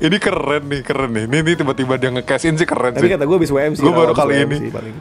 ini 0.00 0.16
keren 0.16 0.64
nih, 0.64 0.80
keren 0.80 1.10
nih. 1.10 1.24
Ini, 1.24 1.36
ini 1.38 1.52
tiba-tiba 1.54 1.94
dia 1.94 2.10
nge-cash 2.10 2.44
in 2.44 2.54
sih 2.54 2.64
keren 2.64 2.92
tapi 2.92 3.04
sih. 3.04 3.12
kata 3.12 3.24
gue 3.24 3.36
habis 3.36 3.50
WM 3.50 3.72
sih 3.72 3.82
Gua 3.82 3.92
baru 3.94 4.12
kali 4.12 4.32
WM 4.34 4.46
ini. 4.46 4.56
sih 4.58 4.70
paling 4.70 4.96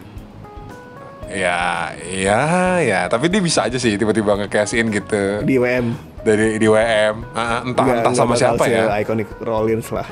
ya 1.26 1.90
ya 2.06 2.42
ya 2.80 3.00
tapi 3.08 3.26
dia 3.26 3.40
bisa 3.40 3.64
aja 3.64 3.76
sih 3.76 3.94
tiba-tiba 3.94 4.38
nge-cash 4.38 4.76
in 4.76 4.88
gitu 4.88 5.42
di 5.42 5.58
WM. 5.58 5.98
dari 6.22 6.56
di 6.56 6.68
WM 6.68 7.26
Ah, 7.32 7.60
entah 7.60 7.82
Nggak- 7.82 7.98
entah 8.00 8.14
sama 8.14 8.34
siapa 8.34 8.64
ya 8.66 8.86
Iconic 8.96 9.28
Rollins 9.40 9.90
lah. 9.90 10.06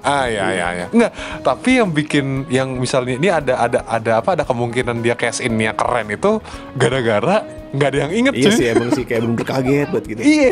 ah 0.00 0.24
ya 0.24 0.48
ya 0.50 0.68
ya 0.74 0.86
enggak 0.88 1.12
tapi 1.38 1.76
yang 1.76 1.92
bikin 1.92 2.48
yang 2.48 2.72
misalnya 2.74 3.14
ini 3.14 3.28
ada 3.28 3.60
ada 3.60 3.84
ada 3.84 4.12
apa 4.16 4.32
ada 4.32 4.42
kemungkinan 4.42 4.98
dia 4.98 5.12
cash 5.12 5.38
innya 5.38 5.70
keren 5.70 6.08
itu 6.08 6.40
gara-gara 6.72 7.44
nggak 7.70 7.84
ada 7.86 7.98
yang 8.00 8.12
inget 8.16 8.32
Iya 8.34 8.44
cuy. 8.46 8.56
sih 8.56 8.66
emang 8.66 8.90
sih 8.90 9.04
kayak 9.04 9.20
bener 9.22 9.44
kaget 9.44 9.86
buat 9.86 10.04
gitu. 10.04 10.20
Iya. 10.20 10.50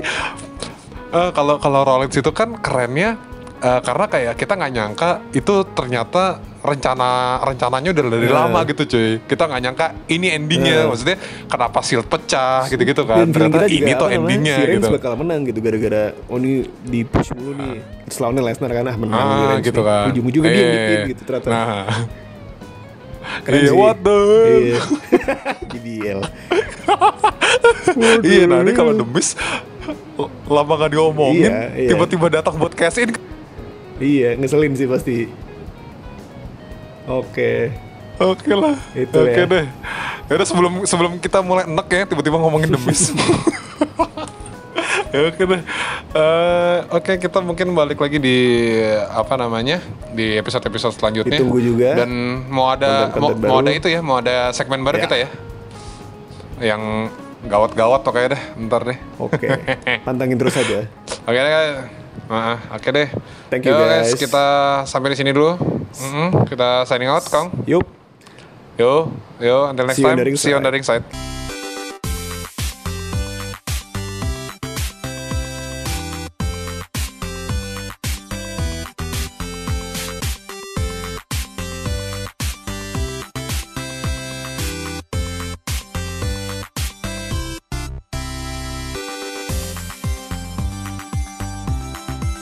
Eh, 1.09 1.31
kalau 1.33 1.57
kalau 1.57 1.81
Rollins 1.83 2.13
itu 2.13 2.31
kan 2.31 2.53
kerennya 2.55 3.17
eh, 3.59 3.81
karena 3.81 4.05
kayak 4.07 4.35
kita 4.35 4.53
nggak 4.55 4.71
nyangka 4.71 5.11
itu 5.33 5.55
ternyata 5.73 6.37
rencana 6.59 7.09
rencananya 7.41 7.91
udah 7.91 8.05
dari 8.13 8.29
Eh. 8.29 8.31
lama 8.31 8.61
gitu 8.63 8.83
cuy. 8.87 9.09
Kita 9.25 9.43
nggak 9.45 9.63
nyangka 9.63 9.87
ini 10.07 10.27
endingnya. 10.29 10.85
Eh. 10.85 10.87
Maksudnya 10.87 11.17
kenapa 11.47 11.79
shield 11.81 12.05
pecah 12.07 12.69
gitu-gitu 12.69 13.03
kan. 13.03 13.25
Dan 13.25 13.33
Ternyata 13.33 13.67
ini 13.67 13.91
tuh 13.95 14.09
endingnya 14.11 14.55
si 14.55 14.63
Reigns 14.69 14.85
gitu. 14.85 14.93
bakal 14.93 15.13
menang 15.17 15.41
gitu 15.43 15.59
gara-gara 15.59 16.03
oh 16.25 16.37
ini 16.37 16.53
di 16.83 17.01
push 17.03 17.33
mulu 17.33 17.57
nih. 17.57 17.81
Terus 18.05 18.19
lawannya 18.21 18.43
Lesnar 18.45 18.71
kan 18.71 18.85
ah 18.85 18.97
menang 18.97 19.17
Ah 19.19 19.57
gitu 19.59 19.81
nih. 19.81 19.89
kan. 19.89 20.05
Ujung-ujungnya 20.13 20.51
dia 20.51 20.61
Eh, 20.61 20.77
bikin 20.77 21.01
gitu 21.09 21.23
ternyata. 21.25 21.49
Nah. 21.49 21.87
Keren 23.39 23.59
Iya, 23.59 23.71
sih. 23.71 23.77
what 23.77 23.97
the? 23.99 24.19
Iya. 24.45 24.81
Iya, 28.23 28.45
nah 28.45 28.61
ini 28.61 28.73
kalau 28.73 28.93
demis 28.95 29.33
lama 30.45 30.73
gak 30.77 30.91
diomongin, 30.91 31.47
Iya, 31.47 31.63
iya. 31.77 31.89
tiba-tiba 31.89 32.27
datang 32.33 32.57
buat 32.57 32.73
cash 32.73 32.99
in. 32.99 33.15
Iya, 33.97 34.35
ngeselin 34.35 34.75
sih 34.75 34.87
pasti. 34.87 35.17
Oke. 37.05 37.71
Oke 38.19 38.51
lah, 38.51 38.75
Itu 38.93 39.15
oke 39.17 39.31
ya. 39.33 39.47
deh. 39.47 39.67
Yaudah 40.27 40.45
sebelum 40.45 40.73
sebelum 40.85 41.13
kita 41.17 41.39
mulai 41.39 41.65
enek 41.65 41.87
ya, 41.89 42.05
tiba-tiba 42.05 42.35
ngomongin 42.37 42.69
demis. 42.69 43.15
ya 45.15 45.21
oke 45.25 45.39
deh. 45.41 45.63
Eh, 46.11 46.77
oke 46.91 47.13
kita 47.17 47.39
mungkin 47.39 47.71
balik 47.73 47.97
lagi 47.97 48.19
di 48.19 48.37
apa 49.07 49.35
namanya 49.35 49.79
di 50.11 50.35
episode-episode 50.35 50.95
selanjutnya. 50.95 51.39
Ditunggu 51.39 51.61
juga. 51.61 51.95
Dan 51.97 52.11
mau 52.47 52.69
ada 52.69 53.07
mau, 53.09 53.31
Konten-konten 53.33 53.47
mau 53.47 53.57
baru. 53.57 53.65
ada 53.65 53.71
itu 53.73 53.89
ya, 53.89 54.01
mau 54.01 54.17
ada 54.19 54.51
segmen 54.51 54.83
baru 54.83 54.99
Ya. 54.99 55.03
kita 55.07 55.17
ya. 55.17 55.29
Yang 56.61 56.83
gawat-gawat 57.47 58.03
pokoknya 58.03 58.35
deh, 58.35 58.43
ntar 58.67 58.83
deh. 58.83 58.99
Oke. 59.17 59.47
Pantangin 60.07 60.35
terus 60.35 60.59
aja. 60.59 60.89
Oke 61.23 61.39
deh. 61.39 61.55
Nah, 62.29 62.59
oke 62.75 62.89
deh. 62.91 63.09
Thank 63.49 63.65
you, 63.65 63.73
Yo, 63.73 63.79
guys. 63.79 64.11
Kita 64.13 64.45
sampai 64.85 65.15
di 65.15 65.17
sini 65.17 65.31
dulu. 65.31 65.55
Mm-mm, 65.89 66.45
kita 66.51 66.85
signing 66.85 67.09
out, 67.09 67.25
Kang. 67.31 67.49
Yup. 67.65 67.87
Yo, 68.79 69.11
yo, 69.39 69.71
until 69.71 69.87
next 69.87 69.99
See 69.99 70.07
you 70.07 70.11
on 70.11 70.15
time. 70.15 70.23
the 70.23 70.27
ring 70.27 70.37
See 70.39 70.51
you 70.51 70.57
on 70.59 70.63
the 70.63 70.71
ring 70.71 70.87
side. 70.87 71.03